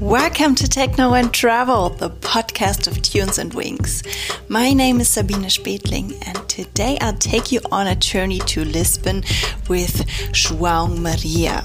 Welcome 0.00 0.54
to 0.54 0.68
Techno 0.68 1.14
and 1.14 1.34
Travel, 1.34 1.88
the 1.88 2.08
podcast 2.08 2.86
of 2.86 3.02
Tunes 3.02 3.36
and 3.36 3.52
Wings. 3.52 4.04
My 4.46 4.72
name 4.72 5.00
is 5.00 5.08
Sabine 5.08 5.50
Spetling, 5.50 6.16
and 6.24 6.48
today 6.48 6.98
I'll 7.00 7.16
take 7.16 7.50
you 7.50 7.60
on 7.72 7.88
a 7.88 7.96
journey 7.96 8.38
to 8.38 8.64
Lisbon 8.64 9.24
with 9.68 10.06
João 10.30 10.96
Maria. 11.00 11.64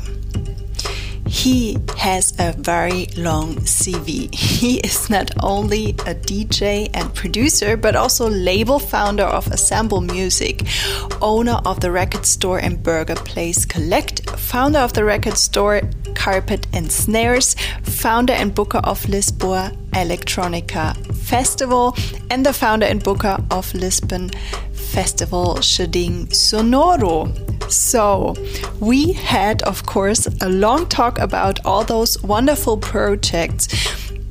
He 1.28 1.78
has 1.98 2.34
a 2.40 2.54
very 2.54 3.06
long 3.18 3.58
CV. 3.58 4.34
He 4.34 4.80
is 4.80 5.12
not 5.12 5.30
only 5.44 5.92
a 5.92 6.16
DJ 6.16 6.90
and 6.96 7.14
producer, 7.14 7.78
but 7.78 7.96
also 7.96 8.30
label 8.30 8.80
founder 8.80 9.26
of 9.26 9.46
Assemble 9.48 10.02
Music, 10.02 10.64
owner 11.22 11.60
of 11.66 11.82
the 11.82 11.92
record 11.92 12.26
store 12.26 12.58
and 12.58 12.82
burger 12.82 13.16
place 13.16 13.64
Collect, 13.64 14.28
founder 14.40 14.80
of 14.80 14.94
the 14.94 15.04
record 15.04 15.38
store 15.38 15.82
Carpet 16.24 16.68
and 16.72 16.90
Snares, 16.90 17.54
founder 17.84 18.32
and 18.32 18.56
booker 18.56 18.78
of 18.78 19.02
Lisboa 19.08 19.76
Electronica 19.92 20.96
Festival, 21.18 21.98
and 22.30 22.46
the 22.46 22.54
founder 22.54 22.86
and 22.86 23.04
booker 23.04 23.38
of 23.52 23.74
Lisbon 23.74 24.30
Festival 24.72 25.56
Jardim 25.56 26.28
Sonoro. 26.30 27.28
So, 27.70 28.36
we 28.80 29.12
had, 29.12 29.64
of 29.64 29.86
course, 29.86 30.26
a 30.40 30.48
long 30.48 30.88
talk 30.88 31.20
about 31.20 31.60
all 31.66 31.84
those 31.84 32.24
wonderful 32.24 32.78
projects, 32.78 33.68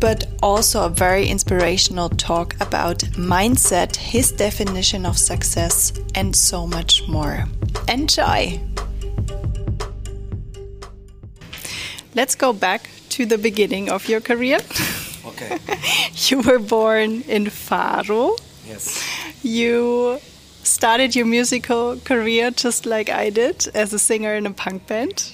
but 0.00 0.24
also 0.42 0.86
a 0.86 0.88
very 0.88 1.26
inspirational 1.26 2.08
talk 2.08 2.54
about 2.62 3.00
mindset, 3.18 3.96
his 3.96 4.32
definition 4.32 5.04
of 5.04 5.18
success, 5.18 5.92
and 6.14 6.34
so 6.34 6.66
much 6.66 7.06
more. 7.06 7.44
Enjoy! 7.86 8.58
Let's 12.14 12.34
go 12.34 12.52
back 12.52 12.88
to 13.10 13.26
the 13.26 13.38
beginning 13.38 13.90
of 13.90 14.08
your 14.08 14.20
career. 14.20 14.58
Okay. 15.24 15.58
you 16.28 16.40
were 16.42 16.58
born 16.58 17.22
in 17.22 17.48
Faro. 17.48 18.36
Yes. 18.66 19.02
You 19.42 20.18
started 20.62 21.16
your 21.16 21.26
musical 21.26 21.96
career 22.04 22.50
just 22.50 22.86
like 22.86 23.08
I 23.08 23.30
did 23.30 23.68
as 23.74 23.92
a 23.92 23.98
singer 23.98 24.34
in 24.34 24.46
a 24.46 24.52
punk 24.52 24.86
band. 24.86 25.32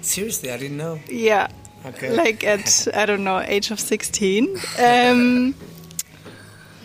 Seriously, 0.00 0.50
I 0.50 0.56
didn't 0.56 0.76
know. 0.76 0.98
Yeah. 1.08 1.48
Okay. 1.86 2.10
Like 2.10 2.44
at, 2.44 2.88
I 2.94 3.06
don't 3.06 3.24
know, 3.24 3.40
age 3.40 3.70
of 3.70 3.80
16. 3.80 4.56
Um, 4.78 5.54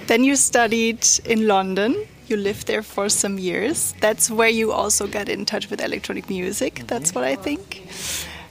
then 0.07 0.23
you 0.23 0.35
studied 0.35 1.05
in 1.25 1.47
London. 1.47 1.95
You 2.27 2.37
lived 2.37 2.67
there 2.67 2.83
for 2.83 3.09
some 3.09 3.39
years. 3.39 3.93
That's 4.01 4.29
where 4.29 4.49
you 4.49 4.71
also 4.71 5.07
got 5.07 5.29
in 5.29 5.45
touch 5.45 5.69
with 5.69 5.81
electronic 5.81 6.29
music. 6.29 6.83
That's 6.87 7.13
what 7.13 7.23
I 7.23 7.35
think. 7.35 7.87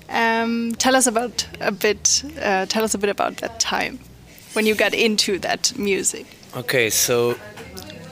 Um, 0.09 0.75
tell 0.77 0.97
us 0.97 1.07
about 1.07 1.47
a 1.61 1.73
bit. 1.73 2.23
Uh, 2.41 2.67
tell 2.67 2.85
us 2.85 2.95
a 2.95 2.99
bit 2.99 3.11
about 3.11 3.39
that 3.39 3.61
time 3.61 3.99
when 4.53 4.67
you 4.67 4.75
got 4.75 4.95
into 4.95 5.39
that 5.41 5.77
music. 5.77 6.27
Okay, 6.57 6.91
so 6.91 7.37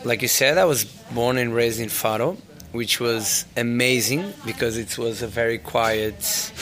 like 0.05 0.23
you 0.23 0.29
said, 0.29 0.59
I 0.59 0.65
was 0.65 0.85
born 0.85 1.39
and 1.39 1.55
raised 1.55 1.81
in 1.81 1.89
Faro, 1.89 2.37
which 2.73 3.01
was 3.01 3.45
amazing 3.57 4.33
because 4.45 4.77
it 4.77 4.98
was 4.98 5.23
a 5.23 5.29
very 5.29 5.59
quiet 5.59 6.53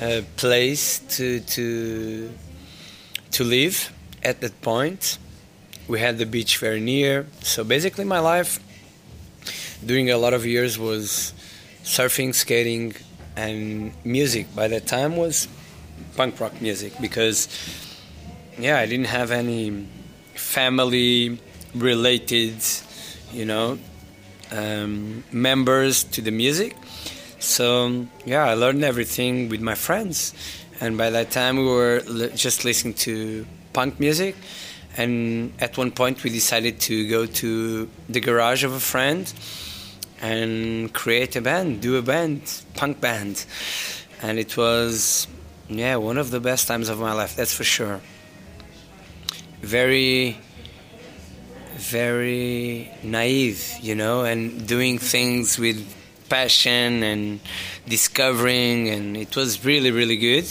uh, 0.00 0.22
place 0.36 1.00
to 1.16 1.40
to 1.40 2.30
to 3.32 3.44
live 3.44 3.92
at 4.22 4.40
that 4.40 4.60
point. 4.62 5.18
We 5.88 6.00
had 6.00 6.18
the 6.18 6.26
beach 6.26 6.58
very 6.58 6.80
near, 6.80 7.26
so 7.42 7.64
basically 7.64 8.04
my 8.04 8.20
life 8.20 8.60
during 9.84 10.10
a 10.10 10.18
lot 10.18 10.34
of 10.34 10.44
years 10.44 10.78
was 10.78 11.32
surfing, 11.82 12.34
skating, 12.34 12.94
and 13.38 13.92
music. 14.04 14.46
By 14.54 14.66
that 14.68 14.86
time 14.86 15.16
was 15.16 15.48
punk 16.16 16.40
rock 16.40 16.60
music 16.60 16.92
because 17.00 17.48
yeah, 18.58 18.78
I 18.78 18.86
didn't 18.86 19.06
have 19.06 19.30
any 19.30 19.86
family 20.34 21.38
related, 21.74 22.56
you 23.32 23.44
know, 23.44 23.78
um, 24.50 25.22
members 25.30 26.04
to 26.14 26.20
the 26.20 26.32
music. 26.32 26.76
So 27.38 28.06
yeah, 28.26 28.44
I 28.44 28.54
learned 28.54 28.82
everything 28.82 29.48
with 29.48 29.60
my 29.60 29.76
friends, 29.76 30.34
and 30.80 30.98
by 30.98 31.10
that 31.10 31.30
time 31.30 31.56
we 31.56 31.64
were 31.64 32.02
li- 32.06 32.32
just 32.34 32.64
listening 32.64 32.94
to 33.06 33.46
punk 33.72 34.00
music. 34.00 34.34
And 34.96 35.52
at 35.60 35.78
one 35.78 35.92
point, 35.92 36.24
we 36.24 36.30
decided 36.30 36.80
to 36.90 37.08
go 37.08 37.24
to 37.24 37.88
the 38.08 38.18
garage 38.18 38.64
of 38.64 38.72
a 38.72 38.80
friend 38.80 39.32
and 40.20 40.92
create 40.92 41.36
a 41.36 41.40
band, 41.40 41.80
do 41.80 41.96
a 41.96 42.02
band, 42.02 42.42
punk 42.74 43.00
band, 43.00 43.44
and 44.22 44.38
it 44.38 44.56
was 44.56 45.26
yeah 45.68 45.96
one 45.96 46.18
of 46.18 46.30
the 46.30 46.40
best 46.40 46.66
times 46.68 46.88
of 46.88 46.98
my 46.98 47.12
life. 47.12 47.36
That's 47.36 47.54
for 47.54 47.64
sure. 47.64 48.00
Very 49.60 50.38
very 51.78 52.90
naive, 53.04 53.72
you 53.80 53.94
know, 53.94 54.24
and 54.24 54.66
doing 54.66 54.98
things 54.98 55.58
with 55.58 55.78
passion 56.28 57.02
and 57.02 57.40
discovering, 57.88 58.88
and 58.88 59.16
it 59.16 59.36
was 59.36 59.64
really, 59.64 59.90
really 59.90 60.16
good. 60.16 60.44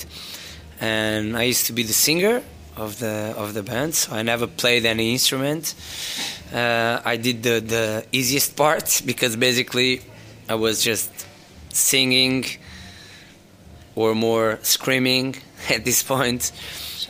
And 0.80 1.38
I 1.38 1.44
used 1.44 1.66
to 1.68 1.74
be 1.74 1.84
the 1.84 1.94
singer 1.94 2.42
of 2.76 3.00
the 3.00 3.34
of 3.38 3.54
the 3.54 3.64
band, 3.64 3.96
so 3.96 4.16
I 4.16 4.22
never 4.22 4.48
played 4.48 4.86
any 4.86 5.12
instrument. 5.12 5.76
Uh, 6.54 7.02
I 7.04 7.18
did 7.18 7.44
the 7.44 7.60
the 7.60 8.06
easiest 8.12 8.56
part 8.56 9.02
because 9.06 9.36
basically 9.36 10.02
I 10.48 10.56
was 10.56 10.82
just 10.82 11.12
singing 11.74 12.46
or 13.96 14.16
more 14.16 14.60
screaming 14.62 15.36
at 15.70 15.84
this 15.84 16.04
point 16.04 16.52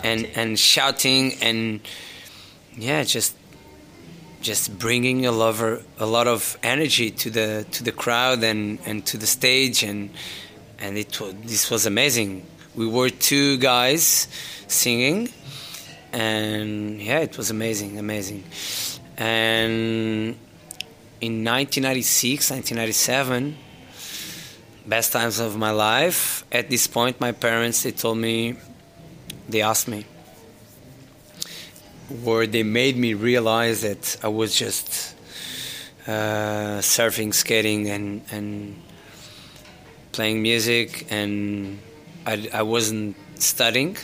and 0.03 0.25
and 0.35 0.57
shouting 0.57 1.33
and 1.41 1.81
yeah 2.75 3.03
just 3.03 3.35
just 4.41 4.77
bringing 4.79 5.25
a 5.25 5.31
lover 5.31 5.83
a 5.99 6.05
lot 6.05 6.27
of 6.27 6.57
energy 6.63 7.11
to 7.11 7.29
the 7.29 7.65
to 7.71 7.83
the 7.83 7.91
crowd 7.91 8.43
and 8.43 8.79
and 8.85 9.05
to 9.05 9.17
the 9.17 9.27
stage 9.27 9.83
and 9.83 10.09
and 10.79 10.97
it 10.97 11.19
this 11.43 11.69
was 11.69 11.85
amazing. 11.85 12.45
We 12.75 12.87
were 12.87 13.09
two 13.09 13.57
guys 13.57 14.27
singing 14.67 15.29
and 16.13 17.01
yeah 17.01 17.19
it 17.19 17.37
was 17.37 17.49
amazing 17.49 17.97
amazing 17.97 18.43
and 19.17 20.35
in 21.19 21.44
1996 21.44 22.51
1997 22.51 23.57
best 24.85 25.11
times 25.11 25.39
of 25.39 25.57
my 25.57 25.72
life 25.72 26.44
at 26.51 26.69
this 26.69 26.88
point 26.88 27.19
my 27.19 27.31
parents 27.31 27.83
they 27.83 27.91
told 27.91 28.17
me 28.17 28.55
they 29.50 29.61
asked 29.61 29.88
me 29.88 30.05
where 32.23 32.47
they 32.47 32.63
made 32.63 32.97
me 32.97 33.13
realize 33.13 33.81
that 33.81 34.17
I 34.23 34.29
was 34.29 34.55
just 34.55 35.16
uh, 36.07 36.79
surfing, 36.79 37.34
skating, 37.34 37.89
and 37.89 38.22
and 38.31 38.81
playing 40.13 40.41
music, 40.41 41.05
and 41.11 41.79
I, 42.25 42.49
I 42.53 42.61
wasn't 42.61 43.16
studying. 43.35 43.97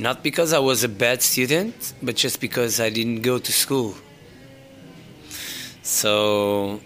Not 0.00 0.22
because 0.22 0.54
I 0.54 0.60
was 0.60 0.82
a 0.82 0.88
bad 0.88 1.20
student, 1.20 1.92
but 2.02 2.16
just 2.16 2.40
because 2.40 2.80
I 2.80 2.88
didn't 2.88 3.20
go 3.20 3.38
to 3.38 3.52
school. 3.52 3.94
So, 5.82 6.80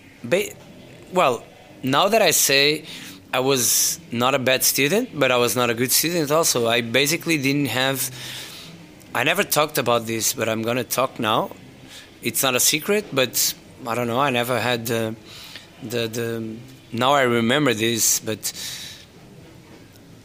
well, 1.13 1.45
now 1.85 2.09
that 2.09 2.23
I 2.23 2.33
say 2.33 2.87
I 3.33 3.39
was 3.39 4.01
not 4.11 4.35
a 4.35 4.41
bad 4.41 4.65
student, 4.65 5.17
but 5.17 5.31
I 5.31 5.37
was 5.37 5.55
not 5.55 5.71
a 5.71 5.75
good 5.75 5.93
student 5.93 6.33
also, 6.33 6.67
I 6.67 6.81
basically 6.81 7.39
didn't 7.39 7.67
have 7.67 8.11
I 9.15 9.23
never 9.23 9.45
talked 9.45 9.79
about 9.79 10.07
this, 10.07 10.33
but 10.33 10.49
I'm 10.49 10.63
gonna 10.63 10.83
talk 10.83 11.21
now. 11.21 11.51
It's 12.21 12.43
not 12.43 12.57
a 12.57 12.61
secret, 12.61 13.05
but 13.13 13.55
I 13.87 13.95
don't 13.95 14.09
know. 14.09 14.19
I 14.19 14.31
never 14.31 14.59
had 14.59 14.87
the 14.87 15.15
the, 15.85 16.09
the 16.09 16.57
now 16.91 17.13
I 17.13 17.23
remember 17.23 17.75
this, 17.75 18.19
but 18.19 18.53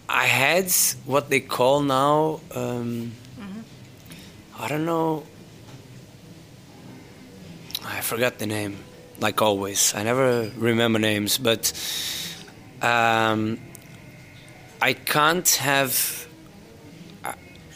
I 0.10 0.26
had 0.26 0.72
what 1.06 1.30
they 1.30 1.40
call 1.40 1.82
now. 1.82 2.40
Um, 2.56 3.12
mm-hmm. 3.40 3.62
I 4.60 4.68
don't 4.68 4.86
know. 4.86 5.24
I 7.86 8.02
forgot 8.02 8.40
the 8.40 8.48
name. 8.48 8.78
Like 9.20 9.42
always, 9.42 9.94
I 9.94 10.04
never 10.04 10.50
remember 10.58 10.98
names, 10.98 11.38
but 11.38 11.74
um, 12.82 13.60
I 14.82 14.94
can't 14.94 15.48
have 15.56 16.28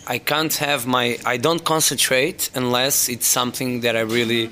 I 0.07 0.17
can't 0.17 0.53
have 0.55 0.87
my 0.87 1.17
I 1.25 1.37
don't 1.37 1.63
concentrate 1.63 2.49
unless 2.55 3.09
it's 3.09 3.27
something 3.27 3.81
that 3.81 3.95
I 3.95 4.01
really 4.01 4.51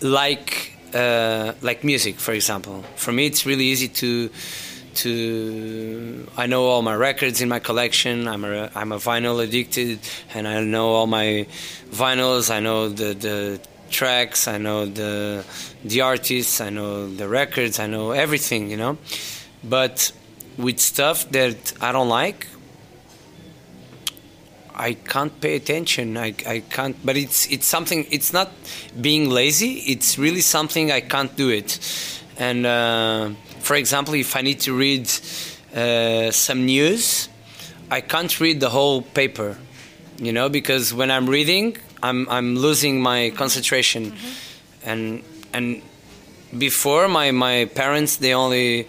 like 0.00 0.72
uh, 0.94 1.52
like 1.60 1.84
music 1.84 2.18
for 2.18 2.32
example 2.32 2.82
for 2.96 3.12
me 3.12 3.26
it's 3.26 3.46
really 3.46 3.66
easy 3.66 3.88
to 3.88 4.30
to 4.96 6.26
I 6.36 6.46
know 6.46 6.64
all 6.66 6.82
my 6.82 6.94
records 6.94 7.40
in 7.40 7.48
my 7.48 7.58
collection 7.58 8.28
I'm 8.28 8.44
a 8.44 8.70
I'm 8.74 8.92
a 8.92 8.98
vinyl 8.98 9.42
addicted 9.42 10.00
and 10.34 10.46
I 10.46 10.62
know 10.62 10.90
all 10.90 11.06
my 11.06 11.46
vinyls 11.90 12.50
I 12.50 12.60
know 12.60 12.88
the 12.88 13.14
the 13.14 13.60
tracks 13.90 14.46
I 14.48 14.58
know 14.58 14.86
the 14.86 15.44
the 15.84 16.00
artists 16.00 16.60
I 16.60 16.70
know 16.70 17.12
the 17.12 17.28
records 17.28 17.78
I 17.78 17.86
know 17.86 18.12
everything 18.12 18.70
you 18.70 18.76
know 18.76 18.98
but 19.62 20.12
with 20.56 20.78
stuff 20.78 21.28
that 21.30 21.72
I 21.80 21.92
don't 21.92 22.08
like 22.08 22.46
I 24.80 24.94
can't 24.94 25.38
pay 25.42 25.56
attention. 25.56 26.16
I, 26.16 26.34
I 26.46 26.60
can't. 26.60 26.96
But 27.04 27.18
it's 27.18 27.46
it's 27.50 27.66
something. 27.66 28.06
It's 28.10 28.32
not 28.32 28.50
being 28.98 29.28
lazy. 29.28 29.72
It's 29.92 30.16
really 30.16 30.40
something 30.40 30.90
I 30.90 31.00
can't 31.02 31.36
do 31.36 31.50
it. 31.50 31.78
And 32.38 32.64
uh, 32.64 33.30
for 33.60 33.76
example, 33.76 34.14
if 34.14 34.36
I 34.36 34.42
need 34.42 34.60
to 34.60 34.76
read 34.76 35.10
uh, 35.74 36.30
some 36.30 36.66
news, 36.66 37.28
I 37.90 38.00
can't 38.00 38.40
read 38.40 38.60
the 38.60 38.70
whole 38.70 39.02
paper. 39.02 39.56
You 40.18 40.32
know, 40.32 40.48
because 40.48 40.92
when 40.92 41.10
I'm 41.10 41.28
reading, 41.28 41.76
I'm 42.02 42.28
I'm 42.28 42.56
losing 42.56 43.00
my 43.00 43.30
concentration, 43.34 44.12
mm-hmm. 44.12 44.88
and 44.88 45.22
and 45.52 45.82
before 46.56 47.08
my 47.08 47.30
my 47.30 47.66
parents 47.74 48.16
they 48.16 48.34
only 48.34 48.86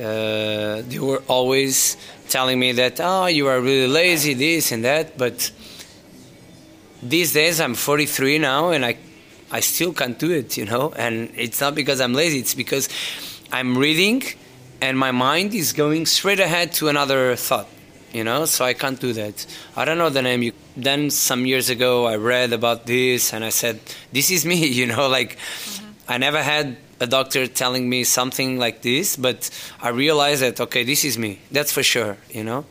uh, 0.00 0.82
they 0.82 0.98
were 0.98 1.22
always 1.28 1.96
telling 2.28 2.58
me 2.58 2.72
that 2.72 3.00
oh 3.00 3.26
you 3.26 3.46
are 3.46 3.60
really 3.60 3.86
lazy 3.86 4.34
this 4.34 4.72
and 4.72 4.84
that 4.84 5.16
but 5.16 5.50
these 7.02 7.32
days 7.32 7.60
I'm 7.60 7.74
43 7.74 8.38
now 8.38 8.70
and 8.70 8.84
I 8.84 8.96
I 9.50 9.60
still 9.60 9.92
can't 9.92 10.18
do 10.18 10.30
it 10.30 10.56
you 10.56 10.64
know 10.64 10.92
and 10.96 11.30
it's 11.36 11.60
not 11.60 11.74
because 11.74 12.00
I'm 12.00 12.14
lazy 12.14 12.38
it's 12.40 12.54
because 12.54 12.88
I'm 13.52 13.78
reading 13.78 14.22
and 14.80 14.98
my 14.98 15.12
mind 15.12 15.54
is 15.54 15.72
going 15.72 16.06
straight 16.06 16.40
ahead 16.40 16.72
to 16.72 16.88
another 16.88 17.36
thought 17.36 17.68
you 18.12 18.24
know 18.24 18.44
so 18.46 18.64
I 18.64 18.74
can't 18.74 18.98
do 18.98 19.12
that 19.12 19.46
I 19.76 19.84
don't 19.84 19.98
know 19.98 20.10
the 20.10 20.22
name 20.22 20.42
you 20.42 20.52
then 20.76 21.10
some 21.10 21.46
years 21.46 21.70
ago 21.70 22.06
I 22.06 22.16
read 22.16 22.52
about 22.52 22.86
this 22.86 23.32
and 23.32 23.44
I 23.44 23.50
said 23.50 23.78
this 24.12 24.30
is 24.30 24.44
me 24.44 24.66
you 24.80 24.86
know 24.86 25.06
like 25.08 25.36
mm-hmm. 25.36 25.92
I 26.08 26.18
never 26.18 26.42
had 26.42 26.76
a 27.02 27.06
doctor 27.06 27.48
telling 27.48 27.88
me 27.88 28.04
something 28.04 28.58
like 28.58 28.82
this, 28.82 29.16
but 29.16 29.50
I 29.80 29.88
realized 29.88 30.40
that 30.42 30.60
okay, 30.60 30.84
this 30.84 31.04
is 31.04 31.18
me. 31.18 31.40
That's 31.50 31.72
for 31.72 31.82
sure, 31.82 32.16
you 32.30 32.44
know. 32.44 32.64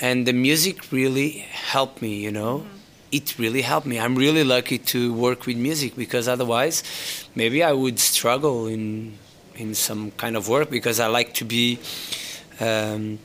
And 0.00 0.26
the 0.26 0.32
music 0.32 0.90
really 0.90 1.30
helped 1.72 2.00
me, 2.00 2.14
you 2.14 2.32
know. 2.32 2.58
Mm-hmm. 2.58 2.76
It 3.12 3.38
really 3.38 3.62
helped 3.62 3.86
me. 3.86 3.98
I'm 3.98 4.16
really 4.16 4.44
lucky 4.44 4.78
to 4.94 5.12
work 5.12 5.44
with 5.46 5.56
music 5.56 5.94
because 5.94 6.26
otherwise, 6.26 6.82
maybe 7.34 7.62
I 7.62 7.72
would 7.72 7.98
struggle 7.98 8.66
in 8.66 9.18
in 9.60 9.74
some 9.74 10.10
kind 10.12 10.36
of 10.36 10.48
work 10.48 10.70
because 10.70 11.00
I 11.00 11.06
like 11.06 11.34
to 11.34 11.44
be. 11.44 11.78
Um, 12.60 13.18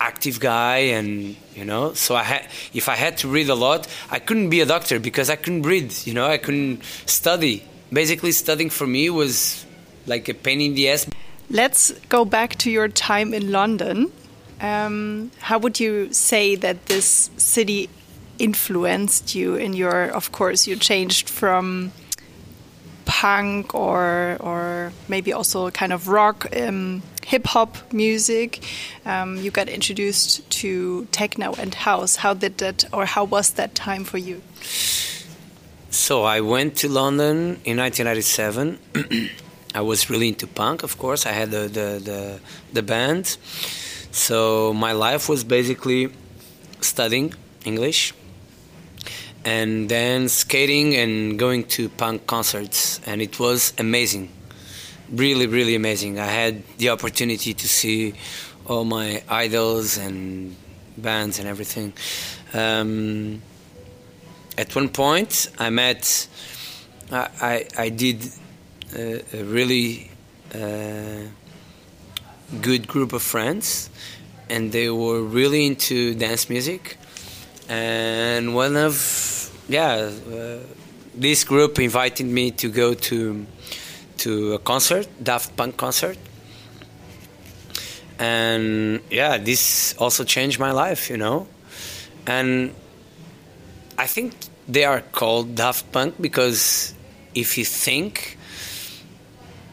active 0.00 0.38
guy 0.38 0.76
and 0.94 1.34
you 1.56 1.64
know 1.64 1.92
so 1.92 2.14
i 2.14 2.22
had 2.22 2.46
if 2.72 2.88
i 2.88 2.94
had 2.94 3.18
to 3.18 3.26
read 3.26 3.48
a 3.48 3.54
lot 3.56 3.88
i 4.12 4.20
couldn't 4.20 4.48
be 4.48 4.60
a 4.60 4.64
doctor 4.64 5.00
because 5.00 5.28
i 5.28 5.34
couldn't 5.34 5.62
read 5.62 5.92
you 6.06 6.14
know 6.14 6.24
i 6.24 6.38
couldn't 6.38 6.84
study 7.04 7.64
basically 7.92 8.32
studying 8.32 8.70
for 8.70 8.86
me 8.86 9.10
was 9.10 9.66
like 10.06 10.28
a 10.28 10.34
pain 10.34 10.60
in 10.60 10.74
the 10.74 10.90
ass. 10.90 11.06
Let's 11.50 11.92
go 12.08 12.24
back 12.24 12.56
to 12.56 12.70
your 12.70 12.88
time 12.88 13.32
in 13.34 13.52
London. 13.52 14.12
Um, 14.60 15.30
how 15.40 15.58
would 15.58 15.78
you 15.78 16.12
say 16.12 16.56
that 16.56 16.86
this 16.86 17.30
city 17.36 17.88
influenced 18.38 19.34
you 19.34 19.54
in 19.54 19.72
your? 19.72 20.10
Of 20.10 20.32
course, 20.32 20.66
you 20.66 20.76
changed 20.76 21.28
from 21.28 21.92
punk 23.08 23.74
or 23.74 24.36
or 24.38 24.92
maybe 25.08 25.32
also 25.32 25.70
kind 25.70 25.92
of 25.92 26.08
rock, 26.08 26.46
um, 26.56 27.02
hip 27.26 27.46
hop 27.46 27.76
music. 27.92 28.62
Um, 29.04 29.36
you 29.36 29.50
got 29.50 29.68
introduced 29.68 30.48
to 30.60 31.06
techno 31.10 31.54
and 31.58 31.74
house. 31.74 32.16
How 32.16 32.34
did 32.34 32.58
that, 32.58 32.84
or 32.92 33.06
how 33.06 33.24
was 33.24 33.50
that 33.52 33.74
time 33.74 34.04
for 34.04 34.18
you? 34.18 34.42
So 35.90 36.24
I 36.24 36.40
went 36.40 36.76
to 36.76 36.88
London 36.88 37.60
in 37.64 37.78
1997. 37.78 38.78
I 39.74 39.80
was 39.80 40.10
really 40.10 40.28
into 40.28 40.46
punk, 40.46 40.82
of 40.82 40.98
course. 40.98 41.26
I 41.26 41.32
had 41.32 41.50
the, 41.50 41.68
the, 41.68 41.88
the, 42.08 42.40
the 42.72 42.82
band. 42.82 43.36
So 44.10 44.72
my 44.74 44.92
life 44.92 45.28
was 45.28 45.44
basically 45.44 46.10
studying 46.80 47.34
English 47.64 48.14
and 49.48 49.88
then 49.88 50.28
skating 50.28 50.94
and 50.94 51.38
going 51.38 51.64
to 51.64 51.88
punk 51.88 52.26
concerts. 52.26 53.00
And 53.06 53.22
it 53.22 53.40
was 53.40 53.72
amazing. 53.78 54.28
Really, 55.10 55.46
really 55.46 55.74
amazing. 55.74 56.18
I 56.18 56.26
had 56.26 56.54
the 56.76 56.90
opportunity 56.90 57.54
to 57.54 57.66
see 57.66 58.12
all 58.66 58.84
my 58.84 59.22
idols 59.26 59.96
and 59.96 60.54
bands 60.98 61.38
and 61.38 61.48
everything. 61.48 61.94
Um, 62.52 63.40
at 64.58 64.74
one 64.76 64.90
point 64.90 65.48
I 65.58 65.70
met, 65.70 66.28
I, 67.10 67.28
I, 67.40 67.84
I 67.84 67.88
did 67.88 68.18
a, 68.94 69.22
a 69.32 69.44
really 69.44 70.10
uh, 70.54 71.22
good 72.60 72.86
group 72.86 73.14
of 73.14 73.22
friends, 73.22 73.88
and 74.50 74.72
they 74.72 74.90
were 74.90 75.22
really 75.22 75.64
into 75.64 76.14
dance 76.14 76.50
music. 76.50 76.98
And 77.68 78.54
one 78.54 78.76
of, 78.76 79.37
yeah, 79.68 80.10
uh, 80.32 80.58
this 81.14 81.44
group 81.44 81.78
invited 81.78 82.26
me 82.26 82.50
to 82.52 82.68
go 82.70 82.94
to 82.94 83.46
to 84.18 84.54
a 84.54 84.58
concert, 84.58 85.06
Daft 85.22 85.56
Punk 85.56 85.76
concert. 85.76 86.18
And 88.18 89.00
yeah, 89.10 89.38
this 89.38 89.94
also 89.98 90.24
changed 90.24 90.58
my 90.58 90.72
life, 90.72 91.08
you 91.08 91.16
know. 91.16 91.46
And 92.26 92.74
I 93.96 94.06
think 94.06 94.34
they 94.66 94.84
are 94.84 95.00
called 95.00 95.54
Daft 95.54 95.92
Punk 95.92 96.20
because 96.20 96.94
if 97.34 97.56
you 97.58 97.64
think 97.64 98.38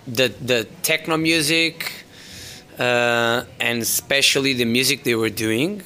the 0.08 0.28
the 0.42 0.68
techno 0.84 1.18
music 1.18 1.92
uh, 2.78 3.44
and 3.60 3.82
especially 3.82 4.54
the 4.54 4.66
music 4.66 5.04
they 5.04 5.16
were 5.16 5.30
doing, 5.30 5.82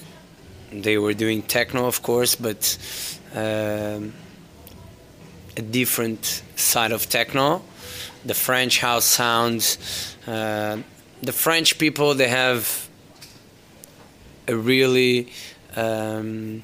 they 0.71 0.97
were 0.97 1.13
doing 1.13 1.41
techno, 1.43 1.85
of 1.85 2.01
course, 2.01 2.35
but 2.35 2.77
um, 3.33 4.13
a 5.57 5.61
different 5.61 6.43
side 6.55 6.91
of 6.91 7.09
techno, 7.09 7.61
the 8.25 8.33
French 8.33 8.79
house 8.79 9.05
sounds. 9.05 10.15
Uh, 10.27 10.77
the 11.21 11.33
French 11.33 11.77
people 11.77 12.13
they 12.13 12.27
have 12.29 12.87
a 14.47 14.55
really 14.55 15.31
um, 15.75 16.63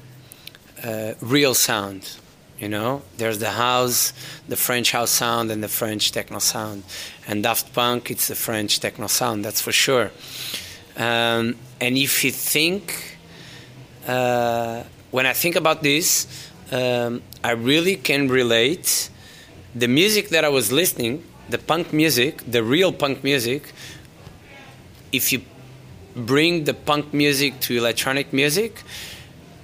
uh, 0.82 1.14
real 1.20 1.54
sound. 1.54 2.18
You 2.58 2.70
know, 2.70 3.02
there's 3.18 3.38
the 3.38 3.50
house, 3.50 4.14
the 4.48 4.56
French 4.56 4.90
house 4.92 5.10
sound, 5.10 5.50
and 5.50 5.62
the 5.62 5.68
French 5.68 6.10
techno 6.10 6.38
sound. 6.38 6.84
And 7.28 7.42
Daft 7.42 7.74
Punk, 7.74 8.10
it's 8.10 8.28
the 8.28 8.34
French 8.34 8.80
techno 8.80 9.08
sound, 9.08 9.44
that's 9.44 9.60
for 9.60 9.72
sure. 9.72 10.10
Um, 10.96 11.56
and 11.80 11.98
if 11.98 12.24
you 12.24 12.32
think, 12.32 13.18
uh, 14.06 14.84
when 15.10 15.26
I 15.26 15.34
think 15.34 15.56
about 15.56 15.82
this, 15.82 16.26
um, 16.72 17.22
I 17.44 17.52
really 17.52 17.96
can 17.96 18.28
relate 18.28 19.10
the 19.74 19.88
music 19.88 20.30
that 20.30 20.44
I 20.44 20.48
was 20.48 20.72
listening, 20.72 21.22
the 21.48 21.58
punk 21.58 21.92
music, 21.92 22.42
the 22.50 22.62
real 22.62 22.92
punk 22.92 23.22
music. 23.22 23.72
If 25.12 25.32
you 25.32 25.42
bring 26.14 26.64
the 26.64 26.74
punk 26.74 27.12
music 27.12 27.60
to 27.60 27.76
electronic 27.76 28.32
music, 28.32 28.82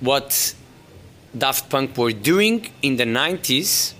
what 0.00 0.54
Daft 1.36 1.70
Punk 1.70 1.96
were 1.96 2.12
doing 2.12 2.68
in 2.82 2.96
the 2.96 3.04
90s, 3.04 3.94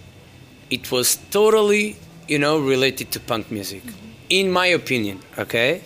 it 0.70 0.90
was 0.92 1.16
totally, 1.30 1.96
you 2.28 2.38
know, 2.38 2.58
related 2.58 3.10
to 3.12 3.20
punk 3.20 3.50
music, 3.50 3.82
in 4.28 4.50
my 4.50 4.66
opinion, 4.66 5.20
okay? 5.38 5.82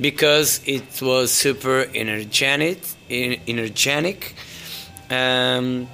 Because 0.00 0.60
it 0.66 1.00
was 1.00 1.32
super 1.32 1.86
energetic, 1.94 2.78
energetic, 3.10 4.34
um, 5.10 5.88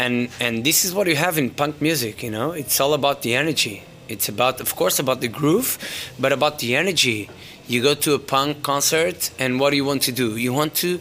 and 0.00 0.28
and 0.40 0.64
this 0.64 0.84
is 0.84 0.90
what 0.94 1.06
you 1.06 1.16
have 1.16 1.38
in 1.38 1.50
punk 1.50 1.80
music, 1.80 2.22
you 2.22 2.30
know. 2.30 2.52
It's 2.52 2.80
all 2.80 2.94
about 2.94 3.22
the 3.22 3.34
energy. 3.34 3.82
It's 4.08 4.28
about, 4.28 4.60
of 4.60 4.74
course, 4.74 4.98
about 4.98 5.20
the 5.20 5.28
groove, 5.28 5.78
but 6.18 6.32
about 6.32 6.58
the 6.58 6.74
energy. 6.74 7.28
You 7.68 7.80
go 7.82 7.94
to 7.94 8.14
a 8.14 8.18
punk 8.18 8.62
concert, 8.62 9.30
and 9.38 9.60
what 9.60 9.70
do 9.70 9.76
you 9.76 9.84
want 9.84 10.02
to 10.02 10.12
do? 10.12 10.36
You 10.36 10.52
want 10.52 10.74
to, 10.82 10.98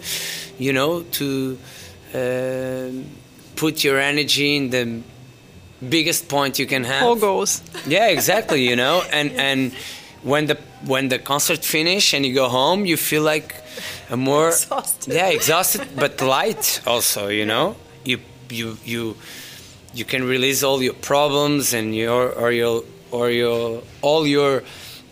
you 0.60 0.74
know, 0.74 1.02
to 1.20 1.58
uh, 2.14 2.90
put 3.56 3.84
your 3.84 3.98
energy 4.00 4.56
in 4.56 4.70
the 4.70 5.02
biggest 5.90 6.28
point 6.30 6.60
you 6.60 6.68
can 6.68 6.84
have. 6.84 7.04
All 7.04 7.16
goes. 7.16 7.62
Yeah, 7.88 8.10
exactly. 8.10 8.62
You 8.70 8.76
know, 8.76 9.02
and 9.12 9.32
and 9.32 9.74
when 10.22 10.46
the 10.46 10.58
when 10.86 11.10
the 11.10 11.20
concert 11.20 11.66
finish 11.66 12.14
and 12.14 12.26
you 12.26 12.34
go 12.36 12.48
home, 12.50 12.86
you 12.86 12.98
feel 12.98 13.24
like 13.24 13.56
a 14.12 14.18
more 14.18 14.50
exhausted. 14.54 15.14
yeah 15.14 15.30
exhausted 15.30 15.88
but 15.96 16.22
light 16.22 16.82
also. 16.86 17.30
You 17.30 17.46
know, 17.46 17.76
you 18.06 18.20
you 18.50 18.78
you 18.86 19.16
you 19.94 20.06
can 20.06 20.24
release 20.24 20.64
all 20.64 20.82
your 20.82 20.94
problems 20.94 21.74
and 21.74 21.96
your 21.96 22.32
or 22.32 22.52
your 22.52 22.84
or 23.12 23.30
your 23.30 23.82
all 24.02 24.28
your 24.28 24.64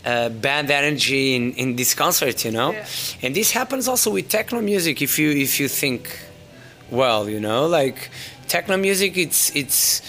uh, 0.06 0.30
bad 0.30 0.72
energy 0.72 1.36
in, 1.36 1.54
in 1.54 1.76
this 1.76 1.94
concert, 1.94 2.46
you 2.46 2.52
know, 2.52 2.72
yeah. 2.72 2.86
and 3.22 3.36
this 3.36 3.52
happens 3.52 3.88
also 3.88 4.12
with 4.12 4.30
techno 4.30 4.62
music. 4.62 5.02
If 5.02 5.20
you 5.20 5.32
if 5.32 5.60
you 5.60 5.68
think 5.68 6.20
well, 6.90 7.30
you 7.30 7.40
know, 7.40 7.68
like 7.68 8.10
techno 8.48 8.78
music. 8.78 9.18
It's 9.18 9.56
it's 9.56 10.02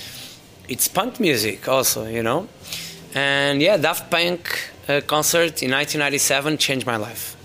it's 0.69 0.89
punk 0.89 1.19
music 1.19 1.69
also, 1.69 2.07
you 2.07 2.23
know, 2.23 2.49
and 3.15 3.61
yeah, 3.61 3.77
Daft 3.77 4.11
Punk 4.11 4.71
uh, 4.89 5.01
concert 5.07 5.63
in 5.63 5.71
1997 5.73 6.59
changed 6.59 6.87
my 6.87 6.97
life. 6.97 7.37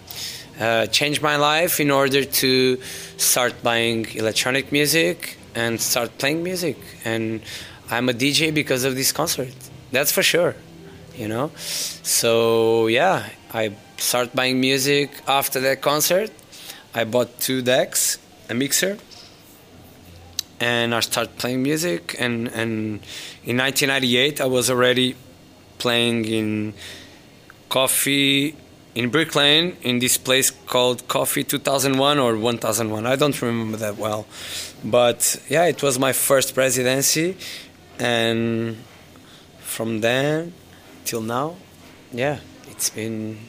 uh, 0.59 0.85
changed 0.87 1.21
my 1.21 1.35
life 1.35 1.79
in 1.79 1.89
order 1.91 2.23
to 2.23 2.79
start 3.17 3.53
buying 3.63 4.05
electronic 4.15 4.71
music 4.71 5.37
and 5.55 5.79
start 5.79 6.17
playing 6.17 6.43
music. 6.43 6.77
And 7.05 7.41
I'm 7.89 8.09
a 8.09 8.13
DJ 8.13 8.53
because 8.53 8.83
of 8.83 8.95
this 8.95 9.11
concert. 9.11 9.53
That's 9.91 10.11
for 10.11 10.23
sure. 10.23 10.55
You 11.15 11.27
know, 11.27 11.51
so 11.57 12.87
yeah, 12.87 13.29
I 13.53 13.75
start 13.97 14.35
buying 14.35 14.59
music 14.59 15.11
after 15.27 15.59
that 15.59 15.81
concert. 15.81 16.31
I 16.95 17.03
bought 17.03 17.39
two 17.39 17.61
decks, 17.61 18.17
a 18.49 18.55
mixer, 18.55 18.97
and 20.59 20.95
I 20.95 21.01
start 21.01 21.37
playing 21.37 21.61
music. 21.61 22.15
And, 22.17 22.47
and 22.47 23.01
in 23.43 23.57
1998, 23.57 24.41
I 24.41 24.45
was 24.45 24.71
already 24.71 25.15
playing 25.77 26.25
in 26.25 26.73
Coffee 27.69 28.55
in 28.95 29.09
Brick 29.09 29.35
Lane 29.35 29.75
in 29.81 29.99
this 29.99 30.17
place 30.17 30.51
called 30.51 31.07
Coffee 31.07 31.43
2001 31.43 32.19
or 32.19 32.37
1001. 32.37 33.05
I 33.05 33.15
don't 33.15 33.41
remember 33.41 33.77
that 33.77 33.97
well, 33.97 34.27
but 34.83 35.41
yeah, 35.49 35.65
it 35.65 35.81
was 35.81 35.97
my 35.97 36.13
first 36.13 36.53
presidency. 36.53 37.37
and 37.99 38.77
from 39.59 40.01
then 40.01 40.53
till 41.05 41.21
now, 41.21 41.55
yeah, 42.11 42.39
it's 42.69 42.89
been 42.89 43.39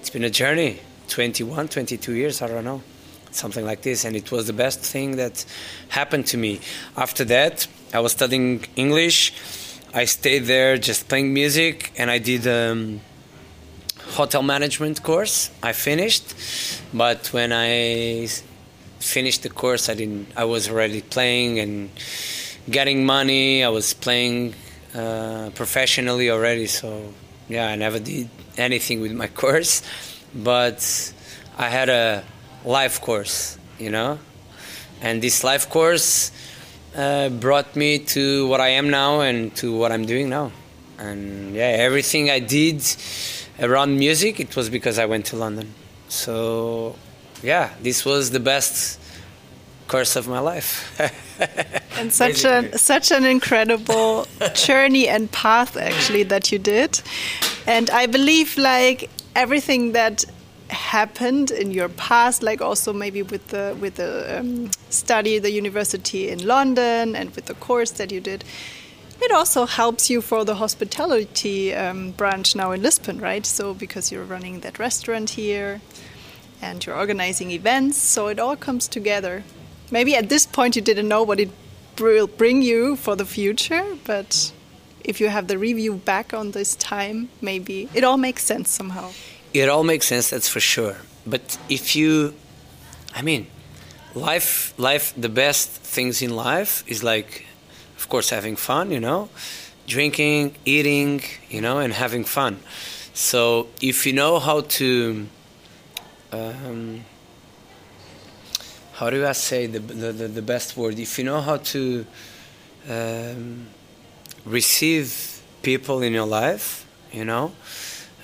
it's 0.00 0.10
been 0.10 0.24
a 0.24 0.30
journey. 0.30 0.80
21, 1.08 1.68
22 1.68 2.14
years, 2.14 2.40
I 2.40 2.46
don't 2.48 2.64
know, 2.64 2.80
something 3.32 3.66
like 3.66 3.82
this, 3.82 4.06
and 4.06 4.16
it 4.16 4.32
was 4.32 4.46
the 4.46 4.54
best 4.54 4.80
thing 4.80 5.16
that 5.16 5.44
happened 5.88 6.26
to 6.28 6.38
me. 6.38 6.60
After 6.96 7.22
that, 7.26 7.66
I 7.92 8.00
was 8.00 8.12
studying 8.12 8.64
English. 8.76 9.34
I 9.92 10.06
stayed 10.06 10.44
there 10.44 10.78
just 10.78 11.08
playing 11.08 11.34
music, 11.34 11.92
and 11.98 12.10
I 12.10 12.18
did. 12.18 12.46
Um, 12.46 13.02
hotel 14.10 14.42
management 14.42 15.02
course. 15.02 15.50
I 15.62 15.72
finished, 15.72 16.34
but 16.92 17.28
when 17.32 17.52
I 17.52 18.28
finished 18.98 19.42
the 19.42 19.50
course, 19.50 19.88
I 19.88 19.94
didn't. 19.94 20.28
I 20.36 20.44
was 20.44 20.68
already 20.68 21.02
playing 21.02 21.58
and 21.58 21.90
getting 22.70 23.04
money. 23.04 23.64
I 23.64 23.68
was 23.68 23.94
playing 23.94 24.54
uh, 24.94 25.50
professionally 25.54 26.30
already, 26.30 26.66
so 26.66 27.12
yeah, 27.48 27.68
I 27.68 27.76
never 27.76 27.98
did 27.98 28.28
anything 28.56 29.00
with 29.00 29.12
my 29.12 29.26
course, 29.42 29.82
but 30.34 31.12
I 31.58 31.68
had 31.68 31.88
a 31.88 32.24
life 32.64 33.00
course, 33.00 33.58
you 33.78 33.90
know, 33.90 34.18
and 35.00 35.22
this 35.22 35.42
life 35.44 35.68
course 35.68 36.30
uh, 36.96 37.28
brought 37.28 37.74
me 37.74 37.98
to 37.98 38.46
what 38.48 38.60
I 38.60 38.68
am 38.68 38.90
now 38.90 39.20
and 39.20 39.54
to 39.56 39.76
what 39.76 39.92
I'm 39.92 40.04
doing 40.04 40.28
now, 40.28 40.52
and 40.98 41.54
yeah, 41.54 41.62
everything 41.62 42.30
I 42.30 42.38
did 42.38 42.82
around 43.60 43.98
music, 43.98 44.40
it 44.40 44.56
was 44.56 44.70
because 44.70 44.98
I 44.98 45.06
went 45.06 45.26
to 45.26 45.36
London. 45.36 45.74
So, 46.08 46.96
yeah, 47.42 47.70
this 47.82 48.04
was 48.04 48.30
the 48.30 48.40
best 48.40 49.00
course 49.88 50.16
of 50.16 50.28
my 50.28 50.38
life. 50.38 50.70
and 51.98 52.12
such 52.12 52.44
an 52.44 52.78
such 52.78 53.10
an 53.10 53.24
incredible 53.24 54.26
journey 54.54 55.08
and 55.08 55.30
path 55.32 55.76
actually 55.76 56.24
that 56.24 56.52
you 56.52 56.58
did. 56.58 57.00
And 57.66 57.90
I 57.90 58.06
believe 58.06 58.56
like 58.56 59.10
everything 59.34 59.92
that 59.92 60.24
happened 60.68 61.50
in 61.50 61.70
your 61.70 61.90
past, 61.90 62.42
like 62.42 62.60
also 62.62 62.92
maybe 62.92 63.22
with 63.22 63.48
the 63.48 63.76
with 63.80 63.96
the 63.96 64.38
um, 64.38 64.70
study, 64.88 65.38
the 65.38 65.50
university 65.50 66.28
in 66.30 66.46
London, 66.46 67.16
and 67.16 67.34
with 67.34 67.46
the 67.46 67.54
course 67.54 67.92
that 67.92 68.10
you 68.10 68.20
did 68.20 68.44
it 69.22 69.32
also 69.32 69.66
helps 69.66 70.08
you 70.10 70.20
for 70.20 70.44
the 70.44 70.56
hospitality 70.56 71.74
um, 71.74 72.12
branch 72.12 72.54
now 72.54 72.72
in 72.72 72.82
Lisbon, 72.82 73.20
right? 73.20 73.44
So 73.44 73.74
because 73.74 74.10
you're 74.10 74.24
running 74.24 74.60
that 74.60 74.78
restaurant 74.78 75.30
here 75.30 75.80
and 76.60 76.84
you're 76.84 76.96
organizing 76.96 77.50
events, 77.50 77.98
so 77.98 78.28
it 78.28 78.38
all 78.38 78.56
comes 78.56 78.88
together. 78.88 79.44
Maybe 79.90 80.14
at 80.16 80.28
this 80.28 80.46
point 80.46 80.76
you 80.76 80.82
didn't 80.82 81.08
know 81.08 81.22
what 81.22 81.40
it 81.40 81.50
will 82.00 82.26
bring 82.26 82.62
you 82.62 82.96
for 82.96 83.16
the 83.16 83.24
future, 83.24 83.84
but 84.04 84.52
if 85.04 85.20
you 85.20 85.28
have 85.28 85.48
the 85.48 85.58
review 85.58 85.94
back 85.94 86.32
on 86.32 86.52
this 86.52 86.74
time, 86.76 87.28
maybe 87.40 87.88
it 87.94 88.04
all 88.04 88.16
makes 88.16 88.44
sense 88.44 88.70
somehow. 88.70 89.10
It 89.52 89.68
all 89.68 89.84
makes 89.84 90.06
sense, 90.06 90.30
that's 90.30 90.48
for 90.48 90.60
sure. 90.60 90.96
But 91.26 91.58
if 91.68 91.94
you, 91.94 92.34
I 93.14 93.22
mean, 93.22 93.46
life, 94.14 94.72
life, 94.78 95.12
the 95.16 95.28
best 95.28 95.68
things 95.68 96.22
in 96.22 96.34
life 96.34 96.84
is 96.86 97.02
like 97.02 97.46
of 98.02 98.08
course, 98.08 98.30
having 98.30 98.56
fun, 98.56 98.90
you 98.90 98.98
know, 98.98 99.28
drinking, 99.86 100.56
eating, 100.64 101.22
you 101.48 101.60
know, 101.60 101.78
and 101.78 101.92
having 101.92 102.24
fun. 102.24 102.58
So 103.14 103.68
if 103.80 104.06
you 104.06 104.12
know 104.12 104.40
how 104.40 104.62
to, 104.62 105.28
um, 106.32 107.04
how 108.94 109.08
do 109.08 109.24
I 109.24 109.32
say 109.32 109.66
the, 109.66 109.78
the, 109.78 110.28
the, 110.28 110.42
best 110.42 110.76
word? 110.76 110.98
If 110.98 111.16
you 111.16 111.24
know 111.24 111.40
how 111.40 111.58
to 111.58 112.04
um, 112.88 113.68
receive 114.44 115.40
people 115.62 116.02
in 116.02 116.12
your 116.12 116.26
life, 116.26 116.84
you 117.12 117.24
know, 117.24 117.52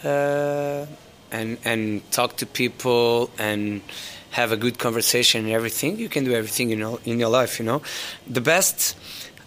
uh, 0.02 0.86
and 1.30 1.58
and 1.64 2.10
talk 2.10 2.36
to 2.38 2.46
people 2.46 3.30
and 3.38 3.82
have 4.30 4.50
a 4.50 4.56
good 4.56 4.78
conversation 4.78 5.44
and 5.44 5.54
everything, 5.54 5.98
you 5.98 6.08
can 6.08 6.24
do 6.24 6.34
everything 6.34 6.70
in 6.70 6.78
your, 6.78 6.98
in 7.04 7.18
your 7.18 7.30
life, 7.30 7.58
you 7.58 7.64
know. 7.64 7.80
The 8.26 8.40
best 8.40 8.96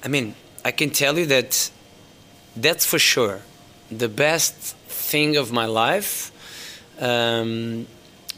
I 0.04 0.08
mean, 0.08 0.36
I 0.66 0.72
can 0.72 0.90
tell 0.90 1.18
you 1.18 1.26
that 1.28 1.70
that's 2.56 2.86
for 2.86 3.00
sure. 3.00 3.42
The 3.92 4.10
best 4.10 4.56
thing 4.88 5.38
of 5.38 5.52
my 5.52 5.66
life 5.66 6.32
um, 7.00 7.88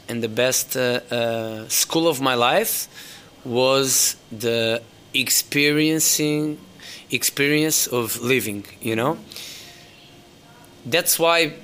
and 0.08 0.22
the 0.22 0.28
best 0.28 0.76
uh, 0.76 1.00
uh, 1.10 1.68
school 1.68 2.08
of 2.08 2.20
my 2.20 2.34
life 2.34 2.88
was 3.44 4.16
the 4.30 4.82
experiencing 5.12 6.58
experience 7.10 7.86
of 7.86 8.20
living 8.20 8.64
you 8.80 8.96
know? 8.96 9.18
That's 10.84 11.18
why 11.18 11.54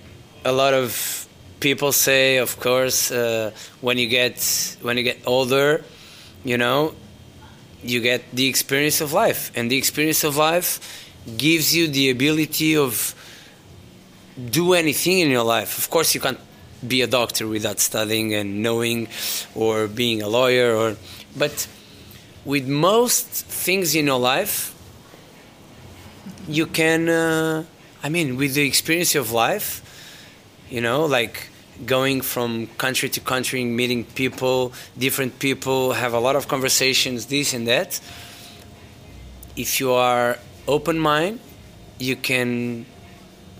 a 0.45 0.53
lot 0.53 0.75
of 0.75 1.27
people 1.61 1.93
say 1.93 2.39
of 2.39 2.59
course 2.59 3.11
uh, 3.11 3.51
when 3.81 3.99
you 3.99 4.09
get 4.09 4.39
when 4.81 4.97
you 4.97 5.03
get 5.03 5.19
older 5.27 5.85
you 6.45 6.57
know 6.57 6.95
you 7.83 8.01
get 8.01 8.23
the 8.33 8.47
experience 8.47 9.01
of 9.01 9.13
life. 9.13 9.51
And 9.55 9.71
the 9.71 9.77
experience 9.77 10.25
of 10.25 10.37
life 10.37 10.81
gives 11.37 11.75
you 11.75 11.89
the 11.89 12.11
ability 12.11 12.77
of 12.77 13.15
do 14.51 14.75
anything 14.75 15.19
in 15.21 15.31
your 15.31 15.45
life. 15.45 15.79
Of 15.79 15.91
course 15.91 16.15
you 16.15 16.21
can't 16.21 16.41
be 16.87 17.03
a 17.03 17.07
doctor 17.07 17.47
without 17.47 17.79
studying 17.79 18.35
and 18.35 18.63
knowing 18.63 19.09
or 19.55 19.87
being 19.87 20.23
a 20.23 20.29
lawyer 20.29 20.75
or 20.75 20.97
but 21.37 21.67
with 22.45 22.67
most 22.67 23.27
things 23.27 23.95
in 23.95 24.07
your 24.07 24.19
life 24.19 24.75
you 26.49 26.67
can 26.67 27.09
uh, 27.09 27.63
i 28.03 28.09
mean 28.09 28.37
with 28.37 28.55
the 28.55 28.67
experience 28.67 29.15
of 29.15 29.31
life 29.31 29.85
you 30.71 30.81
know 30.81 31.05
like 31.05 31.50
going 31.87 32.21
from 32.21 32.67
country 32.79 33.09
to 33.11 33.21
country, 33.21 33.65
meeting 33.65 34.05
people, 34.05 34.73
different 34.99 35.39
people, 35.39 35.93
have 35.93 36.13
a 36.13 36.21
lot 36.21 36.37
of 36.37 36.49
conversations, 36.49 37.27
this 37.27 37.55
and 37.55 37.67
that. 37.67 38.01
If 39.57 39.81
you 39.81 39.93
are 39.93 40.39
open 40.67 40.99
mind, 40.99 41.41
you 41.99 42.17
can 42.17 42.87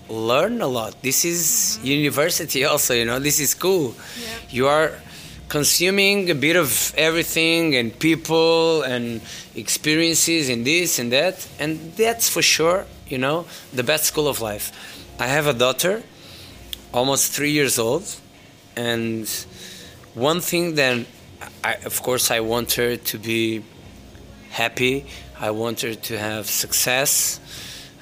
learn 0.09 0.61
a 0.61 0.67
lot. 0.67 1.01
This 1.01 1.25
is 1.25 1.77
mm-hmm. 1.77 1.87
university 1.87 2.65
also, 2.71 2.93
you 2.93 3.05
know, 3.05 3.19
this 3.19 3.39
is 3.39 3.53
cool. 3.53 3.95
Yeah. 4.19 4.27
You 4.49 4.67
are 4.67 4.91
consuming 5.49 6.29
a 6.29 6.35
bit 6.35 6.55
of 6.55 6.93
everything 6.95 7.75
and 7.75 7.97
people 7.99 8.83
and 8.83 9.19
experiences 9.53 10.47
and 10.47 10.65
this 10.65 10.97
and 10.97 11.11
that 11.11 11.45
and 11.59 11.93
that's 11.97 12.29
for 12.29 12.41
sure, 12.41 12.85
you 13.07 13.17
know, 13.17 13.45
the 13.73 13.83
best 13.83 14.05
school 14.05 14.29
of 14.29 14.39
life. 14.39 14.71
I 15.19 15.27
have 15.27 15.47
a 15.47 15.53
daughter 15.53 16.03
almost 16.93 17.31
three 17.31 17.51
years 17.51 17.79
old, 17.79 18.03
and 18.75 19.27
one 20.13 20.41
thing 20.41 20.75
that, 20.75 21.05
I, 21.63 21.75
of 21.85 22.01
course, 22.01 22.31
I 22.31 22.39
want 22.41 22.73
her 22.73 22.97
to 22.97 23.17
be 23.17 23.63
happy. 24.49 25.05
I 25.39 25.51
want 25.51 25.81
her 25.81 25.95
to 25.95 26.19
have 26.19 26.47
success. 26.47 27.39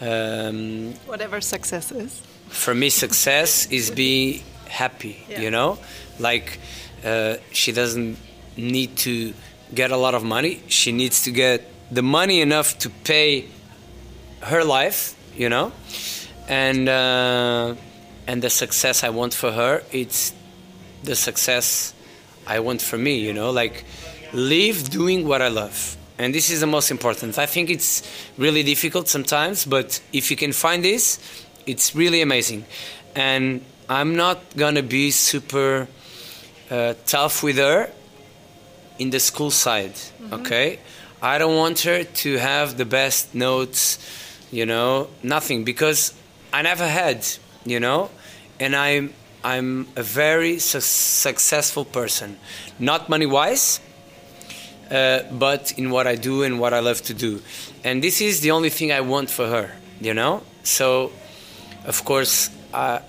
Um, 0.01 0.93
Whatever 1.05 1.41
success 1.41 1.91
is. 1.91 2.22
For 2.48 2.74
me, 2.74 2.89
success 2.89 3.67
is 3.72 3.91
be 3.91 4.43
happy. 4.67 5.24
Yeah. 5.29 5.41
You 5.41 5.51
know, 5.51 5.79
like 6.19 6.60
uh, 7.05 7.36
she 7.51 7.72
doesn't 7.72 8.17
need 8.58 8.98
to 8.98 9.34
get 9.74 9.91
a 9.91 9.98
lot 9.98 10.15
of 10.15 10.24
money. 10.24 10.62
She 10.67 10.91
needs 10.91 11.24
to 11.24 11.31
get 11.31 11.63
the 11.91 12.01
money 12.01 12.41
enough 12.41 12.77
to 12.79 12.89
pay 12.89 13.48
her 14.41 14.63
life. 14.63 15.15
You 15.36 15.50
know, 15.50 15.72
and. 16.48 16.89
Uh, 16.89 17.75
and 18.29 18.43
the 18.43 18.50
success 18.51 19.03
I 19.03 19.09
want 19.09 19.33
for 19.33 19.51
her, 19.51 19.81
it's 19.91 20.36
the 21.03 21.15
success 21.15 21.95
I 22.45 22.59
want 22.59 22.79
for 22.79 22.95
me, 22.95 23.17
you 23.17 23.33
know, 23.33 23.50
like 23.50 23.86
live 24.33 24.91
doing 24.91 25.27
what 25.27 25.41
I 25.41 25.48
love. 25.48 25.98
And 26.19 26.31
this 26.31 26.51
is 26.51 26.59
the 26.59 26.67
most 26.67 26.91
important. 26.91 27.39
I 27.39 27.48
think 27.48 27.71
it's 27.71 28.03
really 28.38 28.62
difficult 28.62 29.07
sometimes, 29.07 29.65
but 29.65 30.00
if 30.13 30.29
you 30.29 30.38
can 30.38 30.53
find 30.53 30.86
this, 30.86 31.17
it's 31.65 31.95
really 31.95 32.21
amazing. 32.21 32.65
And 33.15 33.65
I'm 33.89 34.15
not 34.15 34.38
gonna 34.55 34.83
be 34.83 35.09
super 35.09 35.88
uh, 36.69 36.93
tough 37.07 37.41
with 37.41 37.57
her 37.57 37.89
in 39.00 39.09
the 39.09 39.19
school 39.19 39.50
side. 39.50 39.95
Mm-hmm. 39.95 40.33
Okay, 40.36 40.79
I 41.19 41.39
don't 41.39 41.55
want 41.55 41.79
her 41.79 42.03
to 42.03 42.38
have 42.38 42.77
the 42.77 42.86
best 42.86 43.33
notes, 43.33 43.98
you 44.51 44.67
know, 44.67 45.07
nothing 45.24 45.63
because 45.63 46.13
I 46.53 46.62
never 46.62 46.88
had, 46.88 47.25
you 47.65 47.79
know, 47.79 48.12
and 48.60 48.75
I'm 48.75 49.13
I'm 49.44 49.88
a 49.96 50.04
very 50.04 50.60
su- 50.60 50.82
successful 50.82 51.86
person, 51.86 52.38
not 52.78 53.08
money 53.08 53.25
wise, 53.25 53.80
uh, 54.92 55.22
but 55.32 55.72
in 55.78 55.92
what 55.92 56.08
I 56.08 56.16
do 56.16 56.44
and 56.44 56.60
what 56.60 56.74
I 56.74 56.80
love 56.80 57.01
to 57.04 57.13
do, 57.13 57.42
and 57.84 58.04
this 58.04 58.22
is 58.22 58.42
the 58.42 58.51
only 58.51 58.70
thing 58.70 58.92
I 58.92 59.01
want 59.01 59.30
for 59.30 59.48
her, 59.48 59.72
you 60.01 60.13
know. 60.13 60.44
So, 60.63 61.12
of 61.86 62.04
course, 62.04 62.50
uh, 62.74 63.00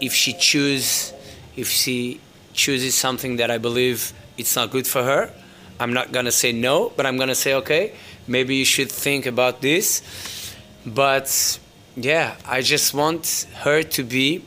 if 0.00 0.12
she 0.12 0.34
choose, 0.34 1.12
if 1.56 1.68
she 1.68 2.20
chooses 2.52 2.94
something 2.94 3.36
that 3.36 3.50
I 3.50 3.58
believe 3.58 4.12
it's 4.38 4.54
not 4.54 4.70
good 4.70 4.86
for 4.86 5.02
her, 5.02 5.32
I'm 5.80 5.92
not 5.92 6.12
gonna 6.12 6.32
say 6.32 6.52
no, 6.52 6.92
but 6.96 7.06
I'm 7.06 7.16
gonna 7.18 7.34
say 7.34 7.54
okay, 7.54 7.92
maybe 8.28 8.54
you 8.56 8.64
should 8.64 8.90
think 8.90 9.26
about 9.26 9.60
this. 9.60 10.02
But 10.86 11.58
yeah, 11.96 12.36
I 12.46 12.60
just 12.62 12.94
want 12.94 13.46
her 13.56 13.82
to 13.82 14.04
be 14.04 14.44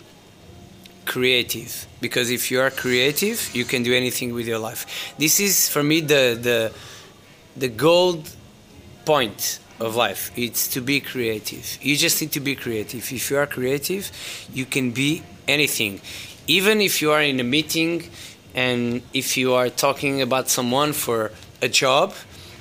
creative 1.10 1.88
because 2.00 2.30
if 2.30 2.52
you 2.52 2.62
are 2.62 2.70
creative, 2.70 3.38
you 3.54 3.66
can 3.66 3.82
do 3.84 3.94
anything 3.94 4.34
with 4.34 4.48
your 4.48 4.60
life. 4.60 4.86
This 5.18 5.40
is 5.40 5.68
for 5.68 5.84
me 5.84 6.00
the 6.00 6.38
the 6.48 6.72
the 7.58 7.68
gold 7.68 8.30
point 9.06 9.60
of 9.80 9.96
life. 9.96 10.32
It's 10.36 10.68
to 10.76 10.82
be 10.82 11.02
creative. 11.02 11.66
You 11.82 11.96
just 11.98 12.22
need 12.22 12.32
to 12.34 12.40
be 12.40 12.56
creative. 12.56 13.02
If 13.12 13.32
you 13.32 13.38
are 13.38 13.48
creative, 13.48 14.12
you 14.54 14.66
can 14.66 14.92
be 14.92 15.24
anything. 15.48 16.00
Even 16.48 16.80
if 16.80 17.02
you 17.02 17.12
are 17.12 17.24
in 17.24 17.40
a 17.40 17.44
meeting 17.58 18.04
and 18.54 19.02
if 19.14 19.38
you 19.38 19.54
are 19.54 19.70
talking 19.70 20.22
about 20.22 20.50
someone 20.50 20.94
for 20.94 21.32
a 21.62 21.70
job, 21.70 22.14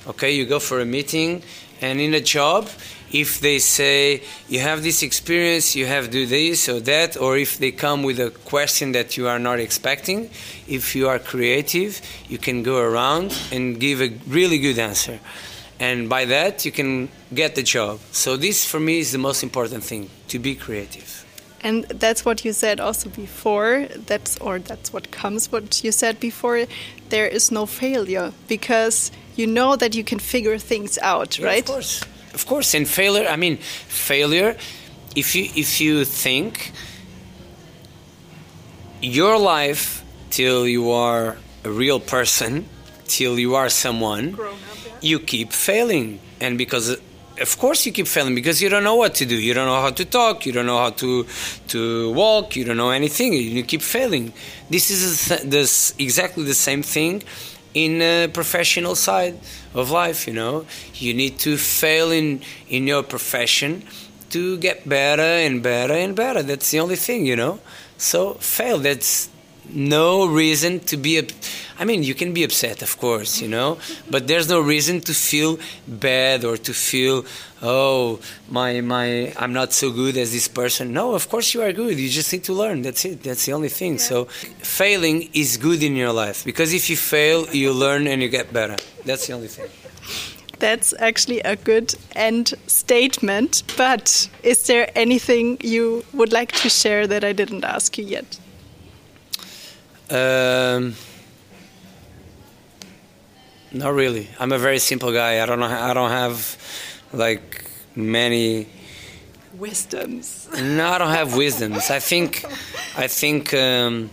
okay, 0.07 0.31
you 0.31 0.45
go 0.45 0.59
for 0.59 0.79
a 0.79 0.85
meeting 0.85 1.43
and 1.81 1.99
in 1.99 2.13
a 2.13 2.21
job, 2.21 2.67
if 3.11 3.39
they 3.39 3.59
say 3.59 4.21
you 4.47 4.59
have 4.59 4.83
this 4.83 5.01
experience, 5.03 5.75
you 5.75 5.85
have 5.85 6.05
to 6.05 6.11
do 6.11 6.25
this 6.25 6.69
or 6.69 6.79
that, 6.81 7.17
or 7.17 7.37
if 7.37 7.57
they 7.57 7.71
come 7.71 8.03
with 8.03 8.19
a 8.19 8.29
question 8.29 8.91
that 8.93 9.17
you 9.17 9.27
are 9.27 9.39
not 9.39 9.59
expecting, 9.59 10.29
if 10.67 10.95
you 10.95 11.07
are 11.07 11.19
creative, 11.19 12.01
you 12.27 12.37
can 12.37 12.63
go 12.63 12.77
around 12.79 13.35
and 13.51 13.79
give 13.79 14.01
a 14.01 14.09
really 14.27 14.59
good 14.59 14.79
answer. 14.79 15.19
And 15.79 16.09
by 16.09 16.25
that, 16.25 16.65
you 16.65 16.71
can 16.71 17.09
get 17.33 17.55
the 17.55 17.63
job. 17.63 17.99
So, 18.11 18.35
this 18.35 18.65
for 18.65 18.79
me 18.79 18.99
is 18.99 19.11
the 19.13 19.17
most 19.17 19.43
important 19.43 19.83
thing 19.83 20.09
to 20.27 20.37
be 20.37 20.55
creative. 20.55 21.25
And 21.61 21.85
that's 21.85 22.25
what 22.25 22.45
you 22.45 22.53
said 22.53 22.79
also 22.79 23.09
before. 23.09 23.87
That's 24.05 24.37
or 24.37 24.59
that's 24.59 24.93
what 24.93 25.11
comes. 25.11 25.51
What 25.51 25.83
you 25.83 25.91
said 25.91 26.19
before. 26.19 26.65
There 27.09 27.27
is 27.27 27.51
no 27.51 27.65
failure 27.65 28.33
because 28.47 29.11
you 29.35 29.47
know 29.47 29.75
that 29.75 29.95
you 29.95 30.03
can 30.03 30.19
figure 30.19 30.57
things 30.57 30.97
out, 31.01 31.39
yeah, 31.39 31.45
right? 31.45 31.59
Of 31.61 31.65
course, 31.65 32.03
of 32.33 32.45
course. 32.45 32.73
And 32.73 32.87
failure. 32.87 33.27
I 33.27 33.35
mean, 33.35 33.57
failure. 33.57 34.55
If 35.15 35.35
you 35.35 35.49
if 35.55 35.81
you 35.81 36.05
think 36.05 36.71
your 39.01 39.37
life 39.37 40.03
till 40.29 40.67
you 40.67 40.91
are 40.91 41.37
a 41.63 41.69
real 41.69 41.99
person, 41.99 42.67
till 43.05 43.39
you 43.39 43.55
are 43.55 43.69
someone, 43.69 44.35
up, 44.35 44.39
yeah. 44.39 44.91
you 45.01 45.19
keep 45.19 45.51
failing, 45.51 46.19
and 46.39 46.57
because 46.57 46.97
of 47.41 47.57
course 47.57 47.85
you 47.85 47.91
keep 47.91 48.07
failing 48.07 48.35
because 48.35 48.61
you 48.61 48.69
don't 48.69 48.83
know 48.83 48.95
what 48.95 49.15
to 49.15 49.25
do 49.25 49.35
you 49.35 49.53
don't 49.53 49.65
know 49.65 49.81
how 49.81 49.89
to 49.89 50.03
talk 50.03 50.45
you 50.45 50.51
don't 50.51 50.65
know 50.65 50.77
how 50.77 50.89
to 50.89 51.25
to 51.67 52.11
walk 52.13 52.55
you 52.55 52.65
don't 52.65 52.77
know 52.77 52.89
anything 52.89 53.33
you 53.33 53.63
keep 53.63 53.81
failing 53.81 54.33
this 54.69 54.91
is 54.91 55.27
this 55.45 55.93
exactly 55.97 56.43
the 56.43 56.53
same 56.53 56.83
thing 56.83 57.23
in 57.73 58.01
a 58.01 58.27
professional 58.27 58.95
side 58.95 59.39
of 59.73 59.91
life 59.91 60.27
you 60.27 60.33
know 60.33 60.65
you 60.95 61.13
need 61.13 61.37
to 61.37 61.57
fail 61.57 62.11
in 62.11 62.41
in 62.67 62.87
your 62.87 63.03
profession 63.03 63.83
to 64.29 64.57
get 64.57 64.87
better 64.87 65.21
and 65.21 65.61
better 65.61 65.93
and 65.93 66.15
better 66.15 66.41
that's 66.41 66.71
the 66.71 66.79
only 66.79 66.95
thing 66.95 67.25
you 67.25 67.35
know 67.35 67.59
so 67.97 68.33
fail 68.35 68.77
that's 68.77 69.29
no 69.71 70.25
reason 70.25 70.79
to 70.81 70.97
be. 70.97 71.21
I 71.77 71.85
mean, 71.85 72.03
you 72.03 72.13
can 72.13 72.33
be 72.33 72.43
upset, 72.43 72.81
of 72.81 72.97
course, 72.97 73.41
you 73.41 73.47
know, 73.47 73.77
but 74.09 74.27
there's 74.27 74.49
no 74.49 74.59
reason 74.59 75.01
to 75.01 75.13
feel 75.13 75.59
bad 75.87 76.43
or 76.43 76.57
to 76.57 76.73
feel, 76.73 77.25
oh, 77.61 78.19
my 78.49 78.81
my, 78.81 79.33
I'm 79.37 79.53
not 79.53 79.73
so 79.73 79.91
good 79.91 80.17
as 80.17 80.31
this 80.31 80.47
person. 80.47 80.93
No, 80.93 81.13
of 81.13 81.29
course 81.29 81.53
you 81.53 81.61
are 81.61 81.73
good. 81.73 81.97
You 81.97 82.09
just 82.09 82.31
need 82.33 82.43
to 82.45 82.53
learn. 82.53 82.81
That's 82.81 83.05
it. 83.05 83.23
That's 83.23 83.45
the 83.45 83.53
only 83.53 83.69
thing. 83.69 83.93
Yeah. 83.93 83.99
So, 83.99 84.25
failing 84.25 85.29
is 85.33 85.57
good 85.57 85.83
in 85.83 85.95
your 85.95 86.13
life 86.13 86.43
because 86.45 86.73
if 86.73 86.89
you 86.89 86.97
fail, 86.97 87.47
you 87.53 87.71
learn 87.73 88.07
and 88.07 88.21
you 88.21 88.29
get 88.29 88.53
better. 88.53 88.77
That's 89.05 89.27
the 89.27 89.33
only 89.33 89.47
thing. 89.47 89.69
That's 90.59 90.93
actually 90.99 91.39
a 91.41 91.55
good 91.55 91.95
end 92.15 92.53
statement. 92.67 93.63
But 93.77 94.29
is 94.43 94.67
there 94.67 94.91
anything 94.95 95.57
you 95.61 96.03
would 96.13 96.33
like 96.33 96.51
to 96.51 96.69
share 96.69 97.07
that 97.07 97.23
I 97.23 97.33
didn't 97.33 97.63
ask 97.63 97.97
you 97.97 98.05
yet? 98.05 98.39
Um, 100.09 100.95
not 103.71 103.93
really. 103.93 104.27
I'm 104.39 104.51
a 104.51 104.57
very 104.57 104.79
simple 104.79 105.13
guy. 105.13 105.41
I 105.41 105.45
don't 105.45 105.59
know. 105.59 105.67
I 105.67 105.93
don't 105.93 106.09
have 106.09 106.57
like 107.13 107.65
many 107.95 108.67
wisdoms. 109.53 110.47
No, 110.53 110.89
I 110.89 110.97
don't 110.97 111.09
have 111.09 111.35
wisdoms. 111.35 111.89
I 111.89 111.99
think. 111.99 112.45
I 112.97 113.07
think. 113.07 113.53
Um, 113.53 114.09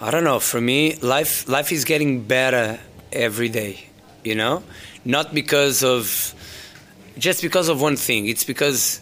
I 0.00 0.10
don't 0.10 0.24
know. 0.24 0.40
For 0.40 0.60
me, 0.60 0.96
life 0.96 1.48
life 1.48 1.72
is 1.72 1.84
getting 1.84 2.22
better 2.24 2.78
every 3.12 3.48
day. 3.48 3.88
You 4.24 4.34
know, 4.34 4.62
not 5.04 5.34
because 5.34 5.82
of 5.82 6.34
just 7.18 7.42
because 7.42 7.68
of 7.68 7.80
one 7.80 7.96
thing. 7.96 8.26
It's 8.26 8.44
because 8.44 9.00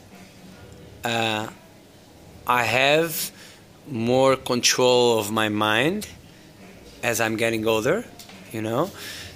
uh, 1.04 1.48
I 2.46 2.64
have 2.64 3.30
more 3.88 4.36
control 4.36 5.18
of 5.18 5.30
my 5.30 5.48
mind 5.48 6.08
as 7.02 7.20
I'm 7.20 7.36
getting 7.36 7.66
older, 7.66 8.04
you 8.52 8.62
know, 8.62 8.90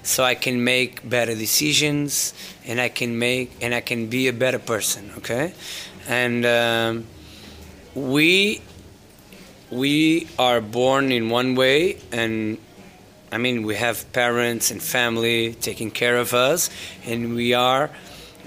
so 0.07 0.23
I 0.23 0.37
can 0.37 0.63
make 0.63 1.07
better 1.09 1.35
decisions 1.35 2.33
and 2.65 2.81
I 2.81 2.89
can 2.89 3.19
make 3.19 3.51
and 3.61 3.75
I 3.75 3.81
can 3.81 4.07
be 4.07 4.29
a 4.29 4.33
better 4.33 4.61
person, 4.61 5.11
okay? 5.19 5.53
And 6.09 6.47
um, 6.47 7.07
we 7.95 8.63
we 9.73 10.29
are 10.39 10.61
born 10.61 11.11
in 11.11 11.29
one 11.29 11.57
way 11.57 11.99
and 12.13 12.57
I 13.33 13.39
mean 13.39 13.65
we 13.65 13.75
have 13.75 14.11
parents 14.13 14.71
and 14.71 14.81
family 14.81 15.55
taking 15.55 15.91
care 15.91 16.17
of 16.19 16.33
us 16.33 16.71
and 17.05 17.35
we 17.35 17.53
are 17.53 17.91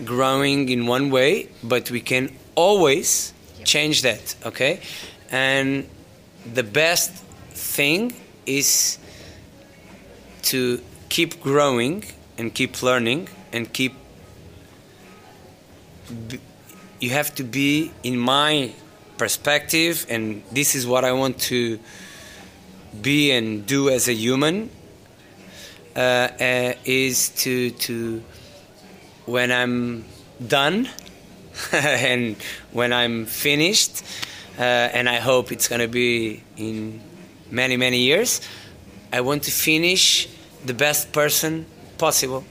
growing 0.06 0.70
in 0.70 0.88
one 0.88 1.10
way, 1.10 1.50
but 1.62 1.92
we 1.92 2.00
can 2.00 2.34
always 2.56 3.34
change 3.66 4.04
that, 4.04 4.34
okay? 4.46 4.80
And 5.30 5.90
the 6.54 6.64
best 6.64 7.12
thing 7.52 8.14
is 8.46 8.98
to 10.44 10.80
keep 11.10 11.42
growing 11.42 12.04
and 12.38 12.54
keep 12.54 12.82
learning 12.82 13.28
and 13.52 13.72
keep. 13.74 13.94
You 17.00 17.10
have 17.12 17.34
to 17.36 17.44
be, 17.44 17.92
in 18.04 18.18
my 18.18 18.74
perspective, 19.18 20.06
and 20.10 20.44
this 20.52 20.76
is 20.76 20.88
what 20.88 21.04
I 21.04 21.12
want 21.12 21.40
to 21.52 21.80
be 23.02 23.32
and 23.32 23.66
do 23.66 23.90
as 23.90 24.08
a 24.08 24.14
human. 24.14 24.70
Uh, 25.96 26.30
uh, 26.40 26.74
is 26.86 27.30
to 27.30 27.72
to 27.72 28.24
when 29.26 29.52
I'm 29.52 30.06
done 30.48 30.88
and 31.74 32.38
when 32.72 32.94
I'm 32.94 33.26
finished, 33.26 34.04
uh, 34.58 34.62
and 34.62 35.10
I 35.10 35.18
hope 35.18 35.52
it's 35.52 35.68
to 35.68 35.88
be 35.88 36.44
in 36.58 37.02
many, 37.50 37.76
many 37.76 38.00
years. 38.00 38.40
I 39.12 39.22
want 39.22 39.44
to 39.44 39.52
finish 39.52 40.30
the 40.66 40.74
best 40.74 41.12
person 41.12 41.66
possible 41.98 42.44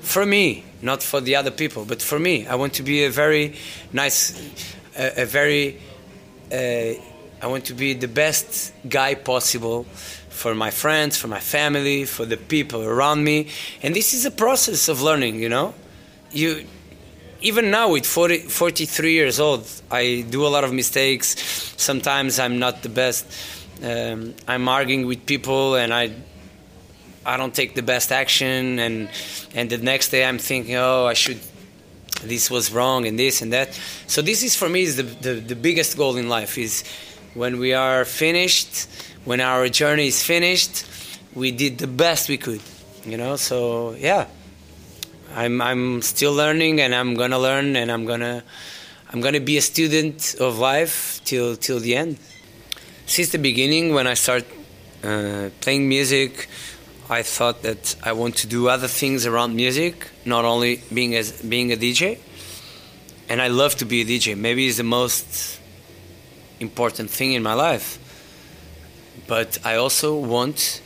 for 0.00 0.24
me, 0.26 0.64
not 0.82 1.02
for 1.02 1.20
the 1.20 1.36
other 1.36 1.50
people, 1.50 1.84
but 1.84 2.02
for 2.02 2.18
me. 2.18 2.46
I 2.46 2.54
want 2.54 2.74
to 2.74 2.82
be 2.82 3.04
a 3.04 3.10
very 3.10 3.54
nice, 3.92 4.40
a, 4.98 5.22
a 5.22 5.26
very, 5.26 5.78
uh, 6.50 7.00
I 7.42 7.46
want 7.46 7.66
to 7.66 7.74
be 7.74 7.94
the 7.94 8.08
best 8.08 8.72
guy 8.88 9.14
possible 9.14 9.84
for 10.28 10.54
my 10.54 10.70
friends, 10.70 11.16
for 11.16 11.28
my 11.28 11.40
family, 11.40 12.04
for 12.04 12.24
the 12.24 12.36
people 12.36 12.82
around 12.82 13.22
me. 13.24 13.48
And 13.82 13.94
this 13.94 14.14
is 14.14 14.24
a 14.24 14.30
process 14.30 14.88
of 14.88 15.02
learning, 15.02 15.40
you 15.40 15.48
know. 15.48 15.74
You 16.32 16.64
even 17.42 17.70
now 17.70 17.90
with 17.90 18.04
40, 18.04 18.38
43 18.48 19.12
years 19.12 19.40
old 19.40 19.66
i 19.90 20.24
do 20.28 20.46
a 20.46 20.48
lot 20.48 20.62
of 20.62 20.72
mistakes 20.72 21.34
sometimes 21.76 22.38
i'm 22.38 22.58
not 22.58 22.82
the 22.82 22.88
best 22.88 23.26
um, 23.82 24.34
i'm 24.46 24.68
arguing 24.68 25.06
with 25.06 25.24
people 25.24 25.74
and 25.74 25.94
i 25.94 26.12
i 27.26 27.36
don't 27.36 27.54
take 27.54 27.74
the 27.74 27.82
best 27.82 28.12
action 28.12 28.78
and 28.78 29.08
and 29.54 29.70
the 29.70 29.78
next 29.78 30.08
day 30.08 30.24
i'm 30.24 30.38
thinking 30.38 30.76
oh 30.76 31.06
i 31.06 31.14
should 31.14 31.38
this 32.22 32.50
was 32.50 32.70
wrong 32.72 33.06
and 33.06 33.18
this 33.18 33.40
and 33.40 33.52
that 33.52 33.72
so 34.06 34.20
this 34.20 34.42
is 34.42 34.54
for 34.54 34.68
me 34.68 34.82
is 34.82 34.96
the, 34.96 35.02
the, 35.02 35.34
the 35.34 35.56
biggest 35.56 35.96
goal 35.96 36.16
in 36.16 36.28
life 36.28 36.58
is 36.58 36.84
when 37.34 37.58
we 37.58 37.74
are 37.74 38.04
finished, 38.04 38.88
when 39.24 39.40
our 39.40 39.68
journey 39.68 40.08
is 40.08 40.22
finished, 40.22 40.86
we 41.34 41.52
did 41.52 41.78
the 41.78 41.86
best 41.86 42.28
we 42.28 42.38
could. 42.38 42.60
You 43.04 43.16
know, 43.16 43.36
so 43.36 43.94
yeah, 43.94 44.26
I'm 45.34 45.60
I'm 45.62 46.02
still 46.02 46.32
learning, 46.32 46.80
and 46.80 46.94
I'm 46.94 47.14
gonna 47.14 47.38
learn, 47.38 47.76
and 47.76 47.90
I'm 47.90 48.04
gonna 48.04 48.42
I'm 49.12 49.20
gonna 49.20 49.40
be 49.40 49.56
a 49.56 49.62
student 49.62 50.34
of 50.38 50.58
life 50.58 51.20
till 51.24 51.56
till 51.56 51.80
the 51.80 51.96
end. 51.96 52.18
Since 53.06 53.30
the 53.30 53.38
beginning, 53.38 53.94
when 53.94 54.06
I 54.06 54.14
start 54.14 54.44
uh, 55.02 55.50
playing 55.60 55.88
music, 55.88 56.48
I 57.10 57.22
thought 57.24 57.62
that 57.62 57.96
I 58.04 58.12
want 58.12 58.36
to 58.36 58.46
do 58.46 58.68
other 58.68 58.86
things 58.86 59.26
around 59.26 59.56
music, 59.56 60.08
not 60.24 60.44
only 60.44 60.80
being 60.94 61.16
as 61.16 61.42
being 61.42 61.72
a 61.72 61.76
DJ. 61.76 62.20
And 63.28 63.42
I 63.42 63.48
love 63.48 63.74
to 63.76 63.84
be 63.84 64.02
a 64.02 64.04
DJ. 64.04 64.38
Maybe 64.38 64.68
it's 64.68 64.76
the 64.76 64.84
most 64.84 65.58
important 66.60 67.10
thing 67.10 67.32
in 67.32 67.42
my 67.42 67.54
life. 67.54 67.98
But 69.26 69.58
I 69.64 69.74
also 69.74 70.16
want 70.16 70.80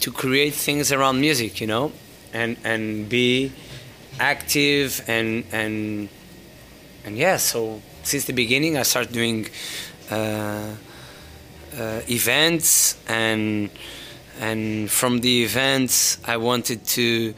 to 0.00 0.10
create 0.10 0.54
things 0.54 0.90
around 0.90 1.20
music, 1.20 1.60
you 1.60 1.66
know, 1.66 1.92
and 2.32 2.56
and 2.64 3.06
be 3.06 3.52
active 4.18 5.04
and 5.06 5.44
and 5.52 6.08
and 7.04 7.18
yeah. 7.18 7.36
So 7.36 7.82
since 8.04 8.24
the 8.24 8.32
beginning, 8.32 8.78
I 8.78 8.84
started 8.84 9.12
doing 9.12 9.48
uh, 10.10 10.14
uh, 11.76 12.00
events 12.08 12.96
and 13.06 13.68
and 14.38 14.90
from 14.90 15.20
the 15.20 15.42
events 15.42 16.18
I 16.26 16.36
wanted 16.36 16.84
to 16.96 17.34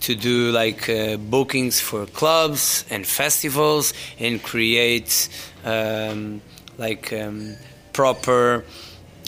to 0.00 0.14
do 0.14 0.50
like 0.50 0.88
uh, 0.88 1.16
bookings 1.16 1.80
for 1.80 2.04
clubs 2.06 2.84
and 2.90 3.06
festivals 3.06 3.94
and 4.18 4.42
create 4.42 5.28
um, 5.64 6.42
like 6.76 7.10
um, 7.12 7.56
proper 7.92 8.64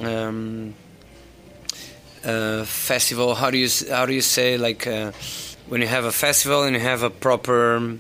um, 0.02 0.74
uh, 2.24 2.64
festival. 2.64 3.34
How 3.34 3.50
do 3.50 3.56
you 3.56 3.68
how 3.90 4.04
do 4.04 4.12
you 4.12 4.20
say 4.20 4.58
like 4.58 4.86
uh, 4.86 5.12
when 5.68 5.80
you 5.80 5.86
have 5.86 6.04
a 6.04 6.12
festival 6.12 6.64
and 6.64 6.74
you 6.74 6.82
have 6.82 7.02
a 7.02 7.10
proper 7.10 7.98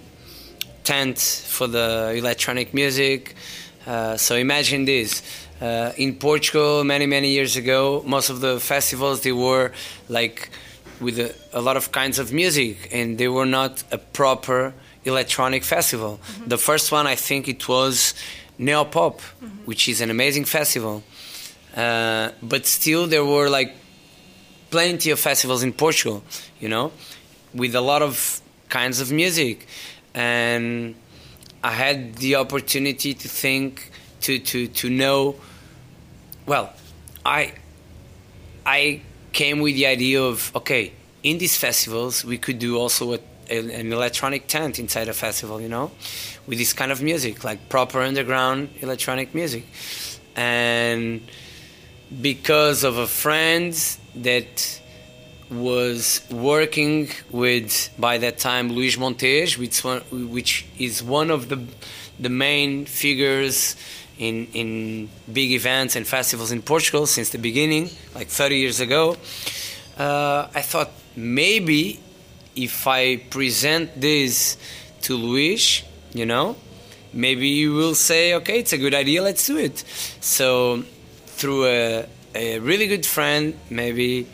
tent 0.84 1.18
for 1.18 1.66
the 1.66 2.12
electronic 2.14 2.74
music? 2.74 3.34
Uh, 3.86 4.16
so 4.16 4.34
imagine 4.34 4.84
this 4.84 5.22
uh, 5.60 5.92
in 5.96 6.14
Portugal, 6.16 6.84
many 6.84 7.06
many 7.06 7.30
years 7.30 7.56
ago, 7.56 8.02
most 8.06 8.30
of 8.30 8.40
the 8.40 8.60
festivals 8.60 9.20
they 9.22 9.32
were 9.32 9.72
like 10.08 10.50
with 11.00 11.18
a, 11.18 11.34
a 11.52 11.60
lot 11.60 11.76
of 11.76 11.92
kinds 11.92 12.18
of 12.18 12.32
music, 12.32 12.88
and 12.92 13.18
they 13.18 13.28
were 13.28 13.46
not 13.46 13.82
a 13.92 13.98
proper 13.98 14.72
electronic 15.04 15.64
festival. 15.64 16.18
Mm-hmm. 16.18 16.48
The 16.48 16.58
first 16.58 16.92
one, 16.92 17.06
I 17.06 17.14
think, 17.14 17.48
it 17.48 17.68
was 17.68 18.14
Neopop, 18.58 19.18
mm-hmm. 19.18 19.46
which 19.66 19.88
is 19.88 20.00
an 20.00 20.10
amazing 20.10 20.44
festival. 20.46 21.02
Uh, 21.76 22.30
but 22.42 22.66
still, 22.66 23.06
there 23.06 23.24
were 23.24 23.48
like 23.50 23.74
plenty 24.70 25.10
of 25.10 25.20
festivals 25.20 25.62
in 25.62 25.72
Portugal, 25.72 26.22
you 26.60 26.68
know, 26.68 26.92
with 27.54 27.74
a 27.74 27.80
lot 27.80 28.02
of 28.02 28.40
kinds 28.68 29.00
of 29.00 29.12
music, 29.12 29.66
and 30.14 30.94
I 31.62 31.72
had 31.72 32.16
the 32.16 32.36
opportunity 32.36 33.14
to 33.14 33.28
think 33.28 33.90
to 34.22 34.38
to 34.38 34.68
to 34.68 34.90
know. 34.90 35.36
Well, 36.46 36.72
I 37.24 37.54
I 38.64 39.02
came 39.32 39.58
with 39.60 39.74
the 39.74 39.86
idea 39.86 40.22
of 40.22 40.54
okay, 40.54 40.92
in 41.24 41.38
these 41.38 41.56
festivals 41.56 42.24
we 42.24 42.38
could 42.38 42.60
do 42.60 42.78
also 42.78 43.14
a, 43.14 43.18
an 43.50 43.92
electronic 43.92 44.46
tent 44.46 44.78
inside 44.78 45.08
a 45.08 45.12
festival, 45.12 45.60
you 45.60 45.68
know, 45.68 45.90
with 46.46 46.58
this 46.58 46.72
kind 46.72 46.92
of 46.92 47.02
music, 47.02 47.42
like 47.42 47.68
proper 47.68 48.00
underground 48.00 48.68
electronic 48.80 49.34
music, 49.34 49.64
and 50.36 51.20
because 52.22 52.84
of 52.84 52.96
a 52.96 53.08
friend 53.08 53.74
that 54.14 54.80
was 55.50 56.20
working 56.30 57.08
with 57.30 57.90
by 57.98 58.18
that 58.18 58.38
time 58.38 58.70
Luis 58.70 58.96
Montez, 58.96 59.58
which 59.58 59.82
which 59.82 60.64
is 60.78 61.02
one 61.02 61.32
of 61.32 61.48
the 61.48 61.60
the 62.20 62.30
main 62.30 62.86
figures 62.86 63.74
in 64.18 64.46
in 64.52 65.08
big 65.32 65.52
events 65.52 65.96
and 65.96 66.06
festivals 66.06 66.52
in 66.52 66.62
Portugal 66.62 67.06
since 67.06 67.30
the 67.30 67.38
beginning, 67.38 67.90
like 68.14 68.28
30 68.28 68.56
years 68.58 68.80
ago. 68.80 69.16
Uh, 69.98 70.48
I 70.54 70.62
thought 70.62 70.90
maybe 71.14 72.00
if 72.54 72.86
I 72.86 73.16
present 73.16 74.00
this 74.00 74.56
to 75.02 75.16
Luis, 75.16 75.82
you 76.12 76.26
know, 76.26 76.56
maybe 77.12 77.54
he 77.54 77.68
will 77.68 77.94
say, 77.94 78.34
okay, 78.34 78.60
it's 78.60 78.72
a 78.72 78.78
good 78.78 78.94
idea, 78.94 79.22
let's 79.22 79.46
do 79.46 79.56
it. 79.56 79.84
So 80.20 80.84
through 81.26 81.66
a, 81.66 82.06
a 82.34 82.58
really 82.60 82.86
good 82.86 83.06
friend, 83.06 83.58
maybe 83.70 84.26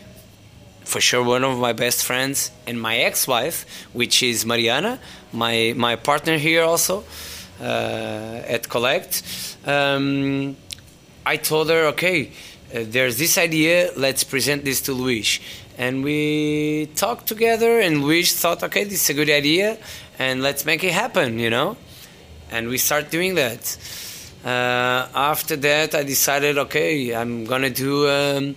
for 0.84 1.00
sure 1.00 1.22
one 1.22 1.44
of 1.44 1.58
my 1.58 1.72
best 1.72 2.04
friends, 2.04 2.50
and 2.66 2.80
my 2.80 2.96
ex-wife, 2.98 3.86
which 3.92 4.22
is 4.22 4.44
Mariana, 4.44 4.98
my 5.32 5.74
my 5.76 5.96
partner 5.96 6.38
here 6.38 6.62
also 6.62 7.04
at 7.60 8.68
Collect. 8.68 9.22
Um, 9.66 10.56
I 11.24 11.36
told 11.36 11.70
her, 11.70 11.86
okay, 11.88 12.32
uh, 12.74 12.80
there's 12.84 13.18
this 13.18 13.38
idea, 13.38 13.90
let's 13.96 14.24
present 14.24 14.64
this 14.64 14.80
to 14.82 14.92
Luis. 14.92 15.38
And 15.78 16.02
we 16.02 16.88
talked 16.96 17.26
together, 17.26 17.80
and 17.80 18.02
Luis 18.02 18.34
thought, 18.38 18.62
okay, 18.62 18.84
this 18.84 19.04
is 19.04 19.10
a 19.10 19.14
good 19.14 19.30
idea, 19.30 19.78
and 20.18 20.42
let's 20.42 20.64
make 20.64 20.82
it 20.84 20.92
happen, 20.92 21.38
you 21.38 21.50
know? 21.50 21.76
And 22.50 22.68
we 22.68 22.78
start 22.78 23.10
doing 23.10 23.36
that. 23.36 23.76
Uh, 24.44 25.08
after 25.14 25.56
that, 25.56 25.94
I 25.94 26.02
decided, 26.02 26.58
okay, 26.58 27.14
I'm 27.14 27.44
gonna 27.44 27.70
do 27.70 28.08
um, 28.08 28.56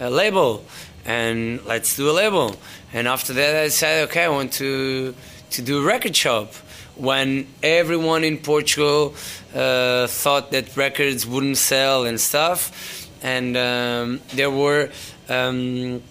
a 0.00 0.10
label, 0.10 0.64
and 1.04 1.64
let's 1.66 1.96
do 1.96 2.10
a 2.10 2.12
label. 2.12 2.56
And 2.92 3.06
after 3.06 3.34
that, 3.34 3.56
I 3.56 3.68
said, 3.68 4.08
okay, 4.08 4.24
I 4.24 4.28
want 4.28 4.52
to 4.54 5.14
to 5.50 5.62
do 5.62 5.78
a 5.78 5.82
record 5.82 6.14
shop 6.14 6.52
when 6.98 7.46
everyone 7.62 8.24
in 8.24 8.38
Portugal 8.38 9.14
uh, 9.54 10.06
thought 10.06 10.50
that 10.50 10.76
records 10.76 11.26
wouldn't 11.26 11.56
sell 11.56 12.04
and 12.04 12.20
stuff, 12.20 13.08
and 13.22 13.56
um, 13.56 14.20
there 14.34 14.50
were 14.50 14.90
um, 15.28 16.02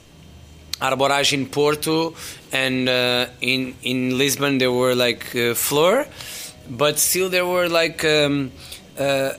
Arborage 0.81 1.33
in 1.33 1.47
Porto 1.47 2.13
and 2.51 2.87
uh, 2.87 3.27
in 3.41 3.75
in 3.83 4.17
Lisbon 4.17 4.57
there 4.57 4.71
were 4.71 4.95
like 4.95 5.35
uh, 5.35 5.53
Flur, 5.53 6.07
but 6.69 6.99
still 6.99 7.29
there 7.29 7.45
were 7.45 7.67
like 7.67 8.03
um, 8.05 8.51
uh, 8.97 9.31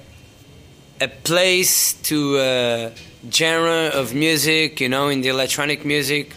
a 1.01 1.09
place 1.09 1.95
to 1.95 2.39
uh, 2.39 2.91
genre 3.31 3.91
of 3.95 4.15
music, 4.15 4.81
you 4.81 4.89
know, 4.89 5.09
in 5.09 5.21
the 5.21 5.29
electronic 5.29 5.85
music 5.85 6.33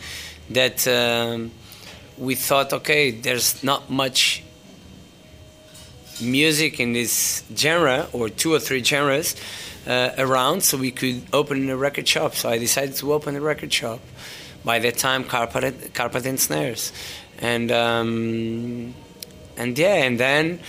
that 0.50 0.88
um, 0.88 1.52
we 2.17 2.36
thought, 2.36 2.74
okay, 2.74 3.12
there's 3.12 3.63
not 3.63 3.89
much 3.89 4.43
music 6.22 6.80
in 6.80 6.94
this 6.94 7.44
genre 7.56 8.08
or 8.14 8.30
two 8.30 8.54
or 8.54 8.60
three 8.60 8.84
genres 8.84 9.36
uh, 9.88 10.12
around, 10.18 10.64
so 10.64 10.78
we 10.78 10.92
could 10.92 11.24
open 11.34 11.70
a 11.70 11.78
record 11.78 12.08
shop. 12.08 12.36
So 12.36 12.50
I 12.50 12.58
decided 12.58 12.96
to 12.98 13.14
open 13.14 13.36
a 13.36 13.42
record 13.42 13.74
shop. 13.74 14.00
By 14.64 14.78
that 14.80 14.98
time, 14.98 15.24
carpet, 15.24 15.94
carpet 15.96 16.24
and 16.28 16.40
snares, 16.40 16.94
and 17.40 17.72
um, 17.72 18.94
and 19.58 19.78
yeah, 19.78 19.96
and 19.96 20.20
then 20.20 20.60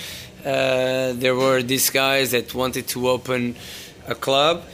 uh, 0.46 1.12
there 1.12 1.34
were 1.34 1.62
these 1.62 1.90
guys 1.90 2.30
that 2.30 2.54
wanted 2.54 2.88
to 2.88 3.10
open 3.10 3.54
a 4.08 4.14
club, 4.14 4.64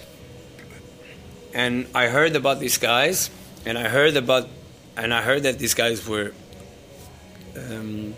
and 1.52 1.88
I 1.96 2.06
heard 2.06 2.36
about 2.36 2.60
these 2.60 2.78
guys, 2.78 3.28
and 3.66 3.76
I 3.76 3.88
heard 3.88 4.16
about, 4.16 4.48
and 4.96 5.12
I 5.12 5.22
heard 5.22 5.42
that 5.42 5.58
these 5.58 5.74
guys 5.74 6.06
were. 6.06 6.32
Um, 7.56 8.14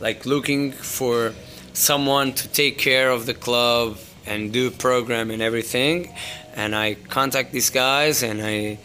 like 0.00 0.26
looking 0.26 0.72
for 0.72 1.32
someone 1.72 2.32
to 2.32 2.48
take 2.48 2.78
care 2.78 3.10
of 3.10 3.26
the 3.26 3.34
club 3.34 3.98
and 4.26 4.52
do 4.52 4.70
program 4.70 5.30
and 5.30 5.42
everything. 5.42 6.12
And 6.54 6.74
i 6.74 6.94
contact 6.94 7.52
these 7.52 7.70
guys 7.70 8.22
and 8.22 8.40
i 8.42 8.78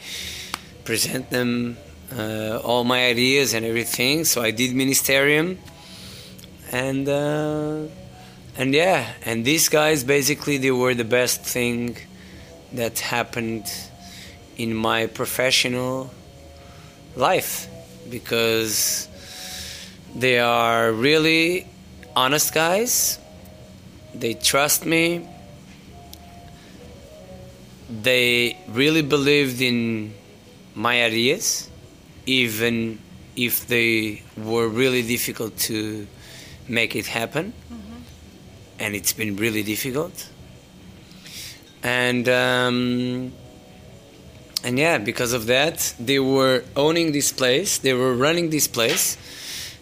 present 0.83 1.29
them 1.29 1.77
uh, 2.17 2.59
all 2.63 2.83
my 2.83 3.05
ideas 3.05 3.53
and 3.53 3.65
everything. 3.65 4.25
So 4.25 4.41
i 4.41 4.51
did 4.51 4.75
ministerium. 4.75 5.57
And 6.71 7.07
uh, 7.07 7.87
and 8.57 8.73
yeah 8.73 9.13
and 9.25 9.43
these 9.45 9.69
guys 9.69 10.03
basically 10.03 10.57
they 10.57 10.71
were 10.71 10.93
the 10.93 11.05
best 11.05 11.41
thing 11.41 11.97
that 12.73 12.99
happened 12.99 13.65
in 14.57 14.73
my 14.73 15.07
professional 15.07 16.11
life. 17.15 17.67
Because 18.09 19.07
they 20.15 20.39
are 20.39 20.91
really 20.91 21.67
honest 22.15 22.53
guys. 22.53 23.19
They 24.13 24.33
trust 24.33 24.85
me. 24.85 25.27
They 27.89 28.57
really 28.69 29.01
believed 29.01 29.61
in 29.61 30.13
my 30.75 31.03
ideas, 31.03 31.69
even 32.25 32.99
if 33.35 33.67
they 33.67 34.23
were 34.37 34.67
really 34.67 35.01
difficult 35.01 35.57
to 35.57 36.07
make 36.67 36.95
it 36.95 37.07
happen. 37.07 37.53
Mm-hmm. 37.71 37.97
And 38.79 38.95
it's 38.95 39.13
been 39.13 39.35
really 39.35 39.63
difficult. 39.63 40.29
and 41.83 42.29
um, 42.29 43.33
and 44.63 44.77
yeah, 44.77 44.97
because 44.99 45.33
of 45.33 45.47
that, 45.47 45.93
they 45.99 46.19
were 46.19 46.63
owning 46.75 47.11
this 47.11 47.31
place. 47.31 47.79
They 47.79 47.93
were 47.93 48.13
running 48.13 48.49
this 48.51 48.67
place. 48.67 49.17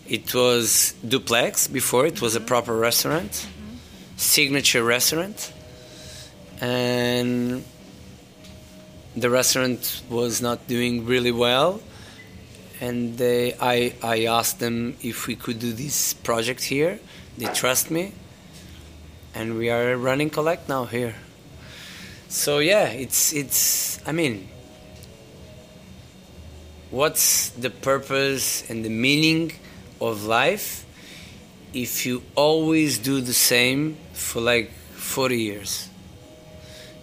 It 0.10 0.34
was 0.34 0.96
duplex 1.08 1.68
before. 1.68 2.08
It 2.08 2.20
was 2.20 2.36
a 2.36 2.40
proper 2.40 2.76
restaurant, 2.76 3.30
mm-hmm. 3.32 3.76
signature 4.18 4.84
restaurant, 4.84 5.54
and 6.60 7.64
the 9.16 9.30
restaurant 9.30 10.02
was 10.10 10.42
not 10.42 10.68
doing 10.68 11.06
really 11.06 11.32
well. 11.32 11.82
And 12.82 13.20
they, 13.20 13.54
I, 13.62 13.94
I 14.02 14.26
asked 14.26 14.60
them 14.60 14.96
if 15.02 15.28
we 15.28 15.36
could 15.36 15.60
do 15.60 15.74
this 15.74 16.14
project 16.14 16.64
here. 16.64 17.00
They 17.38 17.46
trust 17.54 17.92
me, 17.92 18.14
and 19.36 19.60
we 19.60 19.70
are 19.70 19.96
running 19.96 20.32
collect 20.32 20.68
now 20.68 20.86
here. 20.86 21.14
So 22.30 22.58
yeah, 22.58 22.88
it's 22.88 23.32
it's. 23.32 24.00
I 24.08 24.12
mean, 24.12 24.50
what's 26.90 27.50
the 27.50 27.70
purpose 27.70 28.68
and 28.72 28.84
the 28.84 28.90
meaning 28.90 29.52
of 30.02 30.26
life 30.26 30.86
if 31.74 32.06
you 32.06 32.24
always 32.36 32.98
do 32.98 33.22
the 33.22 33.34
same 33.34 33.98
for 34.14 34.42
like 34.42 34.72
40 34.94 35.38
years? 35.38 35.90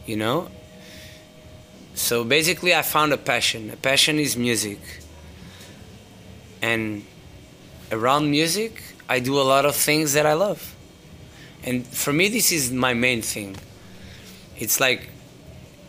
You 0.06 0.16
know? 0.16 0.48
So 1.94 2.24
basically, 2.24 2.74
I 2.74 2.82
found 2.82 3.12
a 3.12 3.16
passion. 3.16 3.70
A 3.70 3.76
passion 3.76 4.18
is 4.18 4.36
music. 4.36 4.78
And 6.60 7.04
around 7.90 8.30
music, 8.30 8.82
I 9.08 9.20
do 9.20 9.40
a 9.40 9.42
lot 9.42 9.64
of 9.64 9.74
things 9.74 10.12
that 10.12 10.26
I 10.26 10.34
love. 10.34 10.74
And 11.64 11.86
for 11.86 12.12
me, 12.12 12.28
this 12.28 12.52
is 12.52 12.72
my 12.72 12.94
main 12.94 13.22
thing. 13.22 13.56
It's 14.58 14.78
like 14.78 15.08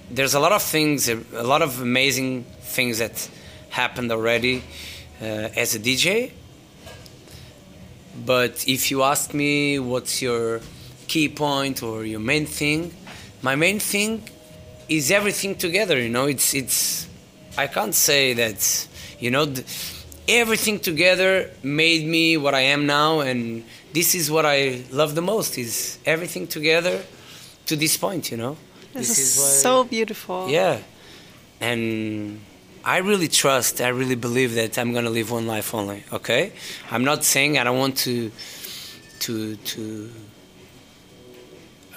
there's 0.09 0.33
a 0.33 0.39
lot 0.39 0.51
of 0.51 0.61
things, 0.61 1.09
a 1.09 1.15
lot 1.43 1.61
of 1.61 1.81
amazing 1.81 2.45
things 2.61 2.99
that 2.99 3.29
happened 3.69 4.11
already 4.11 4.63
uh, 5.21 5.49
as 5.55 5.75
a 5.75 5.79
DJ. 5.79 6.31
But 8.25 8.65
if 8.67 8.91
you 8.91 9.03
ask 9.03 9.33
me 9.33 9.79
what's 9.79 10.21
your 10.21 10.61
key 11.07 11.29
point 11.29 11.83
or 11.83 12.03
your 12.05 12.19
main 12.19 12.45
thing, 12.45 12.93
my 13.41 13.55
main 13.55 13.79
thing 13.79 14.23
is 14.89 15.11
everything 15.11 15.55
together. 15.55 15.99
You 15.99 16.09
know, 16.09 16.25
it's 16.25 16.53
it's. 16.53 17.07
I 17.57 17.67
can't 17.67 17.95
say 17.95 18.33
that. 18.33 18.87
You 19.19 19.31
know, 19.31 19.51
everything 20.27 20.79
together 20.79 21.49
made 21.63 22.05
me 22.05 22.37
what 22.37 22.53
I 22.53 22.61
am 22.61 22.85
now, 22.85 23.21
and 23.21 23.63
this 23.93 24.13
is 24.13 24.29
what 24.29 24.45
I 24.45 24.83
love 24.91 25.15
the 25.15 25.21
most. 25.21 25.57
Is 25.57 25.97
everything 26.05 26.47
together 26.47 27.01
to 27.65 27.75
this 27.75 27.97
point. 27.97 28.31
You 28.31 28.37
know, 28.37 28.57
this, 28.93 29.09
this 29.09 29.19
is, 29.19 29.37
is 29.37 29.61
so 29.61 29.83
beautiful. 29.83 30.49
Yeah, 30.49 30.79
and 31.59 32.39
I 32.83 32.97
really 32.97 33.27
trust, 33.27 33.81
I 33.81 33.89
really 33.89 34.15
believe 34.15 34.55
that 34.55 34.77
I'm 34.77 34.93
gonna 34.93 35.09
live 35.09 35.31
one 35.31 35.47
life 35.47 35.73
only. 35.73 36.03
Okay, 36.11 36.53
I'm 36.91 37.03
not 37.03 37.23
saying 37.23 37.57
I 37.57 37.63
don't 37.63 37.77
want 37.77 37.97
to, 37.99 38.31
to, 39.19 39.55
to. 39.55 40.09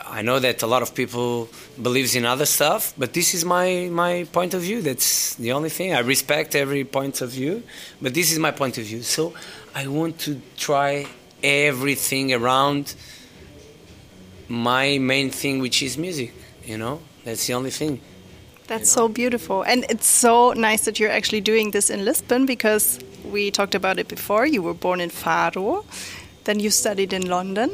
I 0.07 0.23
know 0.23 0.41
that 0.41 0.63
a 0.63 0.67
lot 0.67 0.83
of 0.83 0.95
people 0.95 1.49
believes 1.81 2.17
in 2.17 2.25
other 2.25 2.47
stuff, 2.47 2.93
but 2.99 3.13
this 3.13 3.35
is 3.35 3.45
my 3.45 3.89
my 3.93 4.27
point 4.33 4.55
of 4.55 4.63
view. 4.63 4.83
That's 4.83 5.35
the 5.37 5.53
only 5.53 5.71
thing. 5.71 5.95
I 5.95 6.01
respect 6.01 6.55
every 6.55 6.85
point 6.85 7.21
of 7.21 7.31
view, 7.31 7.63
but 8.03 8.13
this 8.13 8.33
is 8.33 8.39
my 8.39 8.51
point 8.51 8.77
of 8.79 8.85
view. 8.85 9.03
So 9.03 9.33
I 9.75 9.87
want 9.87 10.19
to 10.21 10.41
try 10.57 11.07
everything 11.43 12.35
around 12.35 12.95
my 14.49 14.99
main 14.99 15.31
thing, 15.31 15.61
which 15.61 15.83
is 15.83 15.97
music. 15.97 16.35
You 16.65 16.79
know, 16.79 17.01
that's 17.25 17.47
the 17.47 17.55
only 17.55 17.71
thing. 17.71 18.01
That's 18.71 18.95
you 18.95 19.03
know? 19.03 19.09
so 19.09 19.13
beautiful. 19.13 19.63
And 19.63 19.85
it's 19.91 20.07
so 20.07 20.53
nice 20.53 20.85
that 20.85 21.01
you're 21.01 21.11
actually 21.11 21.41
doing 21.41 21.73
this 21.73 21.91
in 21.91 22.05
Lisbon 22.05 22.47
because 22.47 23.01
we 23.25 23.51
talked 23.51 23.75
about 23.75 23.99
it 23.99 24.07
before. 24.07 24.47
You 24.47 24.63
were 24.63 24.75
born 24.75 25.01
in 25.01 25.11
Faro, 25.11 25.85
then 26.45 26.61
you 26.61 26.71
studied 26.71 27.13
in 27.13 27.29
London. 27.29 27.73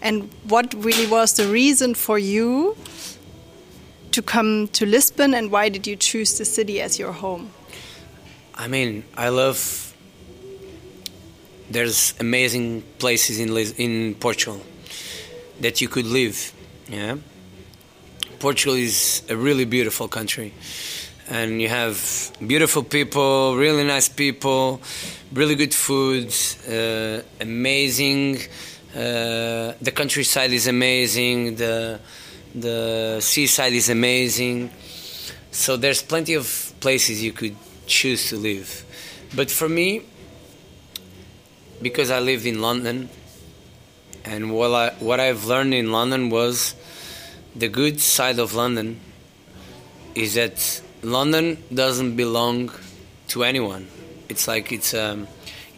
And 0.00 0.28
what 0.48 0.74
really 0.74 1.06
was 1.06 1.34
the 1.34 1.46
reason 1.46 1.94
for 1.94 2.18
you 2.18 2.76
to 4.10 4.20
come 4.20 4.66
to 4.68 4.84
Lisbon 4.84 5.32
and 5.32 5.52
why 5.52 5.68
did 5.68 5.86
you 5.86 5.94
choose 5.94 6.36
the 6.38 6.44
city 6.44 6.80
as 6.80 6.98
your 6.98 7.12
home? 7.12 7.50
I 8.56 8.66
mean, 8.66 9.04
I 9.16 9.28
love 9.28 9.94
there's 11.70 12.14
amazing 12.18 12.82
places 12.98 13.38
in 13.38 13.56
in 13.78 14.16
Portugal 14.16 14.60
that 15.60 15.80
you 15.80 15.88
could 15.88 16.06
live. 16.06 16.52
Yeah. 16.88 17.18
Portugal 18.42 18.74
is 18.74 19.22
a 19.28 19.36
really 19.36 19.64
beautiful 19.64 20.08
country. 20.08 20.52
And 21.28 21.62
you 21.62 21.68
have 21.68 21.96
beautiful 22.44 22.82
people, 22.82 23.54
really 23.54 23.84
nice 23.84 24.08
people, 24.08 24.82
really 25.32 25.54
good 25.54 25.72
food, 25.72 26.34
uh, 26.68 27.22
amazing. 27.40 28.38
Uh, 28.92 29.78
the 29.80 29.92
countryside 29.94 30.50
is 30.50 30.66
amazing. 30.66 31.54
The 31.54 32.00
the 32.52 33.20
seaside 33.20 33.74
is 33.74 33.88
amazing. 33.88 34.72
So 35.52 35.76
there's 35.76 36.02
plenty 36.02 36.34
of 36.34 36.72
places 36.80 37.22
you 37.22 37.32
could 37.32 37.54
choose 37.86 38.28
to 38.30 38.36
live. 38.36 38.84
But 39.36 39.52
for 39.52 39.68
me, 39.68 40.02
because 41.80 42.10
I 42.10 42.18
lived 42.18 42.44
in 42.44 42.60
London, 42.60 43.08
and 44.24 44.52
what 44.52 44.72
I 44.74 44.90
what 44.98 45.20
I've 45.20 45.44
learned 45.44 45.74
in 45.74 45.92
London 45.92 46.28
was 46.28 46.74
the 47.54 47.68
good 47.68 48.00
side 48.00 48.38
of 48.38 48.54
London 48.54 48.98
is 50.14 50.34
that 50.34 50.82
London 51.02 51.58
doesn't 51.72 52.16
belong 52.16 52.70
to 53.28 53.44
anyone. 53.44 53.86
It's 54.28 54.48
like 54.48 54.72
it's 54.72 54.94
a, 54.94 55.12
um, 55.12 55.28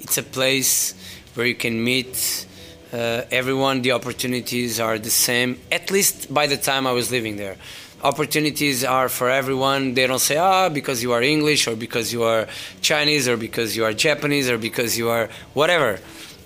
it's 0.00 0.18
a 0.18 0.22
place 0.22 0.94
where 1.34 1.46
you 1.46 1.54
can 1.54 1.82
meet 1.82 2.46
uh, 2.92 3.22
everyone. 3.30 3.82
The 3.82 3.92
opportunities 3.92 4.78
are 4.78 4.98
the 4.98 5.10
same. 5.10 5.60
At 5.72 5.90
least 5.90 6.32
by 6.32 6.46
the 6.46 6.56
time 6.56 6.86
I 6.86 6.92
was 6.92 7.10
living 7.10 7.36
there, 7.36 7.56
opportunities 8.02 8.84
are 8.84 9.08
for 9.08 9.30
everyone. 9.30 9.94
They 9.94 10.06
don't 10.06 10.20
say 10.20 10.36
ah 10.36 10.68
because 10.68 11.02
you 11.02 11.12
are 11.12 11.22
English 11.22 11.66
or 11.66 11.74
because 11.74 12.12
you 12.12 12.22
are 12.22 12.46
Chinese 12.82 13.26
or 13.26 13.36
because 13.36 13.76
you 13.76 13.84
are 13.84 13.92
Japanese 13.92 14.48
or 14.48 14.58
because 14.58 14.96
you 14.96 15.08
are 15.08 15.28
whatever. 15.54 15.98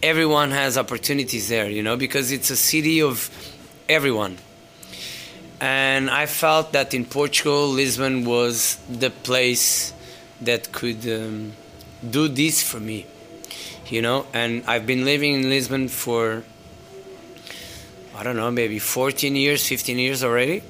Everyone 0.03 0.53
has 0.53 0.79
opportunities 0.79 1.49
there, 1.49 1.69
you 1.69 1.83
know, 1.83 1.97
because 1.97 2.31
it's 2.31 2.51
a 2.51 2.57
city 2.57 3.03
of 3.03 3.29
everyone 3.89 4.39
and 5.61 6.11
I 6.11 6.27
felt 6.27 6.73
that 6.73 6.95
in 6.95 7.05
Portugal, 7.05 7.69
Lisbon 7.69 8.25
was 8.25 8.77
the 8.89 9.11
place 9.11 9.93
that 10.41 10.73
could 10.73 11.07
um, 11.09 11.53
do 12.09 12.29
this 12.29 12.63
for 12.63 12.79
me, 12.79 13.07
you 13.89 14.03
know. 14.03 14.27
And 14.33 14.63
I've 14.67 14.87
been 14.87 15.05
living 15.05 15.35
in 15.35 15.49
Lisbon 15.49 15.89
for 15.89 16.45
I 18.19 18.25
don't 18.25 18.35
know, 18.35 18.51
maybe 18.51 18.81
14 18.81 19.37
years, 19.37 19.65
15 19.65 19.97
years 19.97 20.25
already. 20.25 20.63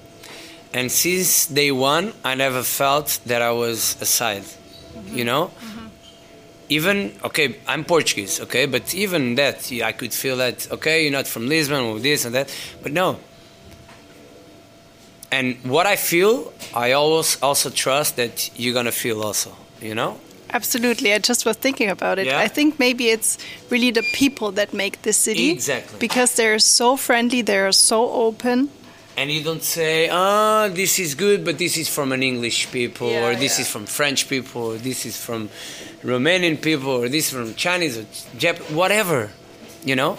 And 0.74 0.92
since 0.92 1.46
day 1.46 1.72
one, 1.72 2.12
I 2.22 2.34
never 2.34 2.62
felt 2.62 3.20
that 3.24 3.40
I 3.40 3.52
was 3.52 3.96
aside, 4.02 4.42
mm-hmm. 4.42 5.16
you 5.16 5.24
know. 5.24 5.46
Mm-hmm. 5.46 5.86
Even 6.68 7.18
okay, 7.24 7.56
I'm 7.66 7.84
Portuguese, 7.84 8.42
okay, 8.42 8.66
but 8.66 8.94
even 8.94 9.36
that, 9.36 9.72
I 9.72 9.92
could 9.92 10.12
feel 10.12 10.36
that 10.36 10.70
okay, 10.70 11.02
you're 11.02 11.12
not 11.12 11.26
from 11.26 11.48
Lisbon 11.48 11.82
or 11.84 11.98
this 11.98 12.26
and 12.26 12.34
that, 12.34 12.54
but 12.82 12.92
no, 12.92 13.18
and 15.30 15.56
what 15.64 15.86
I 15.86 15.96
feel, 15.96 16.52
I 16.74 16.92
always 16.92 17.38
also 17.42 17.70
trust 17.70 18.16
that 18.16 18.50
you're 18.58 18.74
gonna 18.74 18.92
feel 18.92 19.22
also. 19.22 19.54
You 19.80 19.94
know. 19.94 20.18
Absolutely. 20.50 21.12
I 21.12 21.18
just 21.18 21.44
was 21.44 21.56
thinking 21.56 21.90
about 21.90 22.18
it. 22.18 22.26
Yeah. 22.26 22.38
I 22.38 22.48
think 22.48 22.78
maybe 22.78 23.08
it's 23.08 23.38
really 23.70 23.90
the 23.90 24.02
people 24.14 24.52
that 24.52 24.72
make 24.72 25.02
this 25.02 25.16
city. 25.16 25.50
Exactly. 25.50 25.98
Because 25.98 26.36
they're 26.36 26.58
so 26.58 26.96
friendly, 26.96 27.42
they're 27.42 27.72
so 27.72 28.10
open. 28.10 28.70
And 29.16 29.30
you 29.30 29.42
don't 29.42 29.62
say, 29.62 30.08
oh, 30.10 30.68
this 30.68 30.98
is 30.98 31.14
good, 31.14 31.44
but 31.44 31.58
this 31.58 31.76
is 31.76 31.88
from 31.88 32.12
an 32.12 32.22
English 32.22 32.70
people, 32.70 33.10
yeah, 33.10 33.26
or 33.26 33.34
this 33.34 33.58
yeah. 33.58 33.62
is 33.62 33.70
from 33.70 33.84
French 33.84 34.28
people, 34.28 34.62
or 34.62 34.76
this 34.76 35.04
is 35.06 35.16
from 35.22 35.50
Romanian 36.02 36.62
people, 36.62 36.90
or 36.90 37.08
this 37.08 37.26
is 37.26 37.32
from 37.32 37.54
Chinese 37.54 37.98
or 37.98 38.06
Japanese, 38.38 38.70
whatever, 38.70 39.30
you 39.84 39.96
know? 39.96 40.16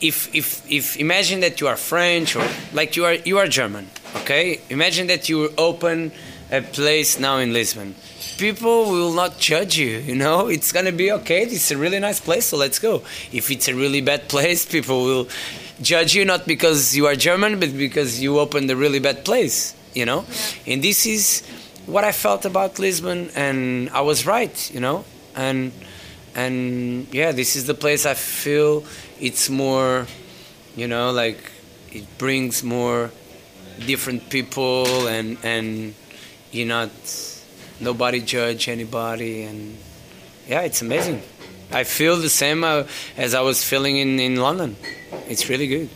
If 0.00 0.34
if 0.34 0.62
if 0.70 0.96
imagine 0.96 1.40
that 1.40 1.60
you 1.60 1.66
are 1.66 1.76
French 1.76 2.36
or 2.36 2.46
like 2.72 2.96
you 2.96 3.04
are 3.04 3.14
you 3.14 3.38
are 3.38 3.46
German, 3.46 3.88
okay? 4.16 4.60
Imagine 4.70 5.06
that 5.08 5.28
you 5.28 5.52
open 5.58 6.12
a 6.50 6.62
place 6.62 7.18
now 7.18 7.38
in 7.38 7.52
Lisbon. 7.52 7.94
People 8.38 8.90
will 8.90 9.12
not 9.12 9.38
judge 9.38 9.76
you, 9.76 9.98
you 9.98 10.14
know. 10.14 10.48
It's 10.54 10.72
gonna 10.72 10.92
be 10.92 11.12
okay. 11.12 11.42
It's 11.42 11.70
a 11.70 11.76
really 11.76 11.98
nice 11.98 12.20
place, 12.20 12.46
so 12.46 12.56
let's 12.56 12.78
go. 12.78 13.02
If 13.32 13.50
it's 13.50 13.68
a 13.68 13.74
really 13.74 14.00
bad 14.00 14.28
place, 14.34 14.64
people 14.64 15.04
will 15.04 15.28
judge 15.82 16.14
you 16.14 16.24
not 16.24 16.46
because 16.46 16.96
you 16.96 17.06
are 17.06 17.14
German, 17.16 17.60
but 17.60 17.76
because 17.76 18.20
you 18.20 18.38
opened 18.38 18.70
a 18.70 18.76
really 18.76 18.98
bad 19.00 19.24
place, 19.24 19.74
you 19.94 20.06
know. 20.06 20.24
Yeah. 20.28 20.74
And 20.74 20.82
this 20.82 21.06
is 21.06 21.42
what 21.86 22.04
I 22.04 22.12
felt 22.12 22.44
about 22.44 22.78
Lisbon, 22.78 23.30
and 23.34 23.90
I 23.90 24.00
was 24.02 24.26
right, 24.26 24.56
you 24.72 24.80
know. 24.80 25.04
And 25.34 25.72
and 26.34 27.12
yeah, 27.12 27.32
this 27.32 27.56
is 27.56 27.66
the 27.66 27.74
place 27.74 28.06
I 28.06 28.14
feel 28.14 28.84
it's 29.20 29.48
more, 29.50 30.06
you 30.76 30.86
know, 30.86 31.10
like 31.10 31.38
it 31.90 32.06
brings 32.18 32.62
more 32.62 33.10
different 33.86 34.28
people 34.30 35.06
and 35.06 35.38
and 35.42 35.94
you 36.50 36.64
not 36.64 36.90
nobody 37.80 38.20
judge 38.20 38.68
anybody. 38.68 39.42
And 39.42 39.76
yeah 40.46 40.62
it's 40.62 40.82
amazing. 40.82 41.22
I 41.70 41.84
feel 41.84 42.16
the 42.16 42.30
same 42.30 42.64
uh, 42.64 42.84
as 43.18 43.34
i 43.34 43.42
was 43.42 43.62
feeling 43.62 43.98
in 43.98 44.18
in 44.18 44.36
london. 44.36 44.76
It's 45.28 45.48
really 45.48 45.66
good 45.66 45.90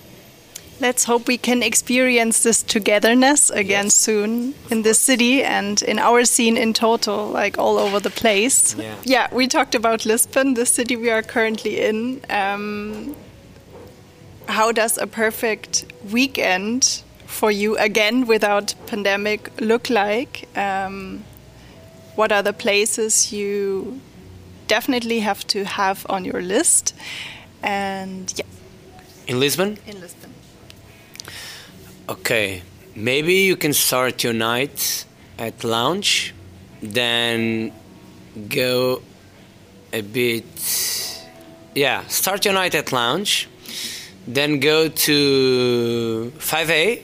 Let's 0.83 1.05
hope 1.05 1.29
we 1.29 1.38
can 1.38 1.62
experience 1.62 2.42
this 2.42 2.61
togetherness 2.61 3.51
again 3.51 3.85
yes. 3.85 3.95
soon 3.95 4.55
in 4.68 4.83
this 4.83 4.99
city 4.99 5.45
and 5.45 5.81
in 5.81 6.01
our 6.01 6.25
scene 6.25 6.57
in 6.57 6.73
total, 6.73 7.29
like 7.29 7.57
all 7.57 7.79
over 7.79 8.01
the 8.01 8.11
place. 8.11 8.75
Yeah, 8.75 8.97
yeah 9.05 9.29
we 9.33 9.47
talked 9.47 9.77
about 9.77 10.05
Lisbon, 10.05 10.55
the 10.55 10.66
city 10.66 10.97
we 10.97 11.09
are 11.09 11.23
currently 11.23 11.79
in. 11.79 12.21
Um, 12.29 13.14
how 14.49 14.73
does 14.73 14.99
a 14.99 15.07
perfect 15.07 15.85
weekend 16.11 17.05
for 17.27 17.53
you 17.53 17.79
again 17.79 18.27
without 18.27 18.75
pandemic 18.87 19.53
look 19.61 19.88
like? 19.88 20.49
Um, 20.59 21.23
what 22.16 22.33
are 22.33 22.42
the 22.42 22.53
places 22.53 23.33
you 23.33 24.01
definitely 24.66 25.21
have 25.21 25.47
to 25.47 25.64
have 25.64 26.05
on 26.09 26.25
your 26.25 26.42
list? 26.42 26.92
And 27.62 28.35
yeah. 28.37 28.47
In 29.29 29.38
Lisbon? 29.38 29.79
In 29.87 30.01
Lisbon. 30.01 30.32
Okay, 32.12 32.61
maybe 32.94 33.37
you 33.48 33.57
can 33.57 33.72
start 33.72 34.22
your 34.22 34.35
night 34.35 35.07
at 35.38 35.64
lounge, 35.64 36.35
then 36.83 37.72
go 38.51 39.01
a 39.94 40.03
bit. 40.03 40.44
Yeah, 41.75 42.07
start 42.09 42.44
your 42.44 42.53
night 42.53 42.75
at 42.75 42.92
lounge, 42.92 43.48
then 44.29 44.61
go 44.61 44.88
to 44.88 46.33
5A, 46.37 47.03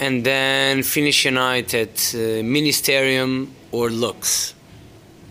and 0.00 0.24
then 0.24 0.82
finish 0.82 1.26
your 1.26 1.34
night 1.34 1.74
at 1.74 2.14
uh, 2.14 2.40
Ministerium 2.42 3.48
or 3.72 3.90
Lux. 3.90 4.54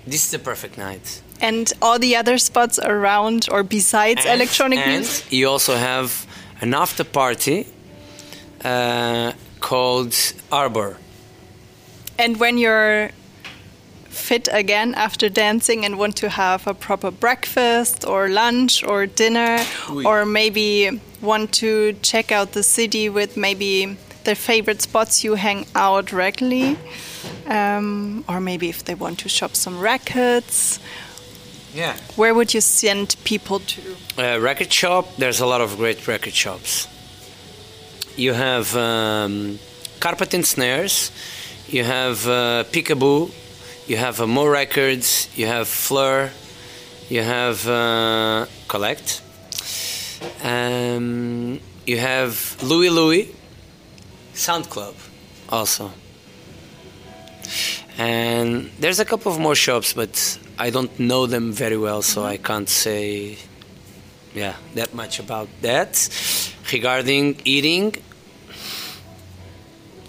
This 0.05 0.25
is 0.25 0.29
the 0.29 0.37
perfect 0.37 0.77
night. 0.77 1.23
And 1.41 1.73
all 1.81 1.97
the 1.97 2.15
other 2.15 2.37
spots 2.37 2.77
around 2.77 3.47
or 3.51 3.63
besides 3.63 4.23
and, 4.23 4.39
electronic 4.39 4.77
and 4.77 4.91
music? 4.91 5.33
You 5.33 5.49
also 5.49 5.75
have 5.75 6.27
an 6.61 6.75
after 6.75 7.03
party 7.03 7.65
uh, 8.63 9.33
called 9.59 10.15
Arbor. 10.51 10.97
And 12.19 12.39
when 12.39 12.57
you're 12.57 13.09
fit 14.09 14.47
again 14.51 14.93
after 14.95 15.27
dancing 15.29 15.83
and 15.85 15.97
want 15.97 16.15
to 16.17 16.29
have 16.29 16.67
a 16.67 16.73
proper 16.73 17.09
breakfast 17.11 18.05
or 18.05 18.29
lunch 18.29 18.83
or 18.83 19.07
dinner, 19.07 19.57
Oui. 19.89 20.05
or 20.05 20.25
maybe 20.25 21.01
want 21.21 21.51
to 21.53 21.93
check 22.01 22.31
out 22.31 22.51
the 22.51 22.63
city 22.63 23.09
with 23.09 23.35
maybe 23.35 23.97
their 24.23 24.35
favorite 24.35 24.81
spots 24.81 25.23
you 25.23 25.35
hang 25.35 25.65
out 25.75 26.13
regularly, 26.13 26.77
um, 27.47 28.23
or 28.29 28.39
maybe 28.39 28.69
if 28.69 28.83
they 28.85 28.95
want 28.95 29.19
to 29.19 29.29
shop 29.29 29.55
some 29.55 29.79
records. 29.79 30.79
Yeah. 31.73 31.95
Where 32.15 32.33
would 32.35 32.53
you 32.53 32.61
send 32.61 33.15
people 33.23 33.59
to? 33.59 33.81
Uh, 34.17 34.39
record 34.39 34.71
shop. 34.71 35.07
There's 35.17 35.39
a 35.41 35.45
lot 35.47 35.59
of 35.61 35.75
great 35.77 36.07
record 36.07 36.33
shops. 36.33 36.87
You 38.15 38.33
have 38.33 38.75
um, 38.75 39.59
Carpet 39.99 40.33
and 40.33 40.45
Snares. 40.45 41.11
You 41.67 41.83
have 41.83 42.27
uh, 42.27 42.63
Peekaboo. 42.71 43.31
You 43.87 43.97
have 43.97 44.21
uh, 44.21 44.27
More 44.27 44.51
Records. 44.51 45.29
You 45.35 45.47
have 45.47 45.67
Flur. 45.67 46.29
You 47.09 47.23
have 47.23 47.67
uh, 47.67 48.45
Collect. 48.67 49.21
Um, 50.43 51.59
you 51.87 51.97
have 51.97 52.57
Louie 52.61 52.89
Louie. 52.89 53.35
Sound 54.33 54.69
Club, 54.69 54.95
also. 55.49 55.91
And 57.97 58.71
there's 58.79 58.99
a 58.99 59.05
couple 59.05 59.31
of 59.31 59.39
more 59.39 59.55
shops, 59.55 59.93
but 59.93 60.39
I 60.57 60.69
don't 60.69 60.99
know 60.99 61.27
them 61.27 61.51
very 61.51 61.77
well, 61.77 62.01
so 62.01 62.23
I 62.23 62.37
can't 62.37 62.69
say, 62.69 63.37
yeah, 64.33 64.55
that 64.75 64.93
much 64.93 65.19
about 65.19 65.49
that. 65.61 65.95
Regarding 66.71 67.39
eating, 67.45 67.95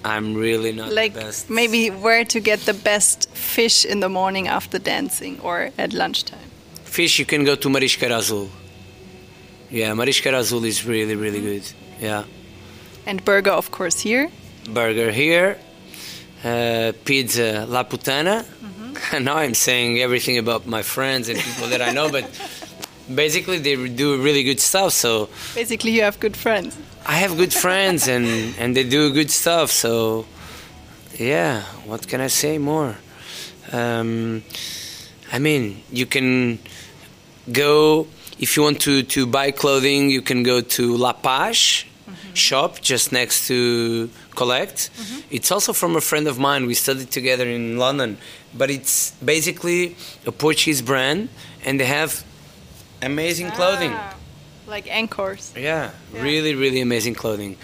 I'm 0.04 0.34
really 0.34 0.72
not 0.72 0.92
Like 0.92 1.14
the 1.14 1.20
best. 1.20 1.50
maybe 1.50 1.88
where 1.90 2.24
to 2.26 2.40
get 2.40 2.60
the 2.60 2.74
best 2.74 3.28
fish 3.30 3.84
in 3.84 4.00
the 4.00 4.08
morning 4.08 4.48
after 4.48 4.78
dancing 4.78 5.40
or 5.40 5.70
at 5.78 5.92
lunchtime. 5.92 6.50
Fish, 6.84 7.18
you 7.18 7.24
can 7.26 7.44
go 7.44 7.54
to 7.56 7.68
Marisqueira 7.68 8.18
Azul. 8.18 8.48
Yeah, 9.70 9.92
Marisqueira 9.94 10.38
Azul 10.38 10.64
is 10.64 10.84
really, 10.84 11.16
really 11.16 11.40
good. 11.40 11.62
Yeah. 12.00 12.24
And 13.06 13.24
burger, 13.24 13.50
of 13.52 13.70
course, 13.70 14.00
here. 14.00 14.30
Burger 14.68 15.10
here. 15.10 15.58
Uh, 16.44 16.92
pizza 17.04 17.64
La 17.68 17.82
Putana. 17.84 18.44
now 19.20 19.36
I'm 19.38 19.54
saying 19.54 19.98
everything 20.00 20.38
about 20.38 20.66
my 20.66 20.82
friends 20.82 21.28
and 21.28 21.38
people 21.38 21.68
that 21.68 21.80
I 21.82 21.90
know, 21.92 22.10
but 22.10 22.24
basically 23.12 23.58
they 23.58 23.76
do 23.88 24.22
really 24.22 24.42
good 24.42 24.60
stuff. 24.60 24.92
So 24.92 25.28
Basically, 25.54 25.92
you 25.92 26.02
have 26.02 26.18
good 26.20 26.36
friends. 26.36 26.76
I 27.06 27.14
have 27.14 27.36
good 27.36 27.52
friends 27.52 28.08
and 28.14 28.54
and 28.58 28.76
they 28.76 28.84
do 28.84 29.12
good 29.12 29.30
stuff. 29.30 29.70
So 29.70 30.26
yeah, 31.18 31.62
what 31.86 32.06
can 32.08 32.20
I 32.20 32.28
say 32.28 32.58
more? 32.58 32.96
Um, 33.72 34.42
I 35.32 35.38
mean, 35.38 35.82
you 35.90 36.06
can 36.06 36.58
go 37.50 38.06
if 38.38 38.56
you 38.56 38.62
want 38.62 38.80
to 38.82 39.02
to 39.02 39.26
buy 39.26 39.50
clothing. 39.50 40.10
You 40.10 40.22
can 40.22 40.42
go 40.42 40.60
to 40.60 40.96
La 40.96 41.12
Paz 41.12 41.84
shop 42.34 42.80
just 42.80 43.12
next 43.12 43.46
to 43.46 44.10
Collect. 44.34 44.90
It's 45.30 45.50
also 45.52 45.72
from 45.72 45.96
a 45.96 46.00
friend 46.00 46.26
of 46.26 46.38
mine. 46.38 46.66
We 46.66 46.74
studied 46.74 47.10
together 47.10 47.46
in 47.48 47.78
London, 47.78 48.18
but 48.52 48.70
it's 48.70 49.12
basically 49.24 49.96
a 50.26 50.32
Portuguese 50.32 50.82
brand, 50.82 51.28
and 51.64 51.78
they 51.78 51.86
have 51.86 52.24
amazing 53.02 53.50
clothing. 53.50 53.92
Ah, 53.92 54.14
like 54.66 54.88
anchors. 54.90 55.52
Yeah, 55.56 55.90
Yeah. 56.12 56.22
really, 56.22 56.54
really 56.54 56.80
amazing 56.80 57.14
clothing. 57.14 57.56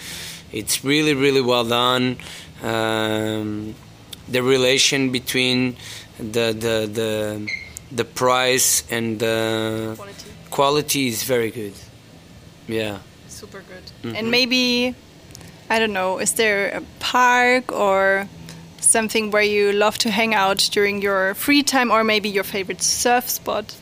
It's 0.53 0.85
really, 0.85 1.15
really 1.15 1.41
well 1.41 1.65
done. 1.65 2.17
Um, 2.63 3.75
the 4.29 4.43
relation 4.43 5.11
between 5.11 5.77
the 6.19 6.53
the 6.53 6.87
the 6.93 7.49
the 7.97 8.05
price 8.05 8.85
and 8.91 9.19
the 9.19 9.95
Quality. 9.97 10.31
quality 10.51 11.09
is 11.09 11.23
very 11.25 11.51
good. 11.51 11.73
Yeah. 12.69 12.99
Super 13.29 13.63
good. 13.63 13.83
Mm-hmm. 14.03 14.17
And 14.17 14.31
maybe, 14.31 14.95
I 15.71 15.79
don't 15.79 15.93
know, 15.93 16.19
is 16.21 16.33
there 16.35 16.77
a 16.77 16.83
park 17.01 17.73
or 17.73 18.29
something 18.81 19.31
where 19.33 19.43
you 19.43 19.73
love 19.73 19.99
to 19.99 20.11
hang 20.11 20.35
out 20.35 20.69
during 20.73 21.03
your 21.03 21.35
free 21.35 21.63
time 21.63 21.91
or 21.91 22.05
maybe 22.05 22.29
your 22.29 22.45
favorite 22.45 22.83
surf 22.83 23.29
spot? 23.29 23.75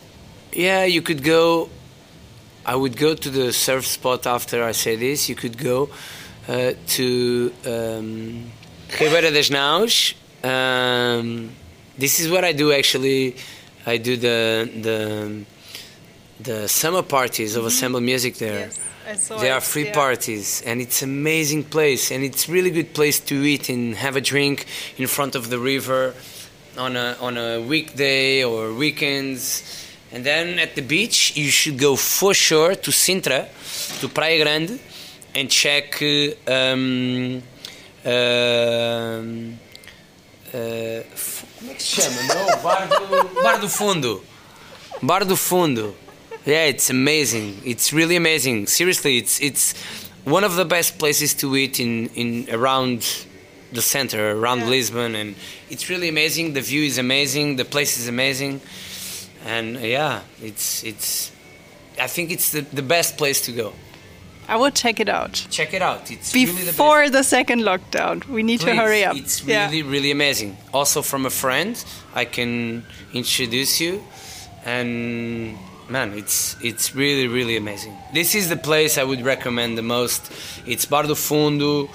Yeah, 0.52 0.84
you 0.84 1.02
could 1.02 1.22
go. 1.22 1.68
I 2.64 2.74
would 2.74 2.96
go 2.96 3.14
to 3.14 3.30
the 3.30 3.52
surf 3.52 3.86
spot 3.86 4.26
after 4.26 4.62
I 4.62 4.72
say 4.72 4.96
this. 4.96 5.28
You 5.28 5.34
could 5.34 5.56
go 5.58 5.90
uh, 6.48 6.72
to 6.86 7.52
um, 7.66 8.50
Ribeira 9.00 9.30
das 9.30 9.50
Naus. 9.50 10.14
Um, 10.42 11.50
this 11.96 12.20
is 12.20 12.30
what 12.30 12.44
I 12.44 12.52
do 12.52 12.72
actually. 12.72 13.36
I 13.86 13.98
do 13.98 14.16
the 14.16 14.70
the 14.82 15.44
the 16.40 16.68
summer 16.68 17.02
parties 17.02 17.56
of 17.56 17.64
Assemble 17.64 18.00
Music 18.00 18.36
there. 18.36 18.70
I 19.06 19.14
saw 19.16 19.38
They 19.38 19.50
are 19.50 19.60
free 19.60 19.90
parties, 19.90 20.62
and 20.66 20.80
it's 20.80 21.02
amazing 21.02 21.64
place, 21.64 22.10
and 22.10 22.22
it's 22.22 22.48
really 22.48 22.70
good 22.70 22.92
place 22.92 23.18
to 23.20 23.34
eat 23.34 23.68
and 23.70 23.94
have 23.96 24.16
a 24.16 24.20
drink 24.20 24.66
in 24.98 25.06
front 25.06 25.34
of 25.34 25.48
the 25.48 25.58
river 25.58 26.14
on 26.76 26.96
a 26.96 27.16
on 27.20 27.36
a 27.38 27.60
weekday 27.60 28.44
or 28.44 28.72
weekends. 28.74 29.87
And 30.12 30.24
then 30.24 30.58
at 30.58 30.74
the 30.74 30.80
beach, 30.82 31.36
you 31.36 31.50
should 31.50 31.78
go 31.78 31.94
for 31.96 32.32
sure 32.34 32.74
to 32.74 32.90
Sintra, 32.90 33.46
to 34.00 34.08
Praia 34.08 34.42
Grande, 34.42 34.78
and 35.34 35.50
check. 35.50 36.00
uh, 36.02 36.34
Um, 36.50 37.42
um, 38.04 39.58
uh, 40.54 41.02
f- 41.12 41.44
como 41.58 41.70
é 41.72 41.74
que 41.74 41.82
se 41.82 42.00
chama? 42.00 42.22
Não, 42.22 42.62
Bar 42.62 42.88
do, 42.88 43.42
Bar 43.42 43.58
do 43.60 43.68
Fundo. 43.68 44.24
Bar 45.02 45.24
do 45.24 45.36
Fundo. 45.36 45.94
Yeah, 46.46 46.66
it's 46.68 46.88
amazing. 46.90 47.58
It's 47.64 47.92
really 47.92 48.16
amazing. 48.16 48.66
Seriously, 48.66 49.18
it's 49.18 49.38
it's 49.40 49.74
one 50.24 50.44
of 50.44 50.56
the 50.56 50.64
best 50.64 50.96
places 50.98 51.34
to 51.34 51.54
eat 51.56 51.78
in 51.78 52.08
in 52.14 52.46
around 52.50 53.02
the 53.72 53.82
center, 53.82 54.30
around 54.38 54.60
Yeah. 54.60 54.70
Lisbon, 54.70 55.14
and 55.14 55.34
it's 55.68 55.90
really 55.90 56.08
amazing. 56.08 56.54
The 56.54 56.62
view 56.62 56.84
is 56.84 56.96
amazing. 56.96 57.56
The 57.56 57.66
place 57.66 57.98
is 57.98 58.08
amazing, 58.08 58.60
and 59.54 59.66
yeah, 59.80 60.20
it's 60.48 60.84
it's. 60.84 61.32
I 62.00 62.06
think 62.06 62.30
it's 62.30 62.48
the, 62.54 62.60
the 62.80 62.82
best 62.82 63.16
place 63.16 63.40
to 63.46 63.52
go. 63.52 63.72
I 64.48 64.56
will 64.56 64.70
check 64.82 65.00
it 65.00 65.08
out. 65.08 65.34
Check 65.50 65.74
it 65.74 65.82
out. 65.82 66.10
It's 66.10 66.32
really 66.32 66.46
the 66.46 66.54
best. 66.72 66.78
Before 66.78 67.10
the 67.10 67.22
second 67.22 67.60
lockdown, 67.70 68.16
we 68.36 68.42
need 68.42 68.60
to 68.60 68.72
hurry 68.74 69.04
up. 69.04 69.16
It's 69.16 69.42
Yeah. 69.44 69.66
really, 69.66 69.82
really 69.94 70.10
amazing. 70.10 70.56
Also, 70.72 71.02
from 71.02 71.26
a 71.26 71.30
friend, 71.30 71.74
I 72.14 72.24
can 72.36 72.84
introduce 73.12 73.80
you, 73.84 73.92
and 74.64 75.58
man, 75.88 76.12
it's 76.16 76.56
it's 76.62 76.94
really, 76.94 77.26
really 77.28 77.56
amazing. 77.56 77.94
This 78.12 78.34
is 78.34 78.48
the 78.48 78.56
place 78.56 78.98
I 78.98 79.04
would 79.04 79.22
recommend 79.24 79.76
the 79.76 79.82
most. 79.82 80.22
It's 80.66 80.84
Bar 80.86 81.04
do 81.04 81.14
Fundo. 81.14 81.88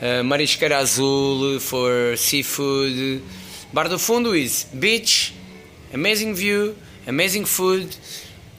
uh, 0.00 0.22
Marisqueira 0.22 0.78
Azul 0.80 1.58
for 1.58 2.16
seafood. 2.16 3.22
Bar 3.74 3.88
do 3.88 3.98
Fundo 3.98 4.32
is 4.32 4.64
beach, 4.64 5.34
amazing 5.92 6.34
view, 6.36 6.74
amazing 7.08 7.46
food, 7.46 7.96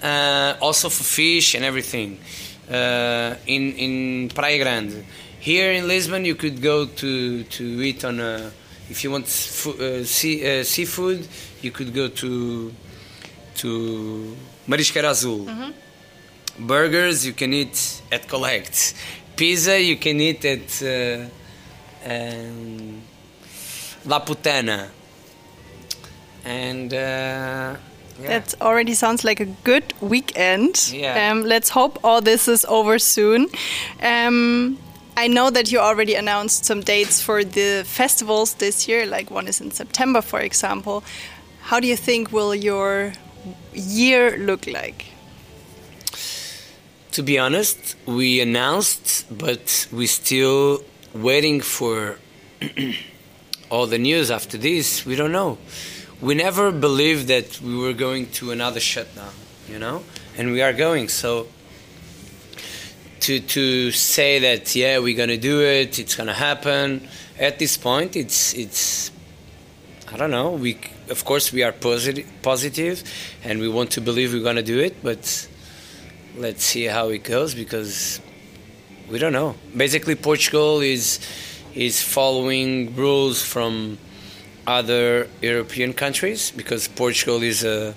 uh, 0.03 0.55
also 0.59 0.89
for 0.89 1.03
fish 1.03 1.55
and 1.55 1.63
everything. 1.63 2.19
Uh, 2.69 3.35
in 3.47 3.73
in 3.73 4.29
Praia 4.29 4.59
Grande, 4.63 5.05
here 5.39 5.71
in 5.71 5.87
Lisbon, 5.87 6.25
you 6.25 6.35
could 6.35 6.61
go 6.61 6.85
to 6.85 7.43
to 7.43 7.63
eat 7.81 8.03
on 8.03 8.19
a. 8.19 8.51
If 8.89 9.03
you 9.03 9.11
want 9.11 9.25
uh, 9.25 10.03
sea, 10.03 10.59
uh, 10.61 10.63
seafood, 10.63 11.27
you 11.61 11.71
could 11.71 11.93
go 11.93 12.07
to 12.09 12.73
to 13.55 14.35
Marisqueira 14.67 15.09
Azul. 15.09 15.45
Mm-hmm. 15.45 16.67
Burgers 16.67 17.25
you 17.25 17.33
can 17.33 17.53
eat 17.53 18.01
at 18.11 18.27
Collect. 18.27 18.93
Pizza 19.35 19.79
you 19.79 19.97
can 19.97 20.19
eat 20.19 20.43
at 20.43 20.81
uh, 20.83 21.25
um, 22.05 23.01
La 24.05 24.19
Putana. 24.19 24.89
And 26.43 26.93
uh, 26.93 27.75
yeah. 28.22 28.39
That 28.39 28.53
already 28.61 28.93
sounds 28.93 29.24
like 29.24 29.39
a 29.39 29.45
good 29.63 29.93
weekend. 30.01 30.91
Yeah. 30.91 31.32
Um, 31.32 31.43
let's 31.43 31.70
hope 31.70 31.99
all 32.03 32.22
this 32.22 32.47
is 32.47 32.65
over 32.65 32.99
soon. 32.99 33.47
Um, 34.01 34.78
I 35.15 35.28
know 35.28 35.49
that 35.49 35.72
you 35.72 35.80
already 35.80 36.15
announced 36.15 36.65
some 36.65 36.82
dates 36.82 37.22
for 37.22 37.43
the 37.43 37.84
festivals 37.86 38.53
this 38.55 38.88
year, 38.88 39.05
like 39.05 39.30
one 39.30 39.47
is 39.47 39.61
in 39.61 39.72
September, 39.72 40.22
for 40.22 40.39
example. 40.39 41.03
How 41.61 41.80
do 41.80 41.88
you 41.88 41.97
think 41.97 42.32
will 42.32 42.55
your 42.55 43.13
year 43.74 44.38
look 44.38 44.65
like? 44.65 45.05
To 47.11 47.24
be 47.24 47.38
honest, 47.38 47.95
we 48.05 48.39
announced, 48.39 49.26
but 49.38 49.88
we're 49.91 50.07
still 50.07 50.84
waiting 51.13 51.59
for 51.61 52.17
all 53.70 53.88
the 53.88 53.97
news 53.97 54.32
after 54.32 54.57
this. 54.57 55.05
We 55.05 55.15
don't 55.15 55.32
know. 55.32 55.57
We 56.22 56.36
never 56.36 56.72
believed 56.72 57.28
that 57.28 57.61
we 57.61 57.78
were 57.78 57.93
going 57.93 58.30
to 58.32 58.51
another 58.51 58.82
shutdown, 58.82 59.32
you 59.70 59.80
know, 59.80 60.03
and 60.38 60.51
we 60.51 60.61
are 60.61 60.74
going. 60.74 61.07
So 61.07 61.47
to 63.22 63.39
to 63.39 63.91
say 63.91 64.39
that 64.39 64.76
yeah 64.76 64.99
we're 64.99 65.17
gonna 65.17 65.38
do 65.38 65.61
it, 65.61 65.99
it's 65.99 66.15
gonna 66.15 66.34
happen. 66.34 67.07
At 67.38 67.59
this 67.59 67.78
point, 67.78 68.15
it's 68.15 68.53
it's 68.53 69.11
I 70.11 70.17
don't 70.17 70.32
know. 70.32 70.51
We 70.51 70.80
of 71.09 71.24
course 71.24 71.53
we 71.53 71.63
are 71.63 71.72
positive, 71.72 72.28
positive, 72.41 73.03
and 73.43 73.59
we 73.59 73.70
want 73.70 73.91
to 73.91 74.01
believe 74.01 74.34
we're 74.34 74.43
gonna 74.43 74.61
do 74.61 74.80
it, 74.80 75.01
but 75.03 75.47
let's 76.36 76.63
see 76.63 76.86
how 76.86 77.09
it 77.09 77.24
goes 77.24 77.53
because 77.53 78.20
we 79.09 79.20
don't 79.20 79.34
know. 79.34 79.55
Basically, 79.76 80.15
Portugal 80.15 80.82
is 80.82 81.20
is 81.74 82.01
following 82.01 82.95
rules 82.95 83.41
from 83.43 83.97
other 84.68 85.28
European 85.41 85.93
countries 85.93 86.51
because 86.51 86.88
Portugal 86.88 87.41
is 87.43 87.64
a 87.64 87.95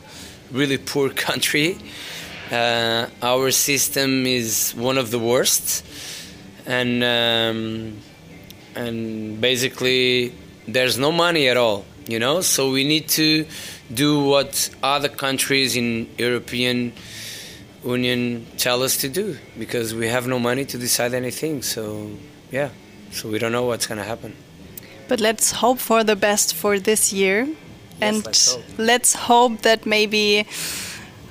really 0.51 0.79
poor 0.79 1.11
country. 1.29 1.79
Uh, 2.51 3.07
our 3.23 3.51
system 3.51 4.27
is 4.27 4.73
one 4.77 4.99
of 4.99 5.11
the 5.11 5.19
worst, 5.19 5.85
and 6.67 7.03
um, 7.03 7.97
and 8.75 9.41
basically 9.41 10.35
there's 10.69 10.99
no 10.99 11.11
money 11.11 11.49
at 11.49 11.57
all, 11.57 11.85
you 12.07 12.19
know. 12.19 12.41
So 12.43 12.71
we 12.71 12.85
need 12.85 13.09
to 13.11 13.47
do 13.93 14.25
what 14.25 14.71
other 14.83 15.09
countries 15.09 15.77
in 15.77 16.09
European 16.19 16.93
Union 17.85 18.47
tell 18.59 18.83
us 18.83 18.99
to 18.99 19.09
do 19.09 19.39
because 19.59 19.95
we 19.95 20.09
have 20.09 20.27
no 20.27 20.39
money 20.39 20.65
to 20.67 20.79
decide 20.79 21.15
anything. 21.15 21.63
So 21.63 22.11
yeah, 22.51 22.69
so 23.11 23.29
we 23.29 23.39
don't 23.39 23.53
know 23.53 23.65
what's 23.65 23.87
gonna 23.87 24.05
happen. 24.05 24.37
But 25.13 25.21
let's 25.21 25.53
hope 25.53 25.79
for 25.79 26.03
the 26.03 26.17
best 26.17 26.55
for 26.55 26.79
this 26.79 27.13
year, 27.13 27.47
and 28.01 28.25
let's 28.25 28.55
hope. 28.55 28.65
let's 28.79 29.13
hope 29.13 29.61
that 29.61 29.85
maybe 29.85 30.47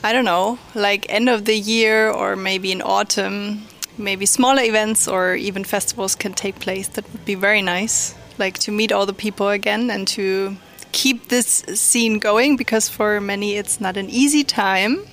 I 0.03 0.13
don't 0.13 0.23
know, 0.23 0.59
like 0.75 1.07
end 1.09 1.29
of 1.29 1.45
the 1.45 1.57
year 1.57 2.11
or 2.11 2.35
maybe 2.35 2.71
in 2.71 2.83
autumn, 2.83 3.63
maybe 3.97 4.27
smaller 4.27 4.61
events 4.61 5.07
or 5.07 5.33
even 5.33 5.63
festivals 5.63 6.13
can 6.13 6.33
take 6.33 6.59
place. 6.59 6.89
That 6.89 7.11
would 7.11 7.25
be 7.25 7.33
very 7.33 7.63
nice, 7.63 8.13
like 8.37 8.59
to 8.59 8.71
meet 8.71 8.91
all 8.91 9.07
the 9.07 9.17
people 9.25 9.49
again 9.49 9.89
and 9.89 10.07
to 10.09 10.57
keep 10.91 11.29
this 11.29 11.63
scene 11.73 12.19
going 12.19 12.57
because 12.57 12.87
for 12.87 13.19
many 13.19 13.55
it's 13.55 13.81
not 13.81 13.97
an 13.97 14.11
easy 14.11 14.43
time, 14.43 15.07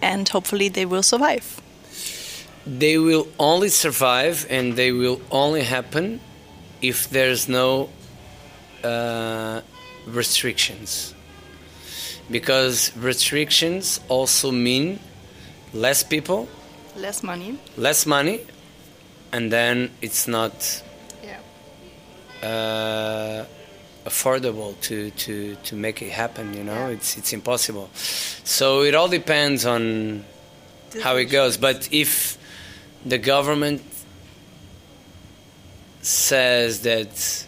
and 0.00 0.28
hopefully 0.28 0.68
they 0.68 0.86
will 0.86 1.02
survive. 1.02 1.60
They 2.64 2.96
will 2.96 3.26
only 3.40 3.70
survive 3.70 4.46
and 4.48 4.76
they 4.76 4.92
will 4.92 5.20
only 5.32 5.64
happen 5.64 6.20
if 6.82 7.08
there's 7.10 7.48
no 7.48 7.88
uh, 8.84 9.60
restrictions. 10.06 11.14
Because 12.30 12.96
restrictions 12.96 14.00
also 14.08 14.50
mean 14.50 14.98
less 15.72 16.02
people, 16.02 16.48
Less 16.96 17.22
money. 17.22 17.58
less 17.76 18.06
money, 18.06 18.40
and 19.32 19.52
then 19.52 19.90
it's 20.00 20.26
not 20.26 20.82
Yeah. 21.22 21.38
uh, 22.42 23.44
affordable 24.06 24.74
to, 24.82 25.10
to, 25.10 25.54
to 25.64 25.76
make 25.76 26.02
it 26.02 26.10
happen. 26.10 26.54
You 26.54 26.64
know, 26.64 26.88
it's 26.88 27.16
it's 27.16 27.32
impossible. 27.32 27.90
So 28.44 28.82
it 28.82 28.94
all 28.94 29.08
depends 29.08 29.64
on 29.66 30.24
how 31.02 31.16
it 31.16 31.26
goes. 31.26 31.56
But 31.58 31.88
if 31.92 32.38
the 33.04 33.18
government 33.18 33.82
says 36.06 36.82
that 36.82 37.46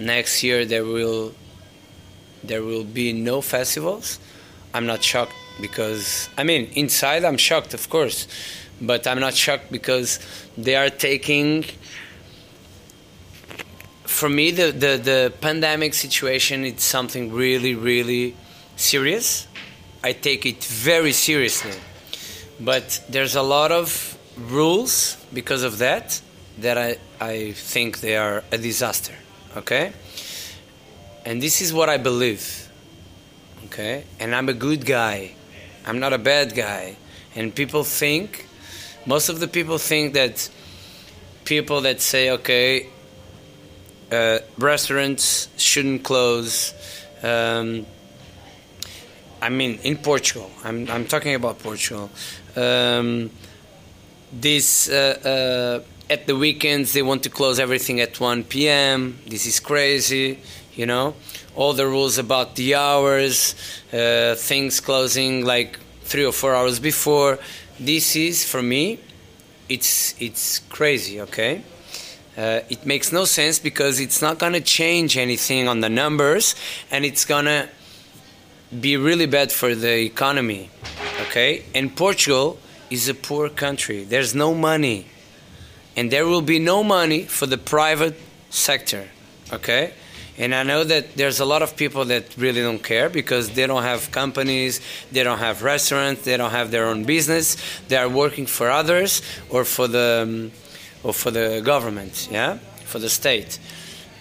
next 0.00 0.42
year 0.42 0.64
there 0.64 0.84
will 0.84 1.34
there 2.42 2.62
will 2.62 2.84
be 2.84 3.12
no 3.12 3.40
festivals, 3.40 4.18
I'm 4.72 4.86
not 4.86 5.02
shocked 5.02 5.34
because 5.60 6.28
I 6.38 6.44
mean 6.44 6.70
inside 6.74 7.24
I'm 7.24 7.36
shocked 7.36 7.74
of 7.74 7.88
course, 7.90 8.26
but 8.80 9.06
I'm 9.06 9.20
not 9.20 9.34
shocked 9.34 9.70
because 9.70 10.18
they 10.56 10.76
are 10.76 10.88
taking 10.88 11.64
for 14.04 14.28
me 14.28 14.50
the, 14.50 14.70
the, 14.70 14.96
the 15.10 15.32
pandemic 15.40 15.92
situation 15.92 16.64
it's 16.64 16.84
something 16.84 17.32
really 17.32 17.74
really 17.74 18.34
serious. 18.76 19.46
I 20.02 20.12
take 20.12 20.46
it 20.46 20.64
very 20.64 21.12
seriously. 21.12 21.78
But 22.60 23.02
there's 23.08 23.34
a 23.34 23.42
lot 23.42 23.72
of 23.72 24.16
rules 24.38 25.16
because 25.32 25.62
of 25.62 25.78
that 25.78 26.20
that 26.58 26.78
I, 26.78 26.98
I 27.20 27.52
think 27.52 28.00
they 28.00 28.16
are 28.16 28.44
a 28.52 28.58
disaster. 28.58 29.14
Okay? 29.56 29.92
And 31.24 31.40
this 31.42 31.60
is 31.60 31.72
what 31.72 31.88
I 31.88 31.96
believe. 31.96 32.70
Okay? 33.66 34.04
And 34.20 34.34
I'm 34.34 34.48
a 34.48 34.54
good 34.54 34.84
guy. 34.84 35.32
I'm 35.86 35.98
not 35.98 36.12
a 36.12 36.18
bad 36.18 36.54
guy. 36.54 36.96
And 37.34 37.54
people 37.54 37.84
think, 37.84 38.46
most 39.06 39.28
of 39.28 39.40
the 39.40 39.48
people 39.48 39.78
think 39.78 40.14
that 40.14 40.48
people 41.44 41.82
that 41.82 42.00
say, 42.00 42.30
okay, 42.30 42.88
uh, 44.12 44.38
restaurants 44.58 45.48
shouldn't 45.56 46.04
close. 46.04 46.72
Um, 47.22 47.86
I 49.42 49.48
mean, 49.48 49.78
in 49.82 49.96
Portugal, 49.98 50.50
I'm, 50.62 50.88
I'm 50.90 51.06
talking 51.06 51.34
about 51.34 51.58
Portugal. 51.58 52.10
Um, 52.56 53.30
this 54.32 54.88
uh, 54.88 55.82
uh, 55.84 55.93
at 56.10 56.26
the 56.26 56.36
weekends 56.36 56.92
they 56.92 57.02
want 57.02 57.22
to 57.22 57.30
close 57.30 57.58
everything 57.58 58.00
at 58.00 58.20
1 58.20 58.44
p.m. 58.44 59.18
This 59.26 59.46
is 59.46 59.60
crazy, 59.60 60.38
you 60.74 60.86
know. 60.86 61.14
All 61.56 61.72
the 61.72 61.86
rules 61.86 62.18
about 62.18 62.56
the 62.56 62.74
hours, 62.74 63.54
uh, 63.92 64.34
things 64.34 64.80
closing 64.80 65.44
like 65.44 65.78
three 66.02 66.24
or 66.24 66.32
four 66.32 66.54
hours 66.54 66.78
before. 66.78 67.38
This 67.78 68.16
is 68.16 68.44
for 68.44 68.62
me, 68.62 68.98
it's 69.68 70.14
it's 70.20 70.60
crazy. 70.68 71.20
Okay. 71.20 71.62
Uh, 72.36 72.60
it 72.68 72.84
makes 72.84 73.12
no 73.12 73.24
sense 73.24 73.60
because 73.60 74.00
it's 74.00 74.20
not 74.20 74.40
to 74.54 74.60
change 74.60 75.16
anything 75.16 75.68
on 75.68 75.78
the 75.80 75.88
numbers 75.88 76.56
and 76.90 77.04
it's 77.04 77.24
to 77.44 77.68
be 78.80 78.96
really 78.96 79.26
bad 79.26 79.52
for 79.52 79.74
the 79.76 80.00
economy. 80.00 80.68
Okay? 81.22 81.64
And 81.74 81.94
Portugal 81.94 82.58
is 82.90 83.08
a 83.08 83.14
poor 83.14 83.48
country. 83.48 84.02
There's 84.02 84.34
no 84.34 84.52
money. 84.52 85.06
And 85.96 86.10
there 86.10 86.26
will 86.26 86.42
be 86.42 86.58
no 86.58 86.82
money 86.82 87.22
for 87.24 87.46
the 87.46 87.58
private 87.58 88.16
sector. 88.50 89.08
Okay? 89.52 89.92
And 90.36 90.52
I 90.52 90.64
know 90.64 90.82
that 90.82 91.14
there's 91.14 91.38
a 91.38 91.44
lot 91.44 91.62
of 91.62 91.76
people 91.76 92.06
that 92.06 92.36
really 92.36 92.60
don't 92.60 92.82
care 92.82 93.08
because 93.08 93.50
they 93.50 93.66
don't 93.68 93.84
have 93.84 94.10
companies, 94.10 94.80
they 95.12 95.22
don't 95.22 95.38
have 95.38 95.62
restaurants, 95.62 96.24
they 96.24 96.36
don't 96.36 96.50
have 96.50 96.72
their 96.72 96.86
own 96.86 97.04
business. 97.04 97.56
They 97.86 97.96
are 97.96 98.08
working 98.08 98.46
for 98.46 98.68
others 98.68 99.22
or 99.48 99.64
for 99.64 99.86
the 99.86 100.24
um, 100.26 100.52
or 101.04 101.12
for 101.12 101.30
the 101.30 101.60
government, 101.64 102.28
yeah, 102.32 102.58
for 102.84 102.98
the 102.98 103.10
state. 103.10 103.58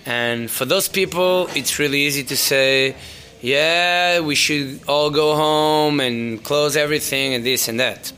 And 0.06 0.52
for 0.52 0.66
those 0.66 0.90
people, 0.90 1.48
it's 1.56 1.80
really 1.80 2.02
easy 2.02 2.24
to 2.26 2.36
say, 2.36 2.96
yeah, 3.42 4.20
we 4.20 4.36
should 4.36 4.82
all 4.88 5.10
go 5.10 5.36
home 5.36 6.00
and 6.00 6.44
close 6.44 6.76
everything 6.76 7.34
and 7.34 7.46
this 7.46 7.68
and 7.70 7.80
that. 7.80 8.12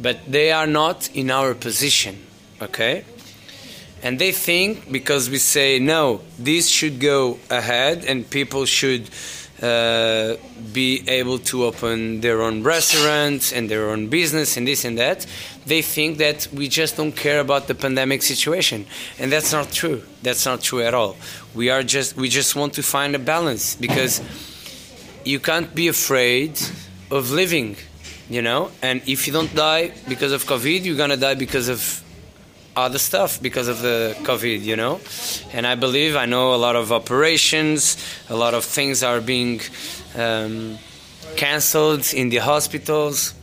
But 0.00 0.20
they 0.26 0.50
are 0.52 0.66
not 0.66 1.10
in 1.14 1.30
our 1.30 1.54
position, 1.54 2.18
okay? 2.62 3.04
And 4.02 4.18
they 4.18 4.32
think 4.32 4.90
because 4.90 5.30
we 5.30 5.38
say 5.38 5.78
no, 5.78 6.20
this 6.38 6.68
should 6.68 6.98
go 6.98 7.38
ahead 7.50 8.04
and 8.04 8.28
people 8.28 8.64
should 8.64 9.08
uh, 9.62 10.34
be 10.72 11.08
able 11.08 11.38
to 11.38 11.64
open 11.64 12.20
their 12.20 12.42
own 12.42 12.64
restaurants 12.64 13.52
and 13.52 13.70
their 13.70 13.90
own 13.90 14.08
business 14.08 14.56
and 14.56 14.66
this 14.66 14.84
and 14.84 14.98
that. 14.98 15.24
They 15.66 15.82
think 15.82 16.18
that 16.18 16.48
we 16.52 16.66
just 16.66 16.96
don't 16.96 17.12
care 17.12 17.38
about 17.38 17.68
the 17.68 17.76
pandemic 17.76 18.22
situation, 18.22 18.86
and 19.20 19.30
that's 19.30 19.52
not 19.52 19.70
true. 19.70 20.02
That's 20.24 20.44
not 20.44 20.62
true 20.62 20.82
at 20.82 20.94
all. 20.94 21.16
We 21.54 21.70
are 21.70 21.84
just 21.84 22.16
we 22.16 22.28
just 22.28 22.56
want 22.56 22.74
to 22.74 22.82
find 22.82 23.14
a 23.14 23.20
balance 23.20 23.76
because 23.76 24.20
you 25.24 25.38
can't 25.38 25.72
be 25.72 25.86
afraid 25.86 26.60
of 27.12 27.30
living, 27.30 27.76
you 28.28 28.42
know. 28.42 28.72
And 28.82 29.00
if 29.06 29.28
you 29.28 29.32
don't 29.32 29.54
die 29.54 29.92
because 30.08 30.32
of 30.32 30.42
COVID, 30.44 30.84
you're 30.84 30.96
gonna 30.96 31.16
die 31.16 31.36
because 31.36 31.68
of 31.68 32.02
other 32.76 32.98
stuff 32.98 33.40
because 33.40 33.68
of 33.68 33.82
the 33.82 34.16
COVID, 34.22 34.62
you 34.62 34.76
know. 34.76 35.00
And 35.52 35.66
I 35.66 35.74
believe 35.74 36.16
I 36.16 36.26
know 36.26 36.54
a 36.54 36.56
lot 36.56 36.76
of 36.76 36.92
operations, 36.92 37.96
a 38.28 38.36
lot 38.36 38.54
of 38.54 38.64
things 38.64 39.02
are 39.02 39.20
being 39.20 39.60
um, 40.16 40.78
cancelled 41.36 42.12
in 42.14 42.30
the 42.30 42.38
hospitals. 42.38 43.34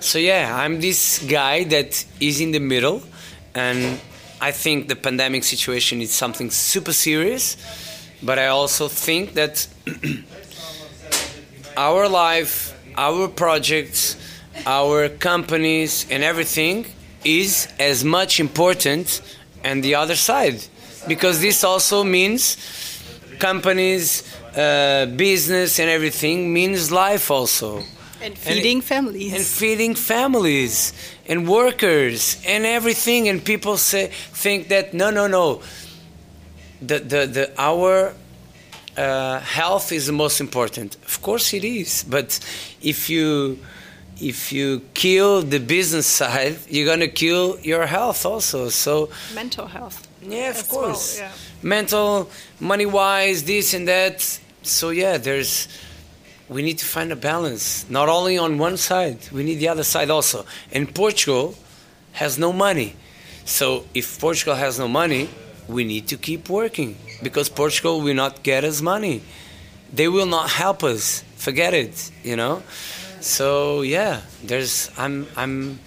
So 0.00 0.18
yeah, 0.18 0.54
I'm 0.54 0.80
this 0.80 1.24
guy 1.28 1.64
that 1.64 2.04
is 2.20 2.40
in 2.40 2.52
the 2.52 2.60
middle, 2.60 3.02
and 3.54 4.00
I 4.40 4.52
think 4.52 4.88
the 4.88 4.96
pandemic 4.96 5.44
situation 5.44 6.00
is 6.00 6.12
something 6.12 6.50
super 6.50 6.92
serious. 6.92 7.56
But 8.22 8.38
I 8.38 8.48
also 8.48 8.88
think 8.88 9.34
that 9.34 9.66
our 11.76 12.08
life, 12.08 12.74
our 12.96 13.28
projects, 13.28 14.16
our 14.66 15.08
companies, 15.08 16.06
and 16.10 16.24
everything 16.24 16.86
is 17.24 17.68
as 17.78 18.04
much 18.04 18.40
important 18.40 19.20
and 19.64 19.82
the 19.82 19.94
other 19.94 20.16
side. 20.16 20.64
Because 21.06 21.40
this 21.40 21.64
also 21.64 22.04
means 22.04 22.56
companies 23.38 24.22
uh, 24.56 25.06
business 25.16 25.78
and 25.78 25.88
everything 25.88 26.52
means 26.52 26.90
life 26.90 27.30
also. 27.30 27.82
And 28.20 28.36
feeding 28.36 28.78
and, 28.78 28.84
families. 28.84 29.32
and 29.32 29.44
feeding 29.44 29.94
families 29.94 30.92
and 31.28 31.46
workers 31.48 32.42
and 32.44 32.66
everything. 32.66 33.28
And 33.28 33.44
people 33.44 33.76
say 33.76 34.08
think 34.32 34.68
that 34.68 34.92
no 34.92 35.10
no 35.10 35.28
no. 35.28 35.62
The 36.82 36.98
the, 36.98 37.26
the 37.26 37.52
our 37.56 38.14
uh, 38.96 39.38
health 39.40 39.92
is 39.92 40.06
the 40.06 40.12
most 40.12 40.40
important. 40.40 40.96
Of 41.06 41.22
course 41.22 41.54
it 41.54 41.64
is. 41.64 42.04
But 42.08 42.40
if 42.82 43.08
you 43.08 43.58
if 44.20 44.52
you 44.52 44.82
kill 44.94 45.42
the 45.42 45.60
business 45.60 46.06
side, 46.20 46.58
you're 46.68 46.86
gonna 46.86 47.08
kill 47.08 47.58
your 47.60 47.86
health 47.86 48.24
also. 48.26 48.68
So 48.68 49.10
mental 49.34 49.66
health. 49.66 50.06
Yeah, 50.22 50.50
of 50.50 50.68
course. 50.68 51.18
Well, 51.18 51.28
yeah. 51.28 51.32
Mental, 51.62 52.30
money 52.60 52.86
wise, 52.86 53.44
this 53.44 53.74
and 53.74 53.86
that. 53.88 54.20
So 54.62 54.90
yeah, 54.90 55.18
there's. 55.18 55.68
We 56.48 56.62
need 56.62 56.78
to 56.78 56.86
find 56.86 57.12
a 57.12 57.16
balance. 57.16 57.88
Not 57.90 58.08
only 58.08 58.38
on 58.38 58.56
one 58.56 58.78
side, 58.78 59.18
we 59.32 59.44
need 59.44 59.56
the 59.56 59.68
other 59.68 59.84
side 59.84 60.08
also. 60.08 60.46
And 60.72 60.94
Portugal 60.94 61.54
has 62.12 62.38
no 62.38 62.54
money. 62.54 62.96
So 63.44 63.84
if 63.92 64.18
Portugal 64.18 64.54
has 64.54 64.78
no 64.78 64.88
money, 64.88 65.28
we 65.68 65.84
need 65.84 66.08
to 66.08 66.16
keep 66.16 66.48
working 66.48 66.96
because 67.22 67.50
Portugal 67.50 68.00
will 68.00 68.14
not 68.14 68.42
get 68.42 68.64
us 68.64 68.80
money. 68.80 69.20
They 69.92 70.08
will 70.08 70.26
not 70.26 70.50
help 70.50 70.82
us. 70.84 71.22
Forget 71.36 71.74
it, 71.74 72.10
you 72.24 72.36
know. 72.36 72.62
So 73.20 73.82
yeah, 73.82 74.20
there's 74.44 74.90
I'm 74.96 75.26
I'm 75.36 75.78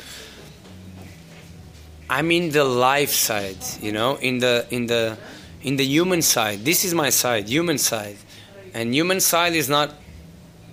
I'm 2.09 2.29
in 2.31 2.51
the 2.51 2.65
life 2.65 3.11
side, 3.11 3.57
you 3.81 3.91
know, 3.91 4.17
in 4.17 4.39
the 4.39 4.65
in 4.69 4.87
the 4.87 5.17
in 5.63 5.77
the 5.77 5.85
human 5.85 6.21
side. 6.21 6.65
This 6.65 6.83
is 6.83 6.93
my 6.93 7.09
side, 7.09 7.47
human 7.47 7.77
side, 7.77 8.17
and 8.73 8.93
human 8.93 9.21
side 9.21 9.53
is 9.53 9.69
not 9.69 9.93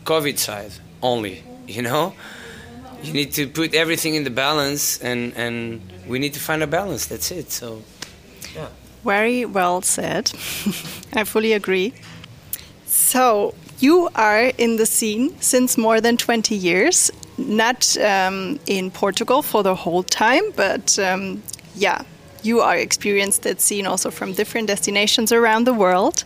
COVID 0.04 0.38
side 0.38 0.72
only, 1.02 1.42
you 1.66 1.82
know. 1.82 2.14
You 3.02 3.12
need 3.12 3.32
to 3.34 3.46
put 3.46 3.74
everything 3.74 4.16
in 4.16 4.24
the 4.24 4.30
balance, 4.30 4.98
and 5.00 5.32
and 5.36 5.80
we 6.08 6.18
need 6.18 6.34
to 6.34 6.40
find 6.40 6.62
a 6.62 6.66
balance. 6.66 7.06
That's 7.06 7.30
it. 7.30 7.52
So, 7.52 7.82
yeah. 8.54 8.68
Very 9.04 9.44
well 9.44 9.82
said. 9.82 10.32
I 11.14 11.22
fully 11.22 11.52
agree. 11.52 11.94
So, 12.86 13.54
you 13.80 14.08
are 14.14 14.52
in 14.58 14.76
the 14.76 14.86
scene 14.86 15.40
since 15.40 15.78
more 15.78 16.00
than 16.00 16.16
20 16.16 16.54
years, 16.54 17.10
not 17.36 17.96
um, 17.98 18.58
in 18.66 18.90
Portugal 18.90 19.42
for 19.42 19.62
the 19.62 19.74
whole 19.74 20.02
time, 20.02 20.42
but 20.56 20.98
um, 20.98 21.42
yeah, 21.74 22.02
you 22.42 22.60
are 22.60 22.76
experienced 22.76 23.42
that 23.42 23.60
scene 23.60 23.86
also 23.86 24.10
from 24.10 24.32
different 24.32 24.66
destinations 24.66 25.32
around 25.32 25.64
the 25.64 25.72
world. 25.72 26.24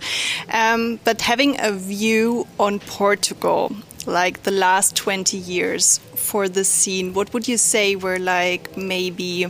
Um, 0.52 0.98
but 1.04 1.20
having 1.20 1.60
a 1.60 1.72
view 1.72 2.46
on 2.58 2.78
Portugal, 2.80 3.72
like 4.06 4.42
the 4.42 4.50
last 4.50 4.96
20 4.96 5.36
years 5.36 5.98
for 6.14 6.48
the 6.48 6.64
scene, 6.64 7.12
what 7.14 7.32
would 7.34 7.48
you 7.48 7.58
say 7.58 7.96
were 7.96 8.18
like 8.18 8.76
maybe 8.76 9.44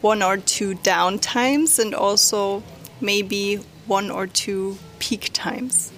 one 0.00 0.22
or 0.22 0.36
two 0.36 0.74
down 0.74 1.18
times 1.18 1.78
and 1.78 1.94
also 1.94 2.62
maybe 3.00 3.56
one 3.86 4.10
or 4.10 4.26
two 4.26 4.78
peak 4.98 5.30
times? 5.32 5.92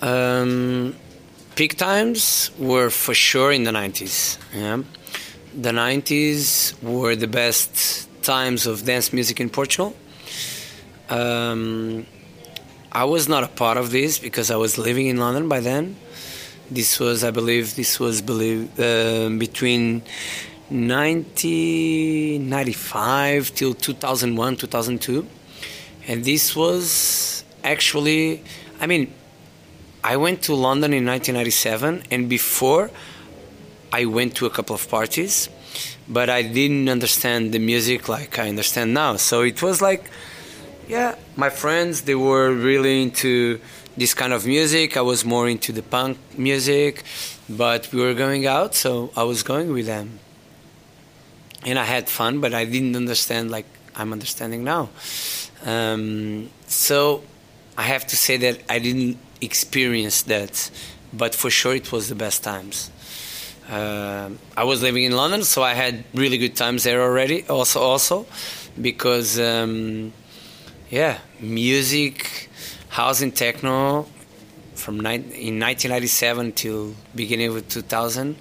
Um, 0.00 0.94
peak 1.56 1.76
times 1.76 2.52
were 2.58 2.90
for 2.90 3.14
sure 3.14 3.50
in 3.52 3.64
the 3.64 3.72
90s. 3.72 4.38
Yeah. 4.54 4.82
The 5.54 5.70
90s 5.70 6.80
were 6.82 7.16
the 7.16 7.26
best 7.26 8.08
times 8.22 8.66
of 8.66 8.84
dance 8.84 9.12
music 9.12 9.40
in 9.40 9.50
Portugal. 9.50 9.96
Um, 11.08 12.06
I 12.92 13.04
was 13.04 13.28
not 13.28 13.44
a 13.44 13.48
part 13.48 13.76
of 13.76 13.90
this 13.90 14.18
because 14.18 14.50
I 14.50 14.56
was 14.56 14.78
living 14.78 15.06
in 15.06 15.18
London 15.18 15.48
by 15.48 15.60
then. 15.60 15.96
This 16.70 16.98
was, 17.00 17.24
I 17.24 17.30
believe, 17.30 17.76
this 17.76 17.98
was 17.98 18.20
believe, 18.22 18.78
uh, 18.78 19.30
between 19.30 20.02
1995 20.68 23.54
till 23.54 23.72
2001, 23.74 24.56
2002. 24.56 25.26
And 26.06 26.24
this 26.24 26.54
was 26.54 27.42
actually, 27.64 28.44
I 28.80 28.86
mean, 28.86 29.12
I 30.08 30.16
went 30.16 30.40
to 30.44 30.54
London 30.54 30.94
in 30.94 31.04
1997, 31.04 32.04
and 32.10 32.30
before 32.30 32.90
I 33.92 34.06
went 34.06 34.36
to 34.36 34.46
a 34.46 34.50
couple 34.56 34.74
of 34.74 34.88
parties, 34.88 35.50
but 36.08 36.30
I 36.30 36.40
didn't 36.40 36.88
understand 36.88 37.52
the 37.52 37.58
music 37.58 38.08
like 38.08 38.38
I 38.38 38.48
understand 38.48 38.94
now. 38.94 39.16
So 39.16 39.42
it 39.42 39.60
was 39.62 39.82
like, 39.82 40.10
yeah, 40.88 41.16
my 41.36 41.50
friends 41.50 42.00
they 42.08 42.14
were 42.14 42.50
really 42.50 43.02
into 43.02 43.60
this 43.98 44.14
kind 44.14 44.32
of 44.32 44.46
music. 44.46 44.96
I 44.96 45.02
was 45.02 45.26
more 45.26 45.46
into 45.46 45.72
the 45.72 45.82
punk 45.82 46.16
music, 46.38 47.04
but 47.46 47.92
we 47.92 48.00
were 48.00 48.14
going 48.14 48.46
out, 48.46 48.74
so 48.74 49.12
I 49.14 49.24
was 49.24 49.42
going 49.42 49.74
with 49.74 49.84
them, 49.84 50.20
and 51.66 51.78
I 51.78 51.84
had 51.84 52.08
fun. 52.08 52.40
But 52.40 52.54
I 52.54 52.64
didn't 52.64 52.96
understand 52.96 53.50
like 53.50 53.66
I'm 53.94 54.14
understanding 54.14 54.64
now. 54.64 54.88
Um, 55.66 56.48
so 56.66 57.24
I 57.76 57.82
have 57.82 58.06
to 58.06 58.16
say 58.16 58.38
that 58.38 58.62
I 58.70 58.78
didn't 58.78 59.18
experienced 59.40 60.28
that, 60.28 60.70
but 61.12 61.34
for 61.34 61.50
sure 61.50 61.74
it 61.74 61.92
was 61.92 62.08
the 62.08 62.14
best 62.14 62.42
times. 62.42 62.90
Uh, 63.68 64.30
I 64.56 64.64
was 64.64 64.82
living 64.82 65.04
in 65.04 65.12
London, 65.12 65.42
so 65.44 65.62
I 65.62 65.74
had 65.74 66.04
really 66.14 66.38
good 66.38 66.56
times 66.56 66.84
there 66.84 67.02
already. 67.02 67.46
Also, 67.48 67.80
also 67.80 68.26
because 68.80 69.38
um, 69.38 70.12
yeah, 70.90 71.18
music, 71.40 72.48
house 72.88 73.20
and 73.20 73.34
techno 73.34 74.06
from 74.74 75.00
ni- 75.00 75.14
in 75.16 75.60
1997 75.60 76.52
till 76.52 76.94
beginning 77.14 77.48
of 77.48 77.68
2000, 77.68 78.36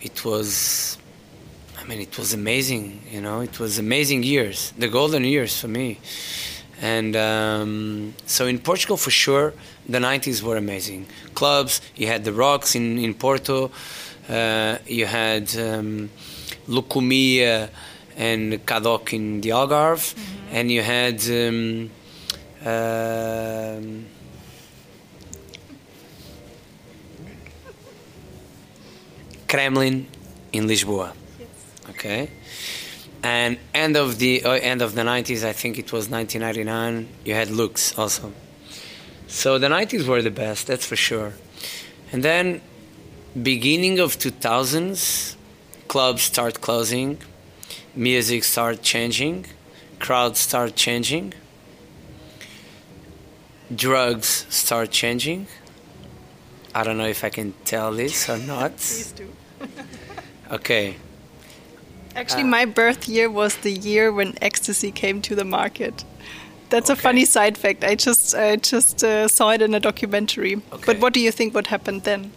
it 0.00 0.24
was. 0.24 0.96
I 1.78 1.84
mean, 1.84 2.00
it 2.00 2.18
was 2.18 2.34
amazing. 2.34 3.02
You 3.10 3.20
know, 3.20 3.40
it 3.40 3.58
was 3.58 3.78
amazing 3.78 4.22
years, 4.22 4.72
the 4.78 4.88
golden 4.88 5.24
years 5.24 5.60
for 5.60 5.68
me. 5.68 6.00
And 6.80 7.16
um, 7.16 8.14
so 8.26 8.46
in 8.46 8.58
Portugal, 8.60 8.96
for 8.96 9.10
sure, 9.10 9.52
the 9.88 9.98
90s 9.98 10.42
were 10.42 10.56
amazing. 10.56 11.06
Clubs, 11.34 11.80
you 11.96 12.06
had 12.06 12.24
the 12.24 12.32
Rocks 12.32 12.74
in, 12.74 12.98
in 12.98 13.14
Porto, 13.14 13.70
uh, 14.28 14.78
you 14.86 15.06
had 15.06 15.54
um, 15.56 16.10
Locomia 16.68 17.70
and 18.16 18.52
Kadoc 18.64 19.12
in 19.12 19.40
the 19.40 19.50
Algarve, 19.50 20.14
mm-hmm. 20.14 20.54
and 20.56 20.70
you 20.70 20.82
had 20.82 21.20
um, 21.30 21.90
uh, 22.64 23.80
Kremlin 29.48 30.06
in 30.52 30.66
Lisboa. 30.66 31.12
Yes. 31.38 31.48
Okay 31.90 32.30
and 33.22 33.58
end 33.74 33.96
of 33.96 34.18
the 34.18 34.44
uh, 34.44 34.52
end 34.52 34.82
of 34.82 34.94
the 34.94 35.02
90s 35.02 35.44
i 35.44 35.52
think 35.52 35.78
it 35.78 35.92
was 35.92 36.08
1999 36.08 37.08
you 37.24 37.34
had 37.34 37.50
Lux 37.50 37.98
also 37.98 38.32
so 39.26 39.58
the 39.58 39.68
90s 39.68 40.06
were 40.06 40.22
the 40.22 40.30
best 40.30 40.66
that's 40.66 40.86
for 40.86 40.96
sure 40.96 41.32
and 42.12 42.22
then 42.22 42.60
beginning 43.42 43.98
of 43.98 44.16
2000s 44.16 45.36
clubs 45.88 46.22
start 46.22 46.60
closing 46.60 47.18
music 47.94 48.44
start 48.44 48.82
changing 48.82 49.46
crowds 49.98 50.38
start 50.38 50.76
changing, 50.76 51.34
drugs 53.74 54.46
start 54.48 54.90
changing. 54.90 55.46
I 56.74 56.84
don't 56.84 56.98
know 56.98 57.06
if 57.06 57.24
I 57.24 57.30
can 57.30 57.54
tell 57.64 57.92
this 57.92 58.28
or 58.28 58.38
not. 58.38 58.76
Please 58.76 59.12
do. 59.12 59.28
Okay. 60.50 60.96
Actually, 62.18 62.42
Uh, 62.42 62.58
my 62.58 62.64
birth 62.64 63.08
year 63.08 63.30
was 63.30 63.56
the 63.56 63.70
year 63.70 64.12
when 64.12 64.34
ecstasy 64.42 64.90
came 64.90 65.20
to 65.22 65.34
the 65.36 65.44
market. 65.44 66.04
That's 66.70 66.90
a 66.90 66.96
funny 66.96 67.24
side 67.24 67.56
fact. 67.56 67.84
I 67.84 67.94
just 67.94 68.34
I 68.34 68.56
just 68.56 69.04
uh, 69.04 69.28
saw 69.28 69.52
it 69.54 69.62
in 69.62 69.74
a 69.74 69.80
documentary. 69.80 70.54
Okay. 70.72 70.86
But 70.86 71.00
what 71.00 71.14
do 71.14 71.20
you 71.20 71.32
think 71.32 71.54
what 71.54 71.66
happened 71.68 72.02
then? 72.02 72.32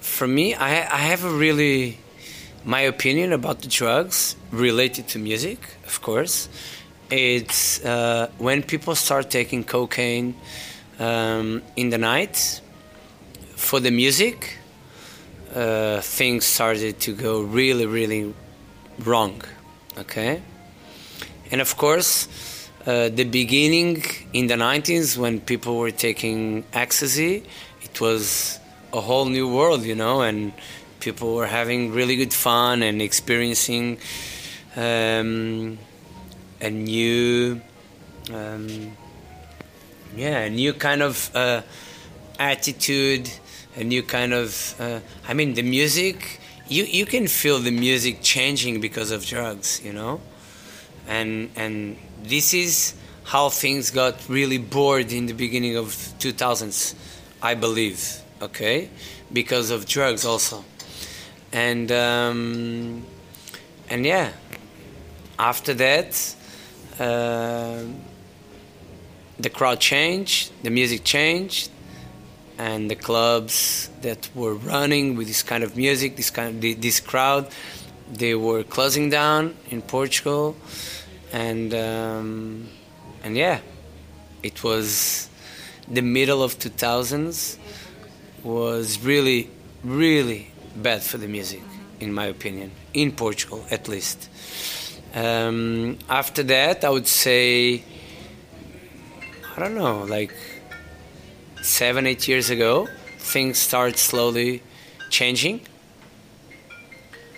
For 0.00 0.26
me, 0.26 0.54
I, 0.54 0.70
I 1.00 1.02
have 1.10 1.24
a 1.24 1.30
really 1.30 1.98
my 2.64 2.80
opinion 2.80 3.32
about 3.32 3.60
the 3.60 3.68
drugs 3.68 4.36
related 4.52 5.08
to 5.08 5.18
music, 5.18 5.58
of 5.86 6.00
course. 6.00 6.48
It's 7.10 7.84
uh, 7.84 8.28
when 8.38 8.62
people 8.62 8.94
start 8.94 9.30
taking 9.30 9.64
cocaine 9.64 10.34
um, 10.98 11.62
in 11.76 11.90
the 11.90 11.98
night 11.98 12.62
for 13.56 13.80
the 13.80 13.90
music, 13.90 14.58
uh, 15.54 16.00
things 16.18 16.44
started 16.44 17.00
to 17.00 17.12
go 17.12 17.42
really, 17.42 17.86
really 17.86 18.34
wrong. 19.04 19.42
Okay, 19.96 20.42
and 21.50 21.60
of 21.60 21.76
course, 21.76 22.28
uh, 22.86 23.08
the 23.08 23.24
beginning 23.24 24.02
in 24.32 24.46
the 24.46 24.54
90s 24.54 25.16
when 25.18 25.40
people 25.40 25.76
were 25.76 25.90
taking 25.90 26.64
ecstasy, 26.72 27.42
it 27.82 28.00
was 28.00 28.58
a 28.92 29.00
whole 29.00 29.26
new 29.26 29.48
world, 29.52 29.82
you 29.82 29.94
know, 29.94 30.22
and 30.22 30.52
people 31.00 31.34
were 31.34 31.46
having 31.46 31.92
really 31.92 32.16
good 32.16 32.32
fun 32.32 32.82
and 32.82 33.02
experiencing 33.02 33.98
um, 34.76 35.78
a 36.60 36.70
new, 36.70 37.60
um, 38.32 38.96
yeah, 40.16 40.40
a 40.40 40.50
new 40.50 40.72
kind 40.72 41.02
of 41.02 41.30
uh, 41.34 41.62
attitude, 42.38 43.30
a 43.76 43.84
new 43.84 44.02
kind 44.02 44.32
of, 44.32 44.74
uh, 44.80 45.00
I 45.26 45.34
mean, 45.34 45.54
the 45.54 45.62
music. 45.62 46.37
You, 46.68 46.84
you 46.84 47.06
can 47.06 47.28
feel 47.28 47.58
the 47.60 47.70
music 47.70 48.18
changing 48.20 48.80
because 48.82 49.10
of 49.10 49.24
drugs, 49.24 49.80
you 49.82 49.94
know, 49.94 50.20
and 51.06 51.48
and 51.56 51.96
this 52.22 52.52
is 52.52 52.94
how 53.24 53.48
things 53.48 53.90
got 53.90 54.28
really 54.28 54.58
bored 54.58 55.10
in 55.10 55.26
the 55.26 55.32
beginning 55.32 55.76
of 55.76 55.86
2000s, 56.18 56.94
I 57.42 57.54
believe. 57.54 58.22
Okay, 58.42 58.90
because 59.32 59.70
of 59.70 59.86
drugs 59.86 60.26
also, 60.26 60.62
and 61.52 61.90
um, 61.90 63.02
and 63.88 64.04
yeah, 64.04 64.32
after 65.38 65.72
that, 65.72 66.34
uh, 67.00 67.82
the 69.38 69.50
crowd 69.50 69.80
changed, 69.80 70.52
the 70.62 70.70
music 70.70 71.02
changed, 71.02 71.70
and 72.58 72.90
the 72.90 72.96
clubs 72.96 73.88
that 74.02 74.28
were 74.34 74.54
running 74.54 75.16
with 75.16 75.28
this 75.28 75.42
kind 75.42 75.62
of 75.62 75.76
music, 75.76 76.16
this 76.16 76.30
kind 76.30 76.56
of 76.56 76.80
this 76.80 77.00
crowd, 77.00 77.48
they 78.12 78.34
were 78.34 78.64
closing 78.64 79.10
down 79.10 79.54
in 79.70 79.80
Portugal, 79.80 80.56
and 81.32 81.72
um, 81.72 82.68
and 83.22 83.36
yeah, 83.36 83.60
it 84.42 84.64
was 84.64 85.28
the 85.86 86.02
middle 86.02 86.42
of 86.42 86.58
2000s 86.58 87.56
was 88.42 89.00
really 89.02 89.48
really 89.84 90.50
bad 90.76 91.02
for 91.02 91.18
the 91.18 91.28
music, 91.28 91.62
in 92.00 92.12
my 92.12 92.26
opinion, 92.26 92.70
in 92.92 93.12
Portugal 93.12 93.64
at 93.70 93.88
least. 93.88 94.28
Um, 95.14 95.98
after 96.08 96.42
that, 96.42 96.84
I 96.84 96.90
would 96.90 97.06
say, 97.06 97.82
I 99.56 99.60
don't 99.60 99.74
know, 99.74 100.04
like 100.04 100.34
seven, 101.62 102.06
eight 102.06 102.28
years 102.28 102.50
ago, 102.50 102.88
things 103.18 103.58
started 103.58 103.98
slowly 103.98 104.62
changing. 105.10 105.60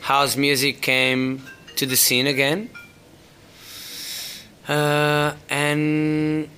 House 0.01 0.37
music 0.37 0.81
came 0.81 1.43
to 1.77 1.87
the 1.87 1.97
scene 1.97 2.27
again. 2.27 2.71
Uh, 4.69 5.35
and 5.49 6.49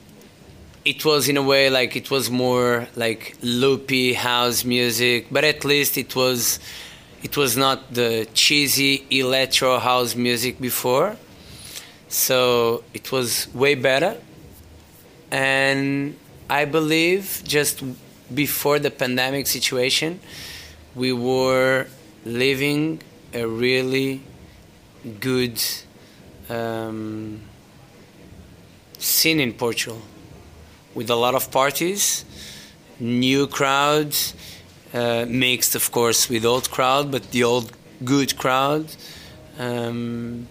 it 0.84 1.04
was 1.04 1.28
in 1.28 1.36
a 1.36 1.42
way 1.42 1.70
like 1.70 1.96
it 1.96 2.10
was 2.10 2.30
more 2.30 2.88
like 2.96 3.36
loopy 3.42 4.14
house 4.14 4.64
music, 4.64 5.26
but 5.30 5.44
at 5.44 5.64
least 5.64 5.96
it 5.96 6.14
was 6.16 6.58
it 7.22 7.36
was 7.36 7.56
not 7.56 7.94
the 7.94 8.26
cheesy 8.34 9.06
electro 9.10 9.78
house 9.78 10.16
music 10.16 10.60
before. 10.60 11.16
So 12.08 12.82
it 12.92 13.12
was 13.12 13.48
way 13.54 13.74
better. 13.76 14.16
And 15.30 16.16
I 16.48 16.64
believe 16.64 17.42
just 17.44 17.82
before 18.34 18.78
the 18.78 18.90
pandemic 18.90 19.46
situation, 19.46 20.20
we 20.94 21.12
were 21.12 21.86
living 22.24 23.00
a 23.32 23.46
really 23.46 24.22
good 25.20 25.60
um, 26.48 27.40
scene 28.98 29.40
in 29.40 29.52
Portugal 29.52 30.00
with 30.94 31.10
a 31.10 31.16
lot 31.16 31.34
of 31.34 31.50
parties, 31.50 32.24
new 33.00 33.46
crowds, 33.46 34.34
uh, 34.92 35.24
mixed 35.28 35.74
of 35.74 35.90
course 35.90 36.28
with 36.28 36.44
old 36.44 36.70
crowd, 36.70 37.10
but 37.10 37.30
the 37.30 37.42
old 37.42 37.72
good 38.04 38.36
crowd. 38.36 38.86
Um, 39.58 40.46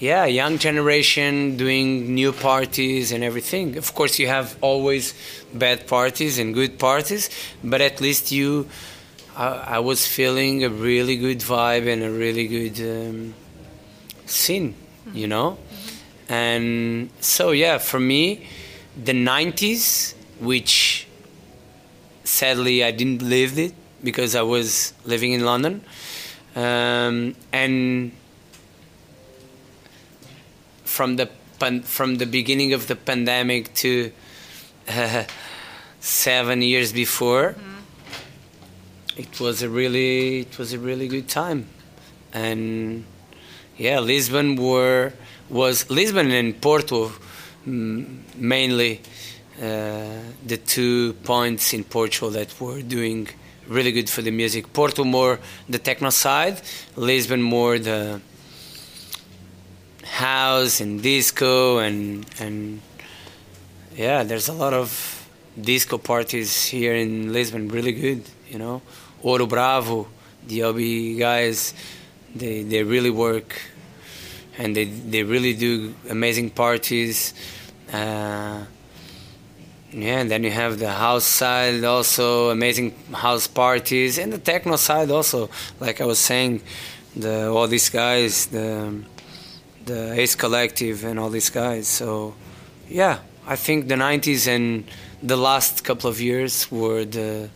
yeah, 0.00 0.26
young 0.26 0.58
generation 0.58 1.56
doing 1.56 2.14
new 2.14 2.32
parties 2.32 3.10
and 3.10 3.24
everything. 3.24 3.76
Of 3.76 3.94
course, 3.94 4.18
you 4.18 4.28
have 4.28 4.56
always 4.60 5.14
bad 5.52 5.86
parties 5.86 6.38
and 6.38 6.54
good 6.54 6.78
parties, 6.78 7.30
but 7.64 7.80
at 7.80 8.00
least 8.00 8.30
you, 8.30 8.68
I, 9.36 9.48
I 9.48 9.78
was 9.80 10.06
feeling 10.06 10.62
a 10.64 10.68
really 10.68 11.16
good 11.16 11.40
vibe 11.40 11.92
and 11.92 12.02
a 12.02 12.10
really 12.10 12.46
good 12.46 12.80
um, 12.80 13.34
scene, 14.26 14.74
you 15.12 15.26
know. 15.26 15.58
And 16.28 17.10
so, 17.20 17.50
yeah, 17.50 17.78
for 17.78 17.98
me, 17.98 18.46
the 19.02 19.12
90s, 19.12 20.14
which 20.38 21.08
sadly 22.22 22.84
I 22.84 22.92
didn't 22.92 23.22
live 23.22 23.58
it 23.58 23.74
because 24.04 24.36
I 24.36 24.42
was 24.42 24.92
living 25.04 25.32
in 25.32 25.44
London, 25.44 25.82
um, 26.54 27.34
and 27.52 28.12
from 30.98 31.14
the 31.14 31.28
pan- 31.60 31.82
from 31.82 32.16
the 32.16 32.26
beginning 32.26 32.72
of 32.72 32.88
the 32.88 32.96
pandemic 32.96 33.72
to 33.72 34.10
uh, 34.88 35.22
seven 36.00 36.60
years 36.60 36.92
before, 36.92 37.54
it 39.16 39.38
was 39.38 39.62
a 39.62 39.68
really 39.68 40.40
it 40.40 40.58
was 40.58 40.72
a 40.72 40.78
really 40.88 41.06
good 41.06 41.28
time, 41.28 41.68
and 42.32 43.04
yeah, 43.76 44.00
Lisbon 44.00 44.56
were 44.56 45.12
was 45.48 45.88
Lisbon 45.88 46.32
and 46.32 46.60
Porto 46.60 47.12
mm, 47.64 48.04
mainly 48.34 49.00
uh, 49.62 50.18
the 50.44 50.56
two 50.56 51.12
points 51.22 51.72
in 51.74 51.84
Portugal 51.84 52.30
that 52.30 52.60
were 52.60 52.82
doing 52.82 53.28
really 53.68 53.92
good 53.92 54.10
for 54.10 54.22
the 54.22 54.32
music. 54.32 54.72
Porto 54.72 55.04
more 55.04 55.38
the 55.68 55.78
techno 55.78 56.10
side, 56.10 56.60
Lisbon 56.96 57.40
more 57.40 57.78
the 57.78 58.20
house 60.08 60.80
and 60.80 61.02
disco 61.02 61.78
and 61.78 62.26
and 62.40 62.80
yeah, 63.96 64.22
there's 64.22 64.48
a 64.48 64.52
lot 64.52 64.74
of 64.74 65.28
disco 65.60 65.98
parties 65.98 66.66
here 66.66 66.94
in 66.94 67.32
Lisbon, 67.32 67.68
really 67.68 67.92
good, 67.92 68.22
you 68.48 68.58
know. 68.58 68.80
Oro 69.22 69.46
Bravo, 69.46 70.06
the 70.46 70.62
OB 70.62 71.18
guys, 71.18 71.74
they 72.34 72.62
they 72.62 72.84
really 72.84 73.10
work 73.10 73.60
and 74.56 74.76
they 74.76 74.84
they 74.84 75.22
really 75.22 75.54
do 75.54 75.94
amazing 76.10 76.50
parties. 76.50 77.34
Uh, 77.92 78.64
yeah, 79.90 80.20
and 80.20 80.30
then 80.30 80.44
you 80.44 80.50
have 80.50 80.78
the 80.78 80.92
house 80.92 81.24
side 81.24 81.82
also, 81.82 82.50
amazing 82.50 82.94
house 83.12 83.46
parties, 83.46 84.18
and 84.18 84.32
the 84.32 84.38
techno 84.38 84.76
side 84.76 85.10
also. 85.10 85.48
Like 85.80 86.00
I 86.00 86.04
was 86.04 86.18
saying, 86.18 86.60
the 87.16 87.48
all 87.48 87.66
these 87.66 87.88
guys, 87.88 88.46
the 88.46 89.02
the 89.88 90.12
Ace 90.20 90.36
Collective, 90.36 91.04
and 91.04 91.18
all 91.18 91.30
these 91.30 91.50
guys. 91.50 91.88
So, 91.88 92.34
yeah, 92.88 93.18
I 93.46 93.56
think 93.56 93.88
the 93.88 93.96
'90s 93.96 94.46
and 94.46 94.84
the 95.22 95.36
last 95.36 95.84
couple 95.84 96.10
of 96.10 96.20
years 96.20 96.70
were 96.70 97.04
the 97.04 97.50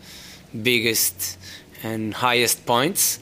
biggest 0.63 1.39
and 1.83 2.15
highest 2.15 2.65
points. 2.67 3.19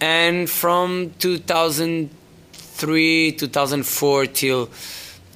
And 0.00 0.48
from 0.50 1.12
2003, 1.18 3.32
2004 3.32 4.26
till 4.26 4.70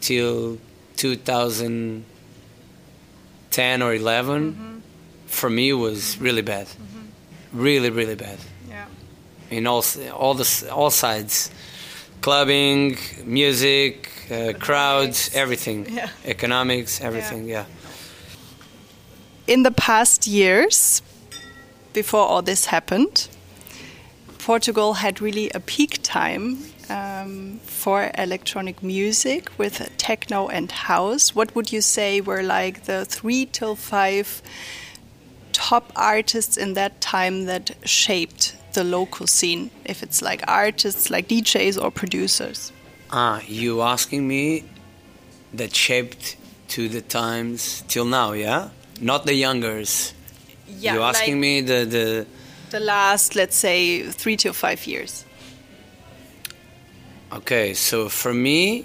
till 0.00 0.58
2010 0.96 3.82
or 3.82 3.94
11, 3.94 4.52
mm-hmm. 4.52 4.78
for 5.26 5.50
me 5.50 5.72
was 5.72 6.00
mm-hmm. 6.00 6.24
really 6.24 6.42
bad, 6.42 6.66
mm-hmm. 6.66 7.60
really 7.60 7.90
really 7.90 8.16
bad 8.16 8.38
Yeah. 8.68 8.86
in 9.50 9.66
all 9.66 9.82
all 10.12 10.34
the 10.34 10.68
all 10.72 10.90
sides. 10.90 11.50
Clubbing, 12.20 12.96
music, 13.24 14.10
uh, 14.30 14.52
crowds, 14.58 15.30
everything, 15.34 15.86
Yeah. 15.90 16.08
economics, 16.24 17.00
everything. 17.00 17.48
Yeah. 17.48 17.64
In 19.46 19.62
the 19.62 19.70
past 19.70 20.26
years, 20.26 21.02
before 21.92 22.26
all 22.26 22.42
this 22.42 22.66
happened, 22.66 23.28
Portugal 24.38 24.94
had 24.94 25.20
really 25.20 25.50
a 25.54 25.60
peak 25.60 26.00
time 26.02 26.58
um, 26.88 27.60
for 27.64 28.10
electronic 28.18 28.82
music 28.82 29.50
with 29.58 29.88
techno 29.96 30.48
and 30.48 30.70
house. 30.72 31.34
What 31.34 31.54
would 31.54 31.72
you 31.72 31.80
say 31.80 32.20
were 32.20 32.42
like 32.42 32.84
the 32.84 33.04
three 33.04 33.46
till 33.46 33.76
five 33.76 34.42
top 35.52 35.92
artists 35.96 36.56
in 36.56 36.74
that 36.74 37.00
time 37.00 37.46
that 37.46 37.70
shaped 37.84 38.55
the 38.76 38.84
local 38.84 39.26
scene? 39.26 39.70
If 39.84 40.02
it's 40.04 40.22
like 40.22 40.40
artists, 40.46 41.10
like 41.10 41.26
DJs 41.28 41.82
or 41.82 41.90
producers? 41.90 42.72
Ah, 43.10 43.40
you 43.46 43.82
asking 43.82 44.22
me 44.28 44.64
that 45.52 45.74
shaped 45.74 46.36
to 46.68 46.88
the 46.88 47.00
times 47.00 47.82
till 47.88 48.04
now, 48.04 48.32
yeah? 48.32 48.70
Not 49.00 49.26
the 49.26 49.34
youngers. 49.34 50.14
you 50.68 51.02
asking 51.02 51.40
me 51.40 51.52
the 51.70 51.80
the 51.96 52.06
the 52.70 52.80
last, 52.80 53.34
let's 53.36 53.56
say, 53.56 54.02
three 54.22 54.36
to 54.36 54.52
five 54.52 54.86
years. 54.86 55.24
Okay, 57.32 57.74
so 57.74 58.08
for 58.08 58.32
me, 58.32 58.84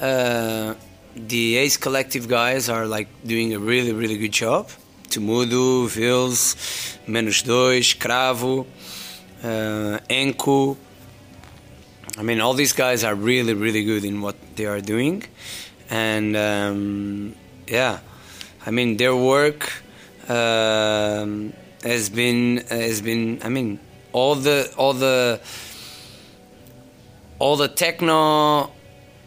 uh, 0.00 0.74
the 1.14 1.56
Ace 1.56 1.76
Collective 1.76 2.28
guys 2.28 2.68
are 2.68 2.86
like 2.86 3.08
doing 3.24 3.54
a 3.54 3.58
really, 3.58 3.92
really 3.92 4.18
good 4.18 4.32
job. 4.32 4.68
Temudo, 5.08 5.86
Vils, 5.88 6.56
Menos 7.06 7.42
Dois, 7.44 7.94
Cravo, 7.94 8.66
uh, 9.46 9.98
Enku. 10.10 10.76
I 12.18 12.22
mean, 12.22 12.40
all 12.40 12.54
these 12.54 12.72
guys 12.72 13.04
are 13.04 13.14
really, 13.14 13.54
really 13.54 13.84
good 13.84 14.04
in 14.04 14.20
what 14.20 14.36
they 14.56 14.66
are 14.66 14.80
doing, 14.80 15.22
and 15.90 16.36
um, 16.36 17.34
yeah, 17.68 18.00
I 18.66 18.70
mean 18.70 18.96
their 18.96 19.14
work 19.14 19.60
um, 20.28 21.52
has 21.82 22.10
been 22.10 22.64
has 22.68 23.00
been. 23.02 23.40
I 23.44 23.48
mean, 23.48 23.78
all 24.12 24.34
the 24.34 24.72
all 24.76 24.94
the 24.94 25.40
all 27.38 27.56
the 27.56 27.68
techno 27.68 28.70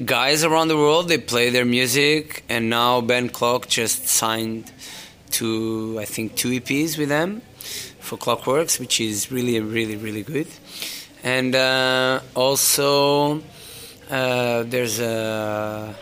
guys 0.04 0.44
around 0.44 0.70
the 0.70 0.78
world 0.78 1.10
they 1.10 1.18
play 1.18 1.50
their 1.50 1.66
music 1.66 2.44
and 2.50 2.70
now 2.70 3.02
Ben 3.02 3.30
Klock 3.30 3.68
just 3.68 4.08
signed 4.08 4.72
to 5.32 5.98
i 6.00 6.06
think 6.06 6.36
two 6.36 6.50
eps 6.50 6.98
with 6.98 7.10
them 7.10 7.42
for 8.10 8.18
Klockworks 8.18 8.80
which 8.80 8.96
is 9.00 9.32
really 9.32 9.60
really 9.60 9.98
really 10.06 10.24
good 10.24 10.50
and 11.24 11.52
uh, 11.56 12.20
also 12.36 13.42
uh, 14.10 14.64
there's 14.74 15.00
a 15.00 15.96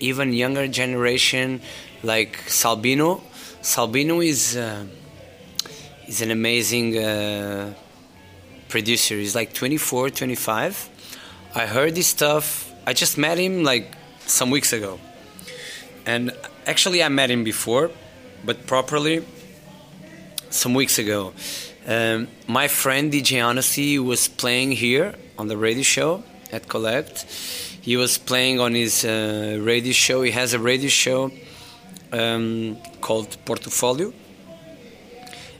even 0.00 0.32
younger 0.32 0.66
generation 0.66 1.60
like 2.02 2.32
salbino 2.60 3.10
salbino 3.62 4.16
is 4.32 4.56
uh, 4.56 4.84
is 6.08 6.18
an 6.26 6.30
amazing 6.30 6.88
uh, 6.98 7.72
producer 8.68 9.14
he's 9.14 9.36
like 9.40 9.50
24 9.52 10.10
25 10.10 10.90
I 11.54 11.66
heard 11.66 11.94
this 11.94 12.06
stuff. 12.06 12.72
I 12.86 12.94
just 12.94 13.18
met 13.18 13.36
him 13.36 13.62
like 13.62 13.92
some 14.24 14.50
weeks 14.50 14.72
ago. 14.72 14.98
And 16.06 16.32
actually, 16.66 17.02
I 17.02 17.08
met 17.08 17.30
him 17.30 17.44
before, 17.44 17.90
but 18.42 18.66
properly 18.66 19.22
some 20.52 20.74
weeks 20.74 20.98
ago. 20.98 21.32
Um, 21.86 22.28
my 22.46 22.68
friend 22.68 23.12
DJ 23.12 23.44
Honesty 23.44 23.98
was 23.98 24.28
playing 24.28 24.72
here 24.72 25.14
on 25.38 25.48
the 25.48 25.56
radio 25.56 25.82
show 25.82 26.22
at 26.52 26.68
Collect. 26.68 27.22
He 27.80 27.96
was 27.96 28.18
playing 28.18 28.60
on 28.60 28.74
his 28.74 29.04
uh, 29.04 29.58
radio 29.60 29.92
show. 29.92 30.22
He 30.22 30.30
has 30.30 30.54
a 30.54 30.58
radio 30.58 30.88
show 30.88 31.32
um, 32.12 32.76
called 33.00 33.36
Portfolio. 33.44 34.12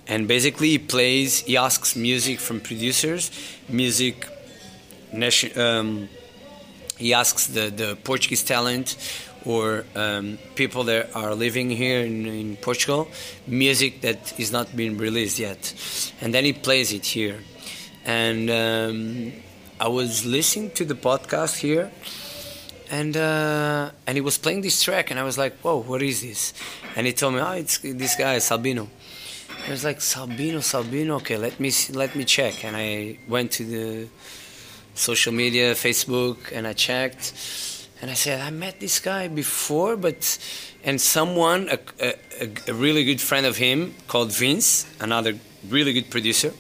And 0.07 0.28
basically, 0.28 0.68
he 0.68 0.78
plays, 0.78 1.40
he 1.40 1.57
asks 1.57 1.97
music 1.97 2.38
from 2.38 2.61
producers, 2.61 3.30
music 3.68 4.26
nation, 5.12 5.59
um, 5.59 6.09
he 6.99 7.14
asks 7.14 7.47
the, 7.47 7.70
the 7.70 7.97
Portuguese 8.05 8.45
talent 8.45 8.97
or 9.45 9.84
um, 9.95 10.38
people 10.55 10.84
that 10.84 11.14
are 11.14 11.34
living 11.34 11.70
here 11.70 12.01
in, 12.01 12.26
in, 12.26 12.57
Portugal 12.57 13.09
music 13.47 14.01
that 14.03 14.38
is 14.38 14.53
not 14.53 14.74
being 14.76 14.97
released 14.99 15.38
yet, 15.38 15.74
and 16.20 16.32
then 16.34 16.45
he 16.45 16.53
plays 16.53 16.93
it 16.93 17.05
here. 17.05 17.38
And 18.05 18.51
um, 18.51 19.32
I 19.80 19.88
was 19.88 20.24
listening 20.24 20.70
to 20.72 20.84
the 20.84 20.95
podcast 20.95 21.59
here, 21.59 21.90
and 22.90 23.16
uh, 23.16 23.90
and 24.07 24.16
he 24.16 24.20
was 24.20 24.38
playing 24.38 24.62
this 24.62 24.82
track, 24.82 25.11
and 25.11 25.18
I 25.18 25.24
was 25.24 25.38
like, 25.38 25.59
"Whoa, 25.61 25.82
what 25.82 26.03
is 26.03 26.22
this?" 26.22 26.53
And 26.95 27.07
he 27.07 27.12
told 27.12 27.34
me, 27.34 27.40
"Oh, 27.40 27.53
it's 27.53 27.78
this 27.78 28.16
guy 28.16 28.36
Salbino." 28.36 28.88
I 29.66 29.70
was 29.70 29.84
like, 29.84 29.99
"Salbino, 29.99 30.59
Salbino, 30.59 31.16
okay, 31.20 31.36
let 31.36 31.59
me 31.61 31.70
let 31.90 32.14
me 32.14 32.24
check." 32.24 32.64
And 32.64 32.76
I 32.76 33.18
went 33.28 33.53
to 33.53 33.64
the 33.64 34.09
social 34.95 35.32
media, 35.32 35.74
Facebook, 35.74 36.53
and 36.53 36.66
I 36.66 36.72
checked, 36.72 37.32
and 38.03 38.11
I 38.11 38.14
said 38.14 38.40
I 38.40 38.50
met 38.50 38.80
this 38.80 38.98
guy 38.98 39.28
before, 39.28 39.96
but 39.96 40.38
and 40.82 41.00
someone, 41.00 41.68
a, 41.70 41.78
a, 42.40 42.50
a 42.68 42.74
really 42.74 43.05
good 43.05 43.20
friend 43.20 43.46
of 43.46 43.57
him 43.57 43.94
called 44.09 44.32
Vince, 44.32 44.86
another 45.00 45.38
really 45.68 45.92
good 45.92 46.11
producer, 46.11 46.53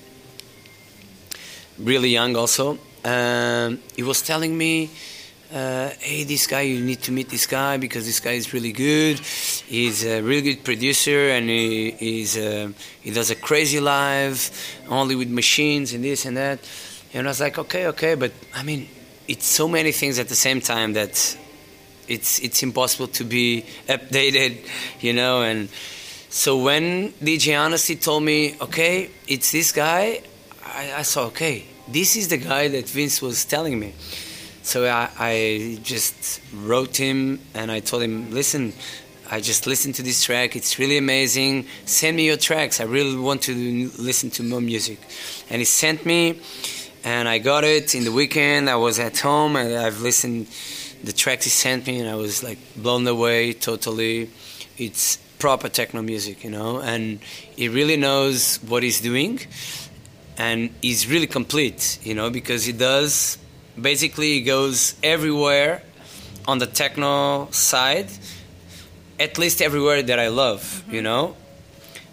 really 1.78 2.10
young 2.10 2.36
also. 2.36 2.78
Um, 3.04 3.80
he 3.96 4.02
was 4.02 4.22
telling 4.22 4.56
me. 4.56 4.90
Uh, 5.52 5.90
hey, 6.00 6.24
this 6.24 6.46
guy, 6.46 6.62
you 6.62 6.82
need 6.82 7.02
to 7.02 7.12
meet 7.12 7.28
this 7.28 7.44
guy 7.44 7.76
because 7.76 8.06
this 8.06 8.20
guy 8.20 8.30
is 8.30 8.54
really 8.54 8.72
good. 8.72 9.18
He's 9.18 10.02
a 10.02 10.22
really 10.22 10.40
good 10.40 10.64
producer 10.64 11.28
and 11.28 11.46
he, 11.46 11.90
uh, 12.38 12.68
he 13.02 13.10
does 13.10 13.30
a 13.30 13.34
crazy 13.34 13.78
live 13.78 14.50
only 14.88 15.14
with 15.14 15.28
machines 15.28 15.92
and 15.92 16.02
this 16.02 16.24
and 16.24 16.38
that. 16.38 16.58
And 17.12 17.26
I 17.26 17.30
was 17.30 17.40
like, 17.40 17.58
okay, 17.58 17.86
okay, 17.88 18.14
but 18.14 18.32
I 18.54 18.62
mean, 18.62 18.88
it's 19.32 19.46
so 19.46 19.66
many 19.66 19.92
things 19.92 20.18
at 20.18 20.28
the 20.28 20.34
same 20.34 20.60
time 20.60 20.92
that 20.92 21.38
it's 22.06 22.38
it's 22.40 22.62
impossible 22.62 23.08
to 23.08 23.24
be 23.24 23.64
updated, 23.88 24.58
you 25.00 25.14
know. 25.14 25.40
And 25.40 25.70
so 26.28 26.58
when 26.58 27.12
DJ 27.12 27.58
Honesty 27.58 27.96
told 27.96 28.24
me, 28.24 28.56
okay, 28.60 29.10
it's 29.26 29.50
this 29.50 29.72
guy, 29.72 30.20
I, 30.66 30.92
I 30.98 31.02
saw, 31.02 31.28
okay, 31.28 31.64
this 31.88 32.14
is 32.14 32.28
the 32.28 32.36
guy 32.36 32.68
that 32.68 32.86
Vince 32.86 33.22
was 33.22 33.46
telling 33.46 33.80
me. 33.80 33.94
So 34.62 34.86
I, 34.86 35.08
I 35.18 35.78
just 35.82 36.42
wrote 36.54 36.94
him 36.98 37.40
and 37.54 37.72
I 37.72 37.80
told 37.80 38.02
him, 38.02 38.30
listen, 38.32 38.74
I 39.30 39.40
just 39.40 39.66
listened 39.66 39.94
to 39.94 40.02
this 40.02 40.22
track. 40.22 40.56
It's 40.56 40.78
really 40.78 40.98
amazing. 40.98 41.66
Send 41.86 42.18
me 42.18 42.26
your 42.26 42.36
tracks. 42.36 42.80
I 42.80 42.84
really 42.84 43.16
want 43.16 43.40
to 43.42 43.54
listen 43.98 44.28
to 44.32 44.42
more 44.42 44.60
music. 44.60 44.98
And 45.48 45.58
he 45.58 45.64
sent 45.64 46.04
me 46.04 46.38
and 47.04 47.28
I 47.28 47.38
got 47.38 47.64
it 47.64 47.94
in 47.94 48.04
the 48.04 48.12
weekend. 48.12 48.70
I 48.70 48.76
was 48.76 48.98
at 48.98 49.18
home 49.18 49.56
and 49.56 49.74
I've 49.74 50.00
listened 50.00 50.46
the 51.02 51.12
tracks 51.12 51.44
he 51.44 51.50
sent 51.50 51.86
me, 51.86 51.98
and 51.98 52.08
I 52.08 52.14
was 52.14 52.42
like 52.42 52.58
blown 52.76 53.06
away 53.06 53.52
totally. 53.52 54.30
It's 54.78 55.18
proper 55.38 55.68
techno 55.68 56.02
music, 56.02 56.44
you 56.44 56.50
know, 56.50 56.80
and 56.80 57.18
he 57.56 57.68
really 57.68 57.96
knows 57.96 58.58
what 58.68 58.82
he's 58.82 59.00
doing, 59.00 59.40
and 60.38 60.70
he's 60.80 61.08
really 61.08 61.26
complete, 61.26 61.98
you 62.04 62.14
know, 62.14 62.30
because 62.30 62.64
he 62.64 62.72
does 62.72 63.38
basically 63.80 64.34
he 64.34 64.42
goes 64.42 64.94
everywhere 65.02 65.82
on 66.46 66.58
the 66.58 66.66
techno 66.66 67.48
side, 67.50 68.06
at 69.18 69.38
least 69.38 69.62
everywhere 69.62 70.02
that 70.02 70.18
I 70.18 70.28
love, 70.28 70.60
mm-hmm. 70.62 70.94
you 70.94 71.02
know, 71.02 71.36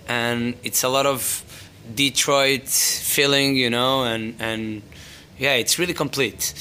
and 0.07 0.55
it's 0.63 0.83
a 0.83 0.89
lot 0.89 1.05
of 1.05 1.43
Detroit 1.95 2.67
feeling, 2.67 3.55
you 3.55 3.69
know, 3.69 4.03
and 4.03 4.35
and 4.39 4.81
yeah, 5.37 5.53
it's 5.53 5.79
really 5.79 5.93
complete. 5.93 6.53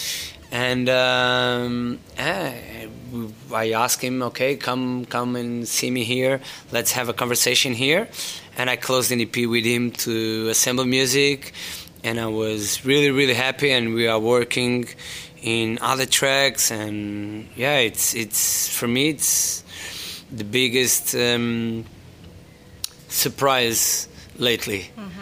And 0.50 0.88
um, 0.88 1.98
I 3.52 3.72
asked 3.72 4.00
him, 4.00 4.22
okay, 4.22 4.56
come 4.56 5.04
come 5.04 5.36
and 5.36 5.68
see 5.68 5.90
me 5.90 6.04
here. 6.04 6.40
Let's 6.72 6.92
have 6.92 7.08
a 7.08 7.12
conversation 7.12 7.74
here. 7.74 8.08
And 8.56 8.70
I 8.70 8.76
closed 8.76 9.12
an 9.12 9.20
EP 9.20 9.36
with 9.46 9.64
him 9.64 9.90
to 9.92 10.48
assemble 10.48 10.84
music, 10.84 11.52
and 12.02 12.18
I 12.18 12.26
was 12.26 12.84
really 12.84 13.10
really 13.10 13.34
happy. 13.34 13.70
And 13.72 13.94
we 13.94 14.08
are 14.08 14.18
working 14.18 14.88
in 15.42 15.78
other 15.80 16.06
tracks, 16.06 16.70
and 16.70 17.48
yeah, 17.56 17.78
it's 17.78 18.14
it's 18.14 18.68
for 18.68 18.88
me 18.88 19.10
it's 19.10 19.62
the 20.32 20.44
biggest 20.44 21.14
um, 21.14 21.84
surprise 23.08 24.08
lately. 24.38 24.90
Mm-hmm. 24.96 25.17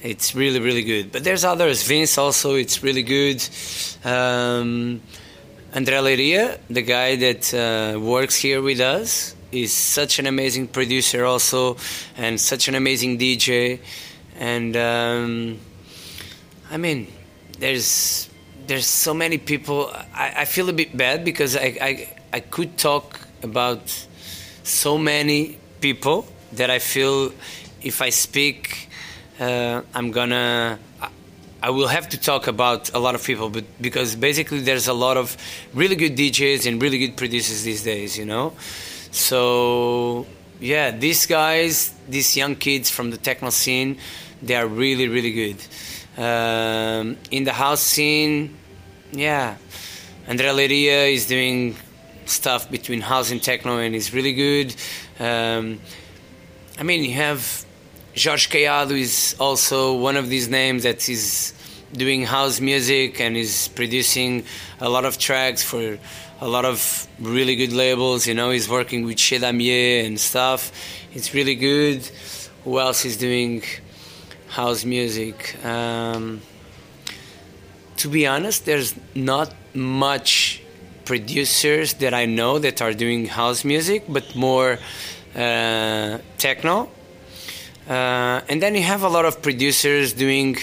It's 0.00 0.34
really, 0.34 0.60
really 0.60 0.84
good. 0.84 1.10
But 1.10 1.24
there's 1.24 1.44
others. 1.44 1.82
Vince 1.82 2.18
also, 2.18 2.54
it's 2.54 2.84
really 2.84 3.02
good. 3.02 3.42
Um, 4.04 5.02
André 5.72 6.00
Leiria, 6.00 6.58
the 6.70 6.82
guy 6.82 7.16
that 7.16 7.52
uh, 7.52 7.98
works 7.98 8.36
here 8.36 8.62
with 8.62 8.80
us, 8.80 9.34
is 9.50 9.72
such 9.72 10.20
an 10.20 10.26
amazing 10.26 10.68
producer 10.68 11.24
also, 11.24 11.76
and 12.16 12.40
such 12.40 12.68
an 12.68 12.76
amazing 12.76 13.18
DJ. 13.18 13.80
And 14.38 14.76
um, 14.76 15.58
I 16.70 16.76
mean, 16.76 17.08
there's 17.58 18.30
there's 18.68 18.86
so 18.86 19.12
many 19.12 19.38
people. 19.38 19.90
I, 20.14 20.32
I 20.38 20.44
feel 20.44 20.68
a 20.68 20.72
bit 20.72 20.96
bad 20.96 21.24
because 21.24 21.56
I, 21.56 21.76
I 21.80 22.16
I 22.32 22.40
could 22.40 22.78
talk 22.78 23.18
about 23.42 24.06
so 24.62 24.96
many 24.96 25.58
people 25.80 26.26
that 26.52 26.70
I 26.70 26.78
feel 26.78 27.32
if 27.82 28.02
I 28.02 28.10
speak, 28.10 28.87
uh, 29.40 29.82
I'm 29.94 30.10
gonna. 30.10 30.78
I 31.60 31.70
will 31.70 31.88
have 31.88 32.08
to 32.10 32.20
talk 32.20 32.46
about 32.46 32.94
a 32.94 33.00
lot 33.00 33.14
of 33.16 33.24
people, 33.24 33.50
but 33.50 33.64
because 33.80 34.14
basically 34.14 34.60
there's 34.60 34.86
a 34.86 34.92
lot 34.92 35.16
of 35.16 35.36
really 35.74 35.96
good 35.96 36.16
DJs 36.16 36.66
and 36.66 36.80
really 36.80 36.98
good 36.98 37.16
producers 37.16 37.64
these 37.64 37.82
days, 37.82 38.16
you 38.16 38.24
know. 38.24 38.52
So 39.10 40.26
yeah, 40.60 40.90
these 40.92 41.26
guys, 41.26 41.92
these 42.08 42.36
young 42.36 42.54
kids 42.54 42.90
from 42.90 43.10
the 43.10 43.16
techno 43.16 43.50
scene, 43.50 43.98
they 44.42 44.54
are 44.54 44.66
really 44.66 45.08
really 45.08 45.32
good. 45.32 45.56
Um, 46.16 47.16
in 47.30 47.44
the 47.44 47.52
house 47.52 47.80
scene, 47.80 48.56
yeah, 49.12 49.56
André 50.26 50.52
Leiria 50.54 51.12
is 51.12 51.26
doing 51.26 51.76
stuff 52.26 52.70
between 52.70 53.00
house 53.00 53.30
and 53.30 53.42
techno 53.42 53.78
and 53.78 53.94
is 53.94 54.12
really 54.12 54.32
good. 54.32 54.74
Um, 55.18 55.80
I 56.78 56.82
mean, 56.82 57.02
you 57.02 57.14
have 57.14 57.64
Jorge 58.18 58.48
Caiado 58.48 58.98
is 58.98 59.36
also 59.38 59.94
one 59.94 60.16
of 60.16 60.28
these 60.28 60.48
names 60.48 60.82
that 60.82 61.08
is 61.08 61.54
doing 61.92 62.24
house 62.24 62.60
music 62.60 63.20
and 63.20 63.36
is 63.36 63.68
producing 63.68 64.44
a 64.80 64.88
lot 64.88 65.04
of 65.04 65.18
tracks 65.18 65.62
for 65.62 65.98
a 66.40 66.48
lot 66.48 66.64
of 66.64 67.06
really 67.20 67.54
good 67.54 67.72
labels. 67.72 68.26
You 68.26 68.34
know, 68.34 68.50
he's 68.50 68.68
working 68.68 69.04
with 69.04 69.18
Chez 69.18 69.38
Damier 69.38 70.04
and 70.04 70.18
stuff. 70.18 70.72
It's 71.12 71.32
really 71.32 71.54
good. 71.54 72.02
Who 72.64 72.80
else 72.80 73.04
is 73.04 73.16
doing 73.16 73.62
house 74.48 74.84
music? 74.84 75.64
Um, 75.64 76.40
to 77.98 78.08
be 78.08 78.26
honest, 78.26 78.64
there's 78.64 78.94
not 79.14 79.54
much 79.74 80.62
producers 81.04 81.94
that 81.94 82.14
I 82.14 82.26
know 82.26 82.58
that 82.58 82.82
are 82.82 82.92
doing 82.92 83.26
house 83.26 83.64
music, 83.64 84.04
but 84.08 84.34
more 84.34 84.78
uh, 85.36 86.18
techno. 86.36 86.90
Uh, 87.88 88.42
and 88.48 88.60
then 88.62 88.74
you 88.74 88.82
have 88.82 89.02
a 89.02 89.08
lot 89.08 89.24
of 89.24 89.40
producers 89.40 90.12
doing 90.12 90.56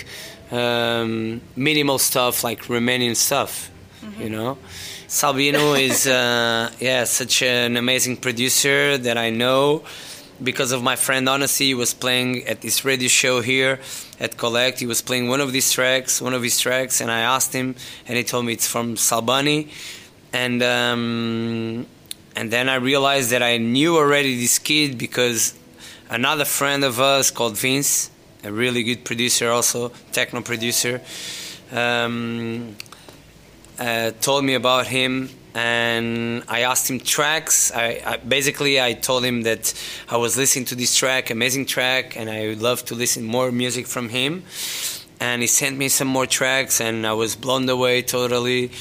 um, 0.51 1.41
minimal 1.55 1.97
stuff 1.97 2.43
like 2.43 2.63
Romanian 2.65 3.15
stuff, 3.15 3.71
mm-hmm. 4.01 4.21
you 4.21 4.29
know. 4.29 4.57
Salbino 5.07 5.79
is 5.79 6.07
uh, 6.07 6.69
yeah 6.79 7.03
such 7.03 7.41
an 7.41 7.77
amazing 7.77 8.17
producer 8.17 8.97
that 8.97 9.17
I 9.17 9.29
know 9.29 9.83
because 10.43 10.71
of 10.71 10.83
my 10.83 10.95
friend 10.95 11.27
Honesty. 11.27 11.67
He 11.67 11.73
was 11.73 11.93
playing 11.93 12.45
at 12.47 12.61
this 12.61 12.85
radio 12.85 13.07
show 13.07 13.41
here 13.41 13.79
at 14.19 14.37
Collect. 14.37 14.79
He 14.79 14.85
was 14.85 15.01
playing 15.01 15.27
one 15.27 15.41
of 15.41 15.51
these 15.51 15.71
tracks, 15.71 16.21
one 16.21 16.33
of 16.33 16.43
his 16.43 16.59
tracks, 16.59 17.01
and 17.01 17.09
I 17.09 17.21
asked 17.21 17.53
him, 17.53 17.75
and 18.07 18.17
he 18.17 18.23
told 18.23 18.45
me 18.45 18.53
it's 18.53 18.67
from 18.67 18.95
Salbani, 18.95 19.69
and 20.31 20.61
um, 20.61 21.87
and 22.35 22.51
then 22.51 22.69
I 22.69 22.75
realized 22.75 23.31
that 23.31 23.41
I 23.41 23.57
knew 23.57 23.97
already 23.97 24.39
this 24.39 24.59
kid 24.59 24.97
because 24.97 25.53
another 26.09 26.45
friend 26.45 26.83
of 26.83 26.99
us 26.99 27.31
called 27.31 27.57
Vince, 27.57 28.09
a 28.43 28.51
really 28.51 28.83
good 28.83 29.03
producer, 29.03 29.49
also 29.49 29.89
techno 30.11 30.41
producer, 30.41 31.01
um, 31.71 32.75
uh, 33.79 34.11
told 34.21 34.43
me 34.43 34.53
about 34.53 34.87
him. 34.87 35.29
And 35.53 36.43
I 36.49 36.61
asked 36.61 36.89
him 36.89 36.99
tracks. 36.99 37.71
I, 37.71 38.01
I, 38.05 38.17
basically 38.17 38.81
I 38.81 38.91
told 38.93 39.23
him 39.23 39.43
that 39.43 39.73
I 40.09 40.17
was 40.17 40.35
listening 40.35 40.65
to 40.65 40.75
this 40.75 40.95
track, 40.97 41.29
amazing 41.29 41.65
track, 41.65 42.17
and 42.17 42.29
I 42.29 42.47
would 42.47 42.61
love 42.61 42.83
to 42.85 42.95
listen 42.95 43.23
more 43.23 43.51
music 43.51 43.87
from 43.87 44.09
him. 44.09 44.43
And 45.21 45.41
he 45.41 45.47
sent 45.47 45.77
me 45.77 45.87
some 45.87 46.09
more 46.09 46.25
tracks, 46.25 46.81
and 46.81 47.07
I 47.07 47.13
was 47.13 47.37
blown 47.37 47.69
away 47.69 48.01
totally. 48.01 48.71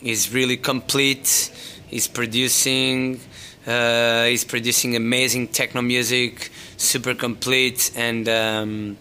He's 0.00 0.32
really 0.34 0.56
complete 0.56 1.52
He's 1.88 2.06
producing. 2.06 3.18
Uh, 3.66 4.24
he's 4.24 4.44
producing 4.44 4.94
amazing 4.94 5.48
techno 5.48 5.82
music, 5.82 6.50
super 6.78 7.14
complete, 7.14 7.92
and 7.94 8.28
um, 8.28 8.96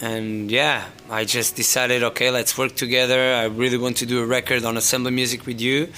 and 0.00 0.50
yeah, 0.50 0.86
I 1.08 1.24
just 1.24 1.54
decided, 1.54 2.02
okay, 2.02 2.30
let's 2.30 2.58
work 2.58 2.74
together. 2.74 3.34
I 3.34 3.44
really 3.44 3.78
want 3.78 3.98
to 3.98 4.06
do 4.06 4.20
a 4.22 4.26
record 4.26 4.64
on 4.64 4.76
assemble 4.76 5.10
music 5.12 5.46
with 5.46 5.60
you, 5.60 5.88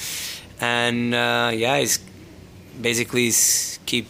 and 0.61 1.15
uh, 1.15 1.51
yeah, 1.55 1.79
he's 1.79 1.99
basically 2.81 3.25
he's 3.25 3.79
keep 3.87 4.07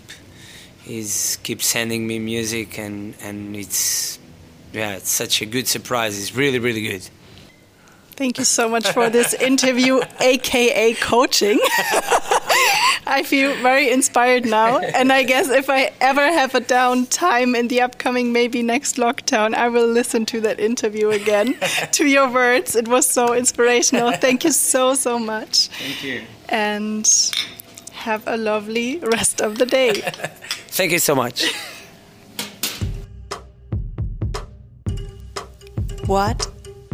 he's 0.83 1.39
keep 1.43 1.62
sending 1.62 2.07
me 2.07 2.18
music, 2.18 2.78
and 2.78 3.14
and 3.22 3.55
it's 3.55 4.18
yeah, 4.72 4.97
it's 4.97 5.11
such 5.11 5.43
a 5.43 5.47
good 5.47 5.68
surprise. 5.68 6.18
It's 6.18 6.35
really 6.35 6.59
really 6.59 6.83
good. 6.83 7.09
Thank 8.16 8.37
you 8.37 8.45
so 8.45 8.68
much 8.68 8.91
for 8.91 9.09
this 9.09 9.33
interview, 9.33 10.01
aka 10.20 10.93
coaching. 10.95 11.59
I 13.11 13.24
feel 13.24 13.52
very 13.56 13.90
inspired 13.90 14.46
now. 14.46 14.78
And 15.00 15.12
I 15.12 15.24
guess 15.24 15.48
if 15.48 15.68
I 15.68 15.90
ever 16.00 16.22
have 16.22 16.54
a 16.54 16.61
down 16.61 17.06
time 17.06 17.54
in 17.56 17.68
the 17.68 17.80
upcoming, 17.80 18.32
maybe 18.32 18.62
next 18.62 18.96
lockdown, 18.96 19.54
I 19.54 19.68
will 19.68 19.86
listen 19.86 20.26
to 20.26 20.40
that 20.42 20.61
interview 20.61 21.11
again, 21.11 21.56
to 21.92 22.06
your 22.06 22.30
words. 22.30 22.76
It 22.76 22.86
was 22.86 23.06
so 23.06 23.34
inspirational. 23.34 24.12
Thank 24.12 24.44
you 24.44 24.52
so, 24.52 24.94
so 24.94 25.18
much. 25.18 25.68
Thank 25.68 26.04
you. 26.04 26.22
And 26.48 27.08
have 27.92 28.22
a 28.26 28.36
lovely 28.36 28.98
rest 28.98 29.40
of 29.40 29.58
the 29.58 29.66
day. 29.66 29.92
Thank 30.78 30.92
you 30.92 31.00
so 31.00 31.14
much. 31.14 31.52
What 36.06 36.46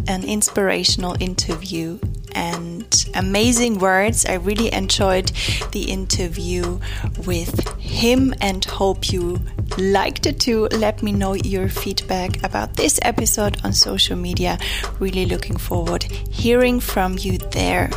an 0.08 0.24
inspirational 0.24 1.16
interview 1.20 1.98
and 2.36 3.10
amazing 3.14 3.78
words. 3.78 4.26
I 4.26 4.34
really 4.34 4.72
enjoyed 4.72 5.32
the 5.72 5.90
interview 5.90 6.78
with 7.26 7.66
him 7.78 8.34
and 8.40 8.64
hope 8.64 9.10
you 9.10 9.40
liked 9.78 10.26
it 10.26 10.38
too. 10.38 10.68
Let 10.70 11.02
me 11.02 11.12
know 11.12 11.34
your 11.34 11.68
feedback 11.68 12.44
about 12.44 12.74
this 12.74 13.00
episode 13.02 13.64
on 13.64 13.72
social 13.72 14.16
media. 14.16 14.58
Really 15.00 15.26
looking 15.26 15.56
forward 15.56 16.04
hearing 16.04 16.78
from 16.78 17.16
you 17.18 17.38
there. 17.38 17.90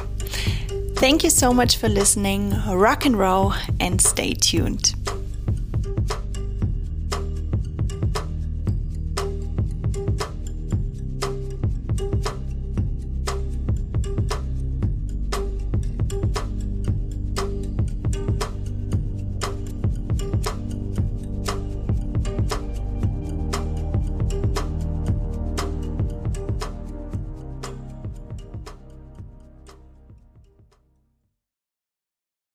Thank 0.96 1.24
you 1.24 1.30
so 1.30 1.54
much 1.54 1.78
for 1.78 1.90
listening. 1.90 2.54
Rock 2.68 3.06
and 3.06 3.18
roll 3.18 3.54
and 3.80 4.02
stay 4.02 4.34
tuned. 4.34 4.96